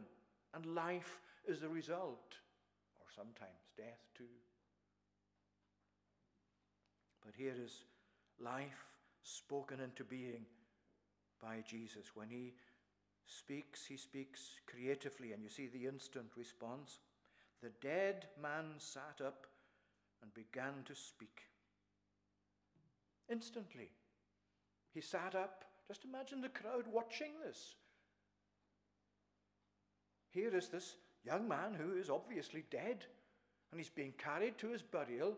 and 0.53 0.67
life 0.67 1.21
is 1.47 1.61
the 1.61 1.69
result, 1.69 2.35
or 2.97 3.07
sometimes 3.15 3.71
death 3.77 4.01
too. 4.17 4.25
But 7.25 7.35
here 7.37 7.55
is 7.59 7.85
life 8.39 8.85
spoken 9.23 9.81
into 9.81 10.05
being 10.05 10.45
by 11.41 11.63
Jesus. 11.67 12.11
When 12.15 12.29
he 12.29 12.53
speaks, 13.27 13.87
he 13.87 13.97
speaks 13.97 14.41
creatively, 14.67 15.33
and 15.33 15.43
you 15.43 15.49
see 15.49 15.67
the 15.67 15.87
instant 15.87 16.29
response. 16.37 16.99
The 17.63 17.71
dead 17.81 18.27
man 18.41 18.75
sat 18.79 19.25
up 19.25 19.47
and 20.21 20.33
began 20.35 20.83
to 20.85 20.95
speak. 20.95 21.41
Instantly, 23.31 23.89
he 24.95 25.01
sat 25.01 25.35
up. 25.35 25.65
Just 25.89 26.05
imagine 26.05 26.41
the 26.41 26.49
crowd 26.49 26.85
watching 26.91 27.33
this. 27.45 27.75
Here 30.31 30.57
is 30.57 30.69
this 30.69 30.97
young 31.25 31.47
man 31.47 31.75
who 31.75 31.97
is 31.97 32.09
obviously 32.09 32.65
dead, 32.71 33.05
and 33.71 33.81
he's 33.81 33.91
being 33.91 34.15
carried 34.17 34.57
to 34.59 34.69
his 34.69 34.83
burial. 34.83 35.37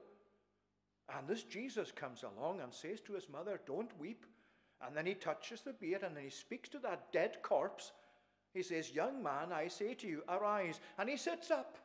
And 1.16 1.26
this 1.26 1.42
Jesus 1.42 1.90
comes 1.92 2.22
along 2.22 2.61
and 2.61 2.72
says 2.72 3.00
to 3.02 3.14
his 3.14 3.28
mother, 3.28 3.61
Don't 3.66 3.98
weep. 3.98 4.26
And 4.84 4.94
then 4.96 5.07
he 5.07 5.14
touches 5.14 5.62
the 5.62 5.72
bier 5.72 6.00
and 6.04 6.14
then 6.14 6.24
he 6.24 6.30
speaks 6.30 6.68
to 6.70 6.78
that 6.80 7.11
dead 7.12 7.38
corpse. 7.42 7.92
He 8.52 8.62
says, 8.62 8.90
Young 8.90 9.22
man, 9.22 9.52
I 9.52 9.68
say 9.68 9.94
to 9.94 10.07
you, 10.07 10.22
arise. 10.28 10.80
And 10.98 11.09
he 11.09 11.16
sits 11.16 11.50
up. 11.50 11.78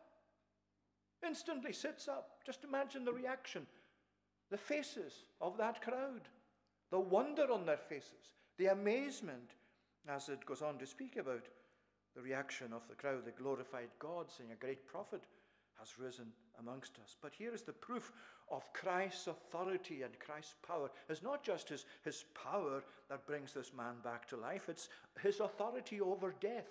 Instantly 1.25 1.71
sits 1.71 2.07
up. 2.07 2.39
Just 2.45 2.63
imagine 2.63 3.05
the 3.05 3.13
reaction. 3.13 3.67
The 4.49 4.57
faces 4.57 5.25
of 5.39 5.57
that 5.57 5.81
crowd. 5.81 6.27
The 6.91 6.99
wonder 6.99 7.51
on 7.51 7.65
their 7.65 7.77
faces. 7.77 8.35
The 8.57 8.67
amazement 8.67 9.51
as 10.07 10.29
it 10.29 10.45
goes 10.45 10.61
on 10.61 10.77
to 10.77 10.85
speak 10.85 11.17
about 11.17 11.45
the 12.15 12.21
reaction 12.21 12.73
of 12.73 12.87
the 12.87 12.95
crowd. 12.95 13.25
The 13.25 13.31
glorified 13.31 13.89
God, 13.99 14.27
saying, 14.29 14.51
A 14.51 14.55
great 14.55 14.85
prophet 14.85 15.23
has 15.79 15.97
risen 15.97 16.27
amongst 16.59 16.97
us. 17.03 17.15
But 17.21 17.33
here 17.33 17.53
is 17.53 17.63
the 17.63 17.73
proof 17.73 18.11
of 18.51 18.71
Christ's 18.73 19.27
authority 19.27 20.03
and 20.03 20.19
Christ's 20.19 20.55
power. 20.65 20.89
It's 21.09 21.23
not 21.23 21.43
just 21.43 21.69
his, 21.69 21.85
his 22.03 22.25
power 22.33 22.83
that 23.09 23.25
brings 23.25 23.53
this 23.53 23.71
man 23.75 23.95
back 24.03 24.27
to 24.29 24.37
life, 24.37 24.69
it's 24.69 24.89
his 25.21 25.39
authority 25.39 26.01
over 26.01 26.35
death. 26.39 26.67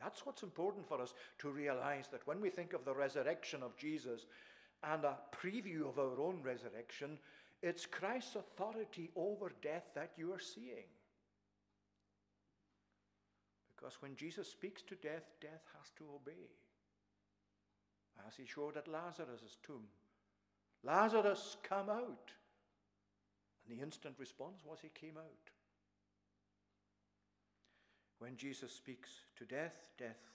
That's 0.00 0.26
what's 0.26 0.42
important 0.42 0.88
for 0.88 1.00
us 1.00 1.14
to 1.38 1.50
realize 1.50 2.08
that 2.10 2.26
when 2.26 2.40
we 2.40 2.50
think 2.50 2.72
of 2.72 2.84
the 2.84 2.94
resurrection 2.94 3.62
of 3.62 3.76
Jesus 3.76 4.26
and 4.82 5.04
a 5.04 5.16
preview 5.32 5.88
of 5.88 5.98
our 5.98 6.20
own 6.20 6.40
resurrection, 6.42 7.18
it's 7.62 7.86
Christ's 7.86 8.36
authority 8.36 9.10
over 9.14 9.52
death 9.62 9.84
that 9.94 10.12
you 10.16 10.32
are 10.32 10.40
seeing. 10.40 10.90
Because 13.74 13.96
when 14.00 14.16
Jesus 14.16 14.48
speaks 14.48 14.82
to 14.82 14.94
death, 14.96 15.24
death 15.40 15.64
has 15.78 15.90
to 15.96 16.04
obey 16.14 16.50
as 18.26 18.36
he 18.36 18.46
showed 18.46 18.76
at 18.76 18.88
Lazarus' 18.88 19.58
tomb. 19.62 19.86
Lazarus, 20.84 21.56
come 21.62 21.88
out. 21.88 22.30
And 23.68 23.78
the 23.78 23.82
instant 23.82 24.16
response 24.18 24.60
was 24.64 24.78
he 24.80 24.88
came 24.88 25.16
out. 25.16 25.50
When 28.18 28.36
Jesus 28.36 28.72
speaks 28.72 29.10
to 29.36 29.44
death, 29.44 29.74
death 29.98 30.30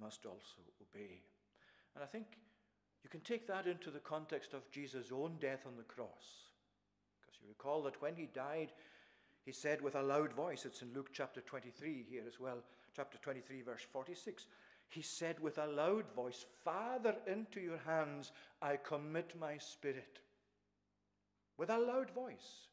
must 0.00 0.24
also 0.26 0.62
obey. 0.80 1.20
And 1.94 2.04
I 2.04 2.06
think 2.06 2.26
you 3.02 3.10
can 3.10 3.20
take 3.20 3.46
that 3.46 3.66
into 3.66 3.90
the 3.90 3.98
context 3.98 4.54
of 4.54 4.70
Jesus' 4.70 5.12
own 5.12 5.36
death 5.40 5.60
on 5.66 5.76
the 5.76 5.82
cross. 5.82 6.48
Because 7.20 7.38
you 7.40 7.48
recall 7.48 7.82
that 7.82 8.00
when 8.02 8.16
he 8.16 8.26
died, 8.26 8.72
he 9.44 9.52
said 9.52 9.80
with 9.80 9.94
a 9.94 10.02
loud 10.02 10.32
voice, 10.32 10.64
it's 10.64 10.82
in 10.82 10.92
Luke 10.94 11.10
chapter 11.12 11.40
23 11.40 12.06
here 12.10 12.22
as 12.26 12.38
well, 12.38 12.58
chapter 12.94 13.18
23, 13.18 13.62
verse 13.62 13.86
46 13.92 14.46
he 14.90 15.02
said 15.02 15.38
with 15.40 15.58
a 15.58 15.66
loud 15.66 16.04
voice, 16.14 16.46
Father, 16.64 17.14
into 17.26 17.60
your 17.60 17.78
hands 17.78 18.32
I 18.62 18.76
commit 18.76 19.34
my 19.38 19.58
spirit. 19.58 20.20
With 21.58 21.70
a 21.70 21.78
loud 21.78 22.10
voice. 22.10 22.68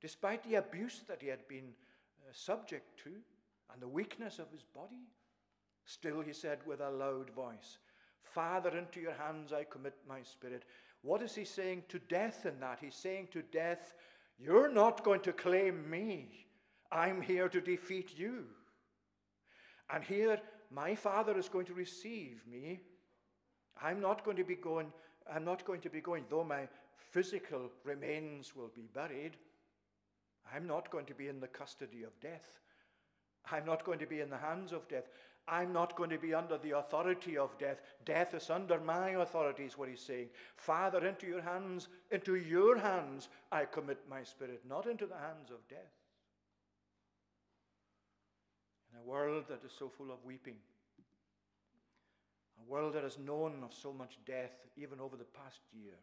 Despite 0.00 0.42
the 0.44 0.54
abuse 0.56 1.02
that 1.08 1.20
he 1.20 1.28
had 1.28 1.46
been 1.46 1.72
uh, 2.20 2.32
subject 2.32 2.98
to, 3.04 3.10
and 3.72 3.82
the 3.82 3.88
weakness 3.88 4.38
of 4.38 4.50
his 4.50 4.62
body. 4.62 5.08
Still, 5.84 6.20
he 6.20 6.32
said 6.32 6.58
with 6.66 6.80
a 6.80 6.90
loud 6.90 7.30
voice, 7.30 7.78
Father, 8.24 8.76
into 8.76 9.00
your 9.00 9.14
hands 9.14 9.52
I 9.52 9.64
commit 9.64 9.94
my 10.08 10.22
spirit. 10.22 10.64
What 11.02 11.22
is 11.22 11.34
he 11.34 11.44
saying 11.44 11.84
to 11.88 11.98
death 11.98 12.46
in 12.46 12.58
that? 12.60 12.78
He's 12.80 12.94
saying 12.94 13.28
to 13.32 13.42
death, 13.42 13.92
You're 14.38 14.72
not 14.72 15.04
going 15.04 15.20
to 15.20 15.32
claim 15.32 15.88
me. 15.88 16.46
I'm 16.90 17.20
here 17.20 17.48
to 17.48 17.60
defeat 17.60 18.18
you. 18.18 18.44
And 19.92 20.02
here, 20.02 20.38
my 20.70 20.94
Father 20.94 21.36
is 21.36 21.48
going 21.48 21.66
to 21.66 21.74
receive 21.74 22.42
me. 22.50 22.80
I'm 23.82 24.00
not 24.00 24.24
going 24.24 24.36
to 24.36 24.44
be 24.44 24.54
going, 24.54 24.92
I'm 25.32 25.44
not 25.44 25.64
going 25.64 25.80
to 25.82 25.90
be 25.90 26.00
going, 26.00 26.24
though 26.30 26.44
my 26.44 26.68
physical 27.12 27.70
remains 27.84 28.56
will 28.56 28.70
be 28.74 28.88
buried. 28.94 29.36
I'm 30.54 30.66
not 30.66 30.90
going 30.90 31.06
to 31.06 31.14
be 31.14 31.28
in 31.28 31.40
the 31.40 31.48
custody 31.48 32.02
of 32.02 32.18
death. 32.20 32.60
I'm 33.50 33.66
not 33.66 33.84
going 33.84 33.98
to 33.98 34.06
be 34.06 34.20
in 34.20 34.30
the 34.30 34.38
hands 34.38 34.72
of 34.72 34.88
death. 34.88 35.08
I'm 35.46 35.72
not 35.72 35.96
going 35.96 36.10
to 36.10 36.18
be 36.18 36.32
under 36.32 36.56
the 36.56 36.78
authority 36.78 37.36
of 37.36 37.58
death. 37.58 37.80
Death 38.06 38.32
is 38.32 38.48
under 38.48 38.80
my 38.80 39.10
authority, 39.10 39.64
is 39.64 39.76
what 39.76 39.90
he's 39.90 40.00
saying. 40.00 40.28
Father, 40.56 41.06
into 41.06 41.26
your 41.26 41.42
hands, 41.42 41.88
into 42.10 42.36
your 42.36 42.78
hands, 42.78 43.28
I 43.52 43.66
commit 43.66 43.98
my 44.08 44.22
spirit, 44.24 44.62
not 44.66 44.86
into 44.86 45.06
the 45.06 45.18
hands 45.18 45.50
of 45.50 45.66
death. 45.68 45.92
In 48.90 49.00
a 49.00 49.02
world 49.02 49.44
that 49.48 49.64
is 49.66 49.72
so 49.78 49.88
full 49.88 50.10
of 50.10 50.24
weeping, 50.24 50.56
a 52.58 52.70
world 52.70 52.94
that 52.94 53.02
has 53.02 53.18
known 53.18 53.62
of 53.62 53.74
so 53.74 53.92
much 53.92 54.16
death, 54.24 54.52
even 54.76 54.98
over 54.98 55.16
the 55.16 55.24
past 55.24 55.60
year, 55.74 55.98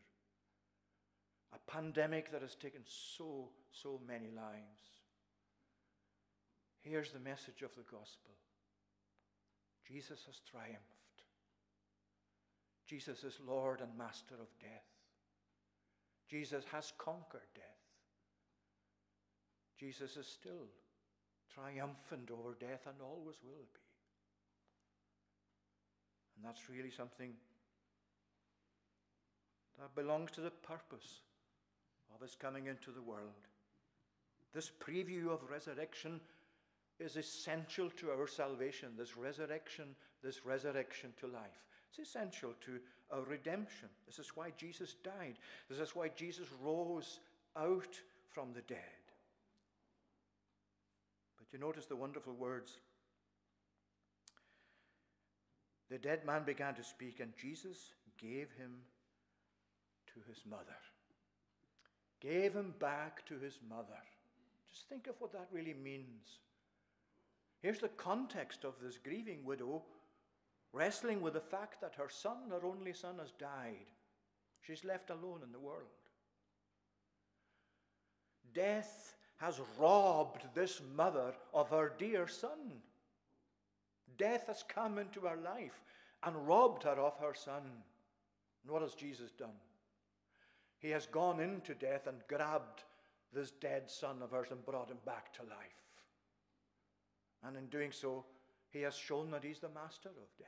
a 1.54 1.72
pandemic 1.72 2.32
that 2.32 2.42
has 2.42 2.54
taken 2.56 2.82
so, 2.86 3.50
so 3.72 4.00
many 4.08 4.30
lives. 4.36 5.02
Here's 6.82 7.12
the 7.12 7.20
message 7.20 7.64
of 7.64 7.74
the 7.76 7.84
gospel 7.84 8.32
Jesus 9.92 10.24
has 10.26 10.40
triumphed. 10.50 11.24
Jesus 12.88 13.24
is 13.24 13.40
Lord 13.46 13.82
and 13.82 13.98
Master 13.98 14.36
of 14.36 14.48
death. 14.60 14.88
Jesus 16.30 16.64
has 16.72 16.94
conquered 16.98 17.42
death. 17.54 17.66
Jesus 19.78 20.16
is 20.16 20.28
still 20.28 20.70
triumphant 21.54 22.30
over 22.32 22.56
death 22.60 22.88
and 22.88 23.02
always 23.02 23.36
will 23.44 23.68
be. 23.74 23.82
And 26.38 26.46
that's 26.46 26.70
really 26.70 26.92
something 26.92 27.34
that 29.80 29.96
belongs 29.96 30.32
to 30.32 30.42
the 30.42 30.52
purpose 30.52 31.22
of 32.16 32.22
his 32.22 32.36
coming 32.36 32.68
into 32.68 32.92
the 32.92 33.02
world. 33.02 33.48
This 34.54 34.72
preview 34.72 35.30
of 35.30 35.50
resurrection 35.50 36.22
is 37.02 37.18
essential 37.18 37.90
to 37.98 38.12
our 38.12 38.28
salvation, 38.28 38.90
this 38.98 39.18
resurrection, 39.18 39.96
this 40.24 40.46
resurrection 40.46 41.12
to 41.20 41.28
life. 41.28 41.66
It's 41.90 42.08
essential 42.10 42.54
to 42.66 42.80
our 43.12 43.24
redemption. 43.24 43.90
This 44.06 44.20
is 44.20 44.32
why 44.36 44.52
Jesus 44.58 44.96
died. 45.04 45.36
This 45.70 45.80
is 45.80 45.96
why 45.96 46.10
Jesus 46.16 46.48
rose 46.62 47.20
out 47.58 48.00
from 48.30 48.54
the 48.54 48.62
dead. 48.62 48.78
But 51.38 51.52
you 51.52 51.60
notice 51.60 51.88
the 51.88 51.96
wonderful 51.96 52.34
words. 52.34 52.78
The 55.90 55.98
dead 55.98 56.26
man 56.26 56.46
began 56.46 56.74
to 56.76 56.84
speak, 56.84 57.20
and 57.20 57.34
Jesus 57.36 57.78
gave 58.18 58.48
him 58.58 58.72
to 60.14 60.22
his 60.30 60.44
mother. 60.50 60.80
Gave 62.22 62.54
him 62.54 62.74
back 62.80 63.26
to 63.26 63.38
his 63.40 63.60
mother. 63.68 64.00
Just 64.72 64.88
think 64.88 65.08
of 65.08 65.16
what 65.20 65.34
that 65.34 65.50
really 65.52 65.74
means. 65.74 66.40
Here's 67.62 67.80
the 67.80 67.90
context 67.90 68.64
of 68.64 68.74
this 68.82 68.98
grieving 68.98 69.46
widow 69.46 69.84
wrestling 70.74 71.22
with 71.22 71.34
the 71.34 71.42
fact 71.42 71.82
that 71.82 71.96
her 71.96 72.10
son, 72.10 72.50
her 72.50 72.66
only 72.66 72.94
son, 72.94 73.16
has 73.20 73.32
died. 73.32 73.92
She's 74.62 74.84
left 74.84 75.10
alone 75.10 75.42
in 75.44 75.52
the 75.52 75.60
world. 75.60 75.90
Death 78.54 79.16
has 79.38 79.60
robbed 79.78 80.44
this 80.54 80.82
mother 80.96 81.34
of 81.54 81.70
her 81.70 81.94
dear 81.98 82.28
son. 82.28 82.82
Death 84.18 84.48
has 84.48 84.64
come 84.68 84.98
into 84.98 85.22
her 85.22 85.38
life 85.38 85.82
and 86.24 86.48
robbed 86.48 86.84
her 86.84 87.00
of 87.00 87.18
her 87.20 87.34
son. 87.34 87.64
And 88.64 88.72
what 88.72 88.82
has 88.82 88.94
Jesus 88.94 89.32
done? 89.32 89.50
He 90.80 90.90
has 90.90 91.06
gone 91.06 91.40
into 91.40 91.74
death 91.74 92.08
and 92.08 92.18
grabbed 92.28 92.84
this 93.34 93.52
dead 93.52 93.90
son 93.90 94.22
of 94.22 94.32
hers 94.32 94.52
and 94.52 94.66
brought 94.66 94.90
him 94.90 94.98
back 95.06 95.34
to 95.34 95.42
life. 95.44 95.91
And 97.44 97.58
in 97.58 97.68
doing 97.68 97.92
so, 97.92 98.26
he 98.70 98.82
has 98.82 98.96
shown 98.96 99.32
that 99.32 99.44
he's 99.44 99.60
the 99.60 99.70
master 99.70 100.10
of 100.10 100.38
death. 100.38 100.48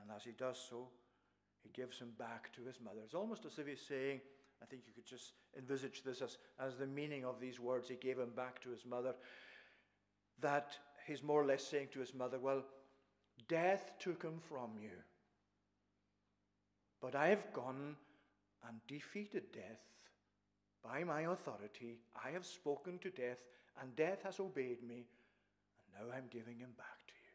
And 0.00 0.10
as 0.14 0.24
he 0.24 0.32
does 0.32 0.58
so, 0.68 0.88
he 1.62 1.70
gives 1.70 1.98
him 1.98 2.12
back 2.18 2.52
to 2.54 2.62
his 2.64 2.80
mother. 2.80 3.00
It's 3.04 3.14
almost 3.14 3.44
as 3.44 3.58
if 3.58 3.66
he's 3.66 3.80
saying, 3.80 4.20
I 4.62 4.66
think 4.66 4.82
you 4.86 4.92
could 4.92 5.06
just 5.06 5.32
envisage 5.56 6.02
this 6.02 6.20
as, 6.20 6.38
as 6.58 6.76
the 6.76 6.86
meaning 6.86 7.24
of 7.24 7.40
these 7.40 7.60
words. 7.60 7.88
He 7.88 7.96
gave 7.96 8.18
him 8.18 8.32
back 8.34 8.60
to 8.62 8.70
his 8.70 8.84
mother. 8.84 9.14
That 10.40 10.76
he's 11.06 11.22
more 11.22 11.42
or 11.42 11.46
less 11.46 11.64
saying 11.64 11.88
to 11.92 12.00
his 12.00 12.14
mother, 12.14 12.38
Well, 12.38 12.64
death 13.48 13.92
took 13.98 14.22
him 14.22 14.40
from 14.48 14.70
you. 14.80 14.90
But 17.00 17.14
I 17.14 17.28
have 17.28 17.52
gone 17.52 17.96
and 18.66 18.80
defeated 18.88 19.52
death 19.52 19.80
by 20.82 21.04
my 21.04 21.22
authority. 21.22 21.98
I 22.24 22.30
have 22.30 22.44
spoken 22.44 22.98
to 22.98 23.10
death 23.10 23.38
and 23.80 23.94
death 23.96 24.22
has 24.24 24.40
obeyed 24.40 24.82
me, 24.82 25.06
and 25.78 25.88
now 25.94 26.14
I'm 26.14 26.26
giving 26.30 26.58
him 26.58 26.70
back 26.76 27.06
to 27.06 27.14
you. 27.14 27.34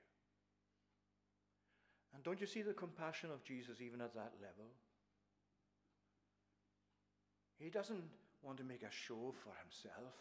And 2.14 2.24
don't 2.24 2.42
you 2.42 2.48
see 2.48 2.62
the 2.62 2.74
compassion 2.74 3.32
of 3.32 3.44
Jesus 3.44 3.82
even 3.82 4.02
at 4.02 4.14
that 4.14 4.34
level? 4.42 4.72
He 7.60 7.70
doesn't 7.70 8.04
want 8.42 8.58
to 8.58 8.64
make 8.64 8.84
a 8.84 8.92
show 8.92 9.34
for 9.44 9.54
himself. 9.62 10.14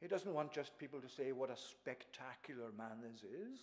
He 0.00 0.06
doesn't 0.06 0.32
want 0.32 0.52
just 0.52 0.78
people 0.78 1.00
to 1.00 1.08
say 1.08 1.32
what 1.32 1.50
a 1.50 1.56
spectacular 1.56 2.70
man 2.76 3.02
this 3.02 3.22
is. 3.22 3.58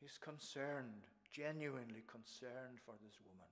He's 0.00 0.18
concerned, 0.18 1.06
genuinely 1.32 2.02
concerned 2.10 2.78
for 2.84 2.94
this 3.04 3.18
woman, 3.24 3.50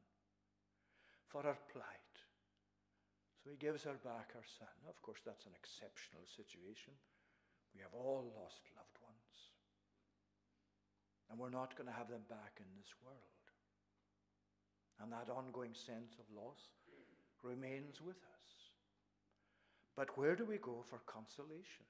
for 1.28 1.42
her 1.42 1.56
plight. 1.72 2.09
So 3.40 3.48
he 3.48 3.56
gives 3.56 3.84
her 3.88 3.96
back 4.04 4.36
her 4.36 4.44
son. 4.44 4.76
Of 4.88 5.00
course, 5.00 5.24
that's 5.24 5.48
an 5.48 5.56
exceptional 5.56 6.28
situation. 6.28 6.92
We 7.72 7.80
have 7.80 7.96
all 7.96 8.28
lost 8.36 8.60
loved 8.76 8.98
ones. 9.00 9.36
And 11.30 11.38
we're 11.38 11.54
not 11.54 11.76
going 11.78 11.88
to 11.88 11.96
have 11.96 12.10
them 12.10 12.26
back 12.28 12.60
in 12.60 12.68
this 12.76 12.92
world. 13.00 13.40
And 15.00 15.08
that 15.12 15.32
ongoing 15.32 15.72
sense 15.72 16.20
of 16.20 16.28
loss 16.36 16.60
remains 17.42 18.02
with 18.04 18.20
us. 18.20 18.52
But 19.96 20.18
where 20.18 20.36
do 20.36 20.44
we 20.44 20.58
go 20.58 20.84
for 20.84 21.00
consolation? 21.06 21.88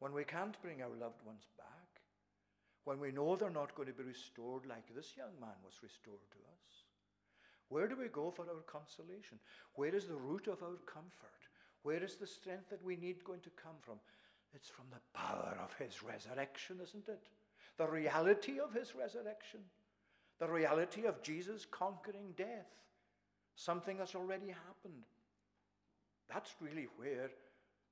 When 0.00 0.12
we 0.12 0.24
can't 0.24 0.60
bring 0.60 0.82
our 0.82 0.96
loved 0.98 1.22
ones 1.24 1.46
back, 1.56 2.02
when 2.84 2.98
we 2.98 3.12
know 3.12 3.36
they're 3.36 3.50
not 3.50 3.74
going 3.74 3.88
to 3.88 3.94
be 3.94 4.04
restored 4.04 4.66
like 4.66 4.86
this 4.94 5.16
young 5.16 5.34
man 5.40 5.58
was 5.62 5.82
restored 5.82 6.26
to 6.30 6.38
us, 6.38 6.85
where 7.68 7.88
do 7.88 7.96
we 7.96 8.08
go 8.08 8.30
for 8.30 8.42
our 8.42 8.62
consolation? 8.66 9.38
Where 9.74 9.94
is 9.94 10.06
the 10.06 10.16
root 10.16 10.46
of 10.46 10.62
our 10.62 10.78
comfort? 10.86 11.42
Where 11.82 12.02
is 12.02 12.16
the 12.16 12.26
strength 12.26 12.70
that 12.70 12.84
we 12.84 12.96
need 12.96 13.24
going 13.24 13.40
to 13.40 13.50
come 13.50 13.76
from? 13.80 13.96
It's 14.54 14.68
from 14.68 14.86
the 14.90 15.18
power 15.18 15.56
of 15.62 15.74
his 15.74 16.02
resurrection, 16.02 16.78
isn't 16.82 17.08
it? 17.08 17.28
The 17.76 17.88
reality 17.88 18.58
of 18.58 18.72
his 18.72 18.94
resurrection. 18.94 19.60
The 20.38 20.48
reality 20.48 21.04
of 21.04 21.22
Jesus 21.22 21.66
conquering 21.70 22.34
death. 22.36 22.70
Something 23.56 23.98
that's 23.98 24.14
already 24.14 24.48
happened. 24.48 25.04
That's 26.32 26.54
really 26.60 26.88
where 26.96 27.30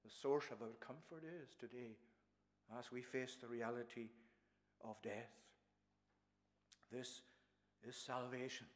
the 0.05 0.11
source 0.11 0.45
of 0.51 0.63
our 0.63 0.75
comfort 0.81 1.25
is 1.43 1.55
today 1.59 1.97
as 2.79 2.93
we 2.93 3.03
face 3.03 3.37
the 3.41 3.49
reality 3.49 4.09
of 4.85 5.01
death. 5.03 5.31
This 6.93 7.23
is 7.87 7.97
salvation. 7.97 8.67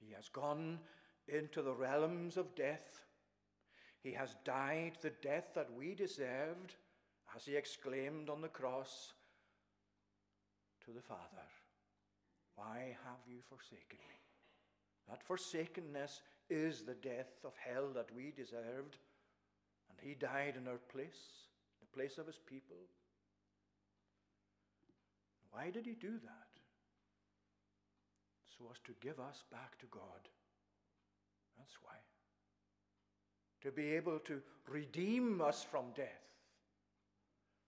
He 0.00 0.12
has 0.14 0.28
gone 0.28 0.80
into 1.28 1.62
the 1.62 1.74
realms 1.74 2.36
of 2.36 2.54
death. 2.54 3.04
He 4.02 4.12
has 4.12 4.36
died 4.44 4.92
the 5.00 5.12
death 5.22 5.48
that 5.54 5.72
we 5.72 5.94
deserved, 5.94 6.74
as 7.36 7.44
he 7.44 7.56
exclaimed 7.56 8.28
on 8.28 8.40
the 8.40 8.48
cross 8.48 9.12
to 10.84 10.90
the 10.90 11.02
Father, 11.02 11.46
Why 12.56 12.96
have 13.04 13.20
you 13.28 13.38
forsaken 13.48 13.98
me? 14.08 14.16
That 15.08 15.22
forsakenness 15.22 16.22
is 16.48 16.82
the 16.82 16.94
death 16.94 17.44
of 17.44 17.52
hell 17.56 17.90
that 17.94 18.14
we 18.14 18.32
deserved, 18.36 18.96
and 19.88 19.98
he 20.00 20.14
died 20.14 20.54
in 20.56 20.66
our 20.66 20.80
place, 20.92 21.46
the 21.80 21.96
place 21.96 22.18
of 22.18 22.26
his 22.26 22.38
people. 22.46 22.76
Why 25.50 25.70
did 25.70 25.84
he 25.84 25.94
do 25.94 26.12
that? 26.12 26.49
So 28.60 28.66
as 28.70 28.78
to 28.80 28.92
give 29.00 29.18
us 29.18 29.42
back 29.50 29.78
to 29.78 29.86
God. 29.90 30.28
That's 31.58 31.76
why. 31.82 31.94
to 33.62 33.70
be 33.70 33.92
able 33.92 34.18
to 34.20 34.40
redeem 34.68 35.40
us 35.40 35.66
from 35.70 35.84
death 35.94 36.06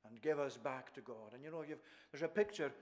and 0.09 0.21
give 0.23 0.39
us 0.39 0.57
back 0.57 0.93
to 0.95 1.01
God. 1.01 1.33
And 1.35 1.45
you 1.45 1.51
know, 1.51 1.65
there's 2.11 2.23
a 2.23 2.29
picture, 2.29 2.73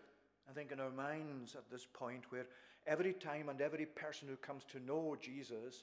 I 0.49 0.53
think, 0.53 0.73
in 0.73 0.81
our 0.81 0.91
minds 0.91 1.55
at 1.55 1.71
this 1.71 1.87
point 1.93 2.25
where 2.31 2.47
every 2.87 3.13
time 3.13 3.49
and 3.49 3.61
every 3.61 3.87
person 3.87 4.29
who 4.29 4.37
comes 4.37 4.65
to 4.73 4.85
know 4.85 5.17
Jesus 5.21 5.83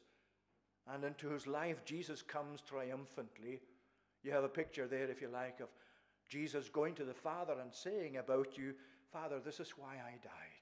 and 0.91 1.03
into 1.03 1.29
whose 1.29 1.47
life 1.47 1.83
Jesus 1.85 2.21
comes 2.21 2.61
triumphantly, 2.61 3.59
you 4.23 4.31
have 4.31 4.45
a 4.45 4.49
picture 4.49 4.87
there, 4.87 5.09
if 5.09 5.21
you 5.21 5.27
like, 5.27 5.59
of 5.59 5.67
Jesus 6.29 6.69
going 6.69 6.95
to 6.95 7.05
the 7.05 7.13
Father 7.13 7.55
and 7.61 7.73
saying 7.73 8.17
about 8.17 8.57
you, 8.57 8.73
Father, 9.11 9.39
this 9.43 9.59
is 9.59 9.71
why 9.77 9.95
I 9.95 10.11
died. 10.23 10.56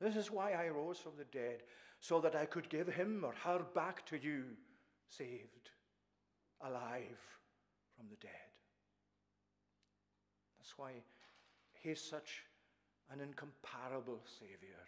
This 0.00 0.16
is 0.16 0.30
why 0.30 0.52
I 0.52 0.68
rose 0.68 0.98
from 0.98 1.12
the 1.16 1.24
dead, 1.24 1.62
so 2.00 2.20
that 2.20 2.36
I 2.36 2.44
could 2.44 2.68
give 2.68 2.88
him 2.88 3.24
or 3.24 3.32
her 3.44 3.64
back 3.74 4.04
to 4.06 4.18
you, 4.18 4.44
saved, 5.08 5.70
alive 6.60 7.18
from 7.96 8.06
the 8.10 8.16
dead. 8.16 8.52
That's 10.58 10.76
why 10.76 10.90
he's 11.72 12.00
such 12.00 12.42
an 13.10 13.20
incomparable 13.20 14.20
Savior, 14.38 14.84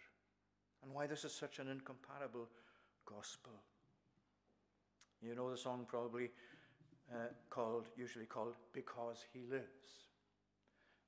and 0.83 0.93
why 0.93 1.07
this 1.07 1.25
is 1.25 1.33
such 1.33 1.59
an 1.59 1.67
incomparable 1.67 2.47
gospel. 3.05 3.53
You 5.21 5.35
know 5.35 5.49
the 5.49 5.57
song 5.57 5.85
probably 5.87 6.29
uh, 7.11 7.27
called, 7.49 7.87
usually 7.97 8.25
called 8.25 8.55
Because 8.73 9.25
He 9.33 9.41
Lives. 9.49 10.07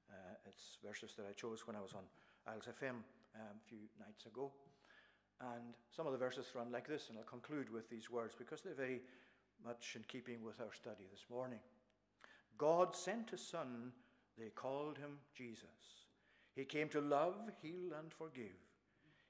Uh, 0.09 0.35
it's 0.47 0.77
verses 0.85 1.13
that 1.17 1.25
I 1.29 1.33
chose 1.33 1.67
when 1.67 1.75
I 1.75 1.81
was 1.81 1.93
on 1.93 2.03
Isles 2.51 2.67
FM 2.67 2.95
um, 3.35 3.57
a 3.57 3.69
few 3.69 3.79
nights 3.99 4.25
ago. 4.25 4.51
And 5.39 5.73
some 5.95 6.05
of 6.05 6.11
the 6.11 6.19
verses 6.19 6.45
run 6.53 6.71
like 6.71 6.87
this, 6.87 7.09
and 7.09 7.17
I'll 7.17 7.23
conclude 7.23 7.71
with 7.71 7.89
these 7.89 8.11
words 8.11 8.35
because 8.37 8.61
they're 8.61 8.73
very 8.73 9.01
much 9.65 9.93
in 9.95 10.03
keeping 10.07 10.43
with 10.43 10.59
our 10.59 10.73
study 10.73 11.05
this 11.11 11.25
morning. 11.29 11.59
God 12.57 12.95
sent 12.95 13.31
his 13.31 13.41
Son, 13.41 13.91
they 14.37 14.49
called 14.49 14.97
him 14.97 15.17
Jesus. 15.35 16.05
He 16.55 16.65
came 16.65 16.89
to 16.89 17.01
love, 17.01 17.35
heal, 17.61 17.93
and 17.99 18.11
forgive. 18.11 18.59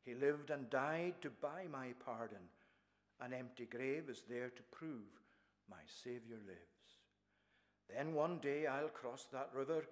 He 0.03 0.15
lived 0.15 0.49
and 0.49 0.69
died 0.69 1.15
to 1.21 1.29
buy 1.29 1.65
my 1.71 1.93
pardon. 2.03 2.49
An 3.21 3.33
empty 3.33 3.65
grave 3.65 4.09
is 4.09 4.23
there 4.27 4.49
to 4.49 4.63
prove 4.71 5.11
my 5.69 5.77
Saviour 6.03 6.39
lives. 6.45 6.81
Then 7.93 8.13
one 8.13 8.39
day 8.39 8.65
I'll 8.67 8.89
cross 8.89 9.27
that 9.31 9.49
river, 9.53 9.85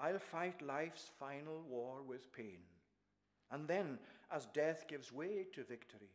I'll 0.00 0.18
fight 0.18 0.62
life's 0.62 1.10
final 1.18 1.62
war 1.68 2.02
with 2.06 2.32
pain. 2.32 2.60
And 3.50 3.68
then, 3.68 3.98
as 4.30 4.46
death 4.46 4.86
gives 4.88 5.12
way 5.12 5.46
to 5.54 5.64
victory, 5.64 6.10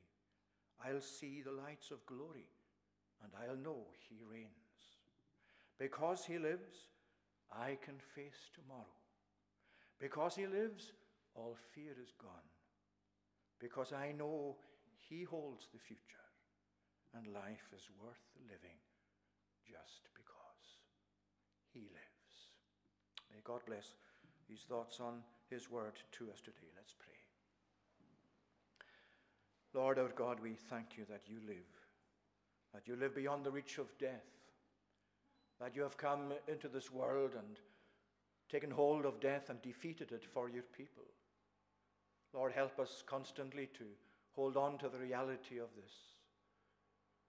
I'll 0.84 1.02
see 1.02 1.42
the 1.42 1.52
lights 1.52 1.92
of 1.92 2.06
glory, 2.06 2.50
and 3.24 3.32
I'll 3.36 3.56
know 3.56 3.86
He 4.10 4.22
reigns. 4.30 4.52
Because 5.80 6.26
He 6.26 6.38
lives, 6.38 6.90
I 7.52 7.78
can 7.84 7.96
face 8.16 8.50
tomorrow. 8.54 9.00
Because 10.00 10.36
He 10.36 10.48
lives, 10.48 10.92
all 11.36 11.56
fear 11.74 11.94
is 12.02 12.12
gone. 12.20 12.50
Because 13.60 13.94
I 13.94 14.12
know 14.12 14.58
He 15.00 15.24
holds 15.24 15.68
the 15.72 15.80
future, 15.80 16.28
and 17.16 17.34
life 17.34 17.70
is 17.76 17.90
worth 18.02 18.26
living 18.50 18.80
just 19.66 20.02
because 20.16 20.82
He 21.74 21.82
lives. 21.82 22.52
May 23.32 23.40
God 23.44 23.62
bless 23.66 23.94
these 24.50 24.66
thoughts 24.68 25.00
on 25.00 25.24
His 25.50 25.70
word 25.70 25.94
to 26.14 26.32
us 26.32 26.42
today. 26.42 26.72
Let's 26.76 26.94
pray. 26.94 27.21
Lord 29.74 30.00
our 30.00 30.10
God, 30.10 30.40
we 30.42 30.54
thank 30.54 30.98
you 30.98 31.06
that 31.10 31.22
you 31.28 31.38
live, 31.48 31.58
that 32.74 32.88
you 32.88 32.96
live 32.96 33.16
beyond 33.16 33.46
the 33.46 33.52
reach 33.52 33.78
of 33.78 33.98
death, 33.98 34.28
that 35.60 35.76
you 35.76 35.82
have 35.82 35.98
come 35.98 36.34
into 36.48 36.68
this 36.68 36.92
world 36.92 37.32
and 37.38 37.60
taken 38.50 38.72
hold 38.72 39.06
of 39.06 39.20
death 39.22 39.50
and 39.50 39.62
defeated 39.62 40.12
it 40.12 40.26
for 40.26 40.50
your 40.50 40.64
people. 40.76 41.04
Lord, 42.34 42.52
help 42.52 42.80
us 42.80 43.04
constantly 43.06 43.70
to 43.78 43.86
hold 44.34 44.58
on 44.58 44.78
to 44.80 44.90
the 44.90 44.98
reality 44.98 45.58
of 45.58 45.68
this. 45.76 45.94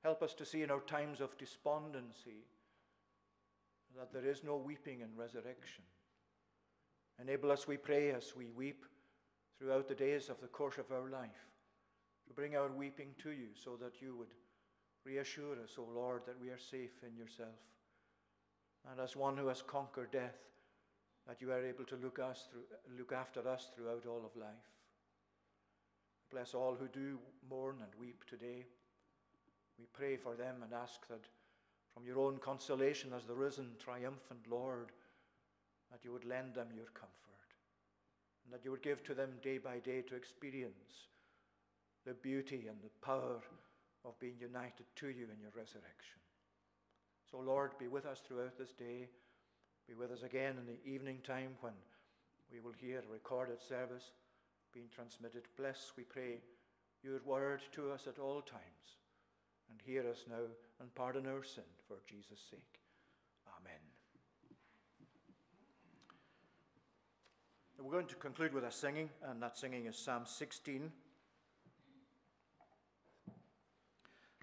Help 0.02 0.22
us 0.22 0.34
to 0.34 0.44
see 0.44 0.62
in 0.62 0.70
our 0.70 0.80
times 0.80 1.20
of 1.20 1.38
despondency 1.38 2.46
that 3.96 4.12
there 4.12 4.28
is 4.28 4.42
no 4.42 4.56
weeping 4.56 5.00
in 5.00 5.08
resurrection. 5.16 5.84
Enable 7.20 7.52
us, 7.52 7.68
we 7.68 7.76
pray, 7.76 8.10
as 8.10 8.34
we 8.36 8.48
weep 8.48 8.84
throughout 9.58 9.86
the 9.86 9.94
days 9.94 10.28
of 10.28 10.40
the 10.40 10.48
course 10.48 10.78
of 10.78 10.90
our 10.90 11.08
life, 11.08 11.51
to 12.26 12.34
bring 12.34 12.56
our 12.56 12.70
weeping 12.70 13.14
to 13.22 13.30
you 13.30 13.48
so 13.54 13.76
that 13.76 14.00
you 14.00 14.16
would 14.16 14.34
reassure 15.04 15.54
us, 15.62 15.76
O 15.78 15.86
Lord, 15.94 16.22
that 16.26 16.40
we 16.40 16.50
are 16.50 16.58
safe 16.58 17.02
in 17.06 17.16
yourself. 17.16 17.58
And 18.90 19.00
as 19.00 19.16
one 19.16 19.36
who 19.36 19.48
has 19.48 19.62
conquered 19.62 20.10
death, 20.10 20.38
that 21.26 21.40
you 21.40 21.52
are 21.52 21.64
able 21.64 21.84
to 21.84 21.96
look, 21.96 22.18
us 22.18 22.46
through, 22.50 22.62
look 22.98 23.12
after 23.12 23.46
us 23.48 23.70
throughout 23.74 24.06
all 24.06 24.24
of 24.24 24.40
life. 24.40 24.48
Bless 26.30 26.54
all 26.54 26.74
who 26.74 26.88
do 26.88 27.18
mourn 27.48 27.76
and 27.80 28.00
weep 28.00 28.24
today. 28.28 28.64
We 29.78 29.86
pray 29.92 30.16
for 30.16 30.34
them 30.34 30.56
and 30.62 30.72
ask 30.72 31.06
that 31.08 31.24
from 31.94 32.06
your 32.06 32.18
own 32.18 32.38
consolation 32.38 33.12
as 33.14 33.24
the 33.24 33.34
risen, 33.34 33.70
triumphant 33.78 34.46
Lord, 34.48 34.92
that 35.90 36.04
you 36.04 36.12
would 36.12 36.24
lend 36.24 36.54
them 36.54 36.68
your 36.74 36.86
comfort, 36.86 37.52
and 38.44 38.52
that 38.52 38.64
you 38.64 38.70
would 38.70 38.82
give 38.82 39.04
to 39.04 39.14
them 39.14 39.32
day 39.42 39.58
by 39.58 39.78
day 39.78 40.00
to 40.02 40.16
experience 40.16 41.11
the 42.06 42.14
beauty 42.14 42.66
and 42.68 42.78
the 42.82 42.90
power 43.06 43.40
of 44.04 44.18
being 44.18 44.36
united 44.40 44.86
to 44.96 45.08
you 45.08 45.26
in 45.32 45.40
your 45.40 45.52
resurrection. 45.54 46.18
So, 47.30 47.38
Lord, 47.38 47.72
be 47.78 47.88
with 47.88 48.06
us 48.06 48.20
throughout 48.26 48.58
this 48.58 48.72
day. 48.72 49.08
Be 49.88 49.94
with 49.94 50.10
us 50.10 50.22
again 50.22 50.56
in 50.58 50.66
the 50.66 50.90
evening 50.90 51.18
time 51.26 51.56
when 51.60 51.72
we 52.52 52.60
will 52.60 52.74
hear 52.78 52.98
a 52.98 53.12
recorded 53.12 53.60
service 53.60 54.12
being 54.72 54.88
transmitted. 54.94 55.42
Bless, 55.56 55.92
we 55.96 56.02
pray, 56.02 56.40
your 57.02 57.20
word 57.24 57.62
to 57.72 57.90
us 57.90 58.06
at 58.06 58.18
all 58.18 58.42
times. 58.42 58.98
And 59.70 59.80
hear 59.84 60.06
us 60.08 60.24
now 60.28 60.44
and 60.80 60.94
pardon 60.94 61.26
our 61.26 61.42
sin 61.42 61.64
for 61.88 61.96
Jesus' 62.06 62.40
sake. 62.50 62.80
Amen. 63.60 63.80
We're 67.80 67.92
going 67.92 68.06
to 68.06 68.14
conclude 68.16 68.52
with 68.52 68.64
a 68.64 68.70
singing, 68.70 69.08
and 69.24 69.42
that 69.42 69.56
singing 69.56 69.86
is 69.86 69.96
Psalm 69.96 70.24
16. 70.26 70.92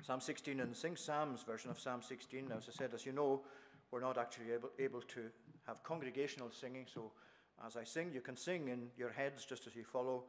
Psalm 0.10 0.22
16 0.22 0.60
and 0.60 0.76
Sing 0.76 0.96
Psalms 0.96 1.44
version 1.44 1.70
of 1.70 1.80
Psalm 1.80 2.02
16. 2.02 2.48
Now, 2.48 2.58
as 2.58 2.68
I 2.68 2.72
said, 2.72 2.96
as 2.96 3.06
you 3.06 3.12
know, 3.12 3.42
we're 3.92 4.00
not 4.00 4.18
actually 4.18 4.52
able, 4.52 4.72
able 4.80 5.02
to 5.02 5.26
have 5.68 5.84
congregational 5.84 6.50
singing, 6.50 6.88
so 6.92 7.12
as 7.64 7.78
I 7.78 7.84
sing, 7.84 8.10
you 8.12 8.20
can 8.20 8.36
sing 8.36 8.70
in 8.70 8.88
your 8.98 9.12
heads 9.12 9.46
just 9.46 9.68
as 9.68 9.76
you 9.76 9.84
follow 9.84 10.24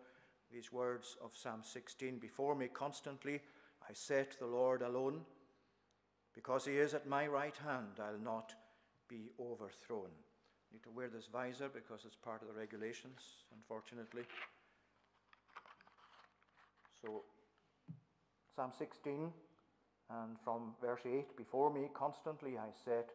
these 0.52 0.70
words 0.70 1.16
of 1.24 1.34
Psalm 1.34 1.62
16. 1.62 2.18
Before 2.18 2.54
me 2.54 2.68
constantly 2.68 3.40
I 3.82 3.94
set 3.94 4.36
the 4.38 4.44
Lord 4.44 4.82
alone. 4.82 5.22
Because 6.34 6.66
he 6.66 6.76
is 6.76 6.92
at 6.92 7.08
my 7.08 7.26
right 7.26 7.56
hand, 7.56 8.00
I'll 8.00 8.22
not 8.22 8.52
be 9.08 9.30
overthrown. 9.40 10.10
I 10.12 10.74
need 10.74 10.82
to 10.82 10.90
wear 10.90 11.08
this 11.08 11.28
visor 11.32 11.70
because 11.72 12.04
it's 12.04 12.16
part 12.16 12.42
of 12.42 12.48
the 12.48 12.54
regulations, 12.54 13.22
unfortunately. 13.54 14.24
So, 17.00 17.22
Psalm 18.54 18.72
16. 18.78 19.32
And 20.12 20.36
from 20.42 20.74
verse 20.80 21.06
8, 21.06 21.36
before 21.36 21.70
me 21.72 21.88
constantly 21.94 22.58
I 22.58 22.72
set 22.84 23.10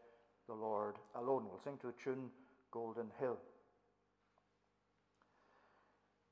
the 0.47 0.53
Lord 0.53 0.95
alone. 1.15 1.45
We'll 1.49 1.59
sing 1.61 1.77
to 1.81 1.87
the 1.87 1.93
tune 2.01 2.31
Golden 2.71 3.11
Hill. 3.19 3.37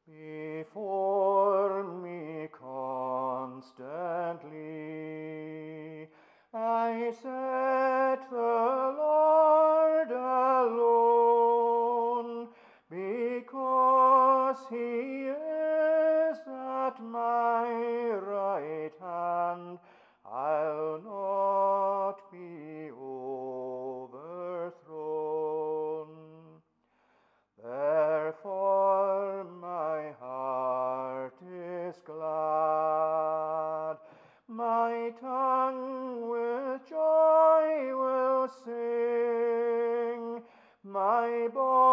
Before 0.08 1.84
me 1.84 2.48
constantly 2.52 3.74
I 6.54 7.12
set 7.22 8.30
the 8.30 8.94
Lord 8.98 10.12
alone, 10.12 11.28
because 12.90 14.60
he 14.70 15.30
is 15.30 16.38
at 16.48 17.02
my 17.02 17.70
right 18.12 18.94
hand. 19.02 19.80
I'll 20.44 21.00
not 21.06 22.18
be 22.30 22.92
overthrown. 22.92 24.20
Therefore 27.64 29.46
my 29.62 30.12
heart 30.20 31.36
is 31.50 31.96
glad, 32.06 33.96
my 34.50 35.14
tongue 35.22 36.28
with 36.30 36.90
joy 36.90 37.96
will 37.96 38.50
sing, 38.66 40.44
my 40.84 41.48
body 41.54 41.93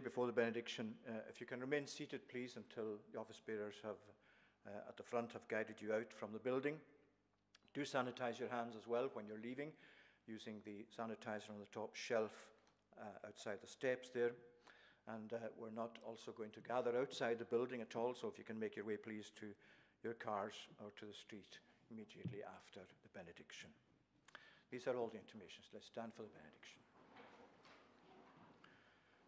Before 0.00 0.26
the 0.26 0.32
benediction, 0.32 0.94
uh, 1.08 1.20
if 1.30 1.40
you 1.40 1.46
can 1.46 1.60
remain 1.60 1.86
seated, 1.86 2.28
please, 2.28 2.56
until 2.56 2.98
the 3.12 3.18
office 3.18 3.40
bearers 3.46 3.76
have, 3.82 3.96
uh, 4.66 4.88
at 4.88 4.96
the 4.96 5.02
front 5.02 5.32
have 5.32 5.48
guided 5.48 5.76
you 5.80 5.94
out 5.94 6.12
from 6.12 6.32
the 6.32 6.38
building. 6.38 6.76
Do 7.72 7.82
sanitize 7.82 8.38
your 8.38 8.48
hands 8.48 8.74
as 8.76 8.86
well 8.86 9.08
when 9.14 9.26
you're 9.26 9.40
leaving, 9.42 9.72
using 10.26 10.60
the 10.64 10.84
sanitizer 10.96 11.50
on 11.50 11.60
the 11.60 11.72
top 11.72 11.94
shelf 11.94 12.32
uh, 13.00 13.26
outside 13.26 13.58
the 13.62 13.66
steps 13.66 14.10
there. 14.12 14.32
And 15.08 15.32
uh, 15.32 15.38
we're 15.58 15.70
not 15.70 15.98
also 16.06 16.32
going 16.32 16.50
to 16.50 16.60
gather 16.60 16.98
outside 16.98 17.38
the 17.38 17.44
building 17.44 17.80
at 17.80 17.96
all, 17.96 18.14
so 18.14 18.28
if 18.28 18.38
you 18.38 18.44
can 18.44 18.58
make 18.58 18.76
your 18.76 18.84
way, 18.84 18.96
please, 18.96 19.30
to 19.40 19.46
your 20.02 20.14
cars 20.14 20.54
or 20.82 20.90
to 20.98 21.06
the 21.06 21.14
street 21.14 21.58
immediately 21.90 22.40
after 22.42 22.80
the 22.80 23.18
benediction. 23.18 23.70
These 24.70 24.86
are 24.88 24.96
all 24.96 25.08
the 25.08 25.18
intimations. 25.18 25.68
Let's 25.72 25.86
stand 25.86 26.12
for 26.14 26.22
the 26.22 26.28
benediction. 26.28 26.55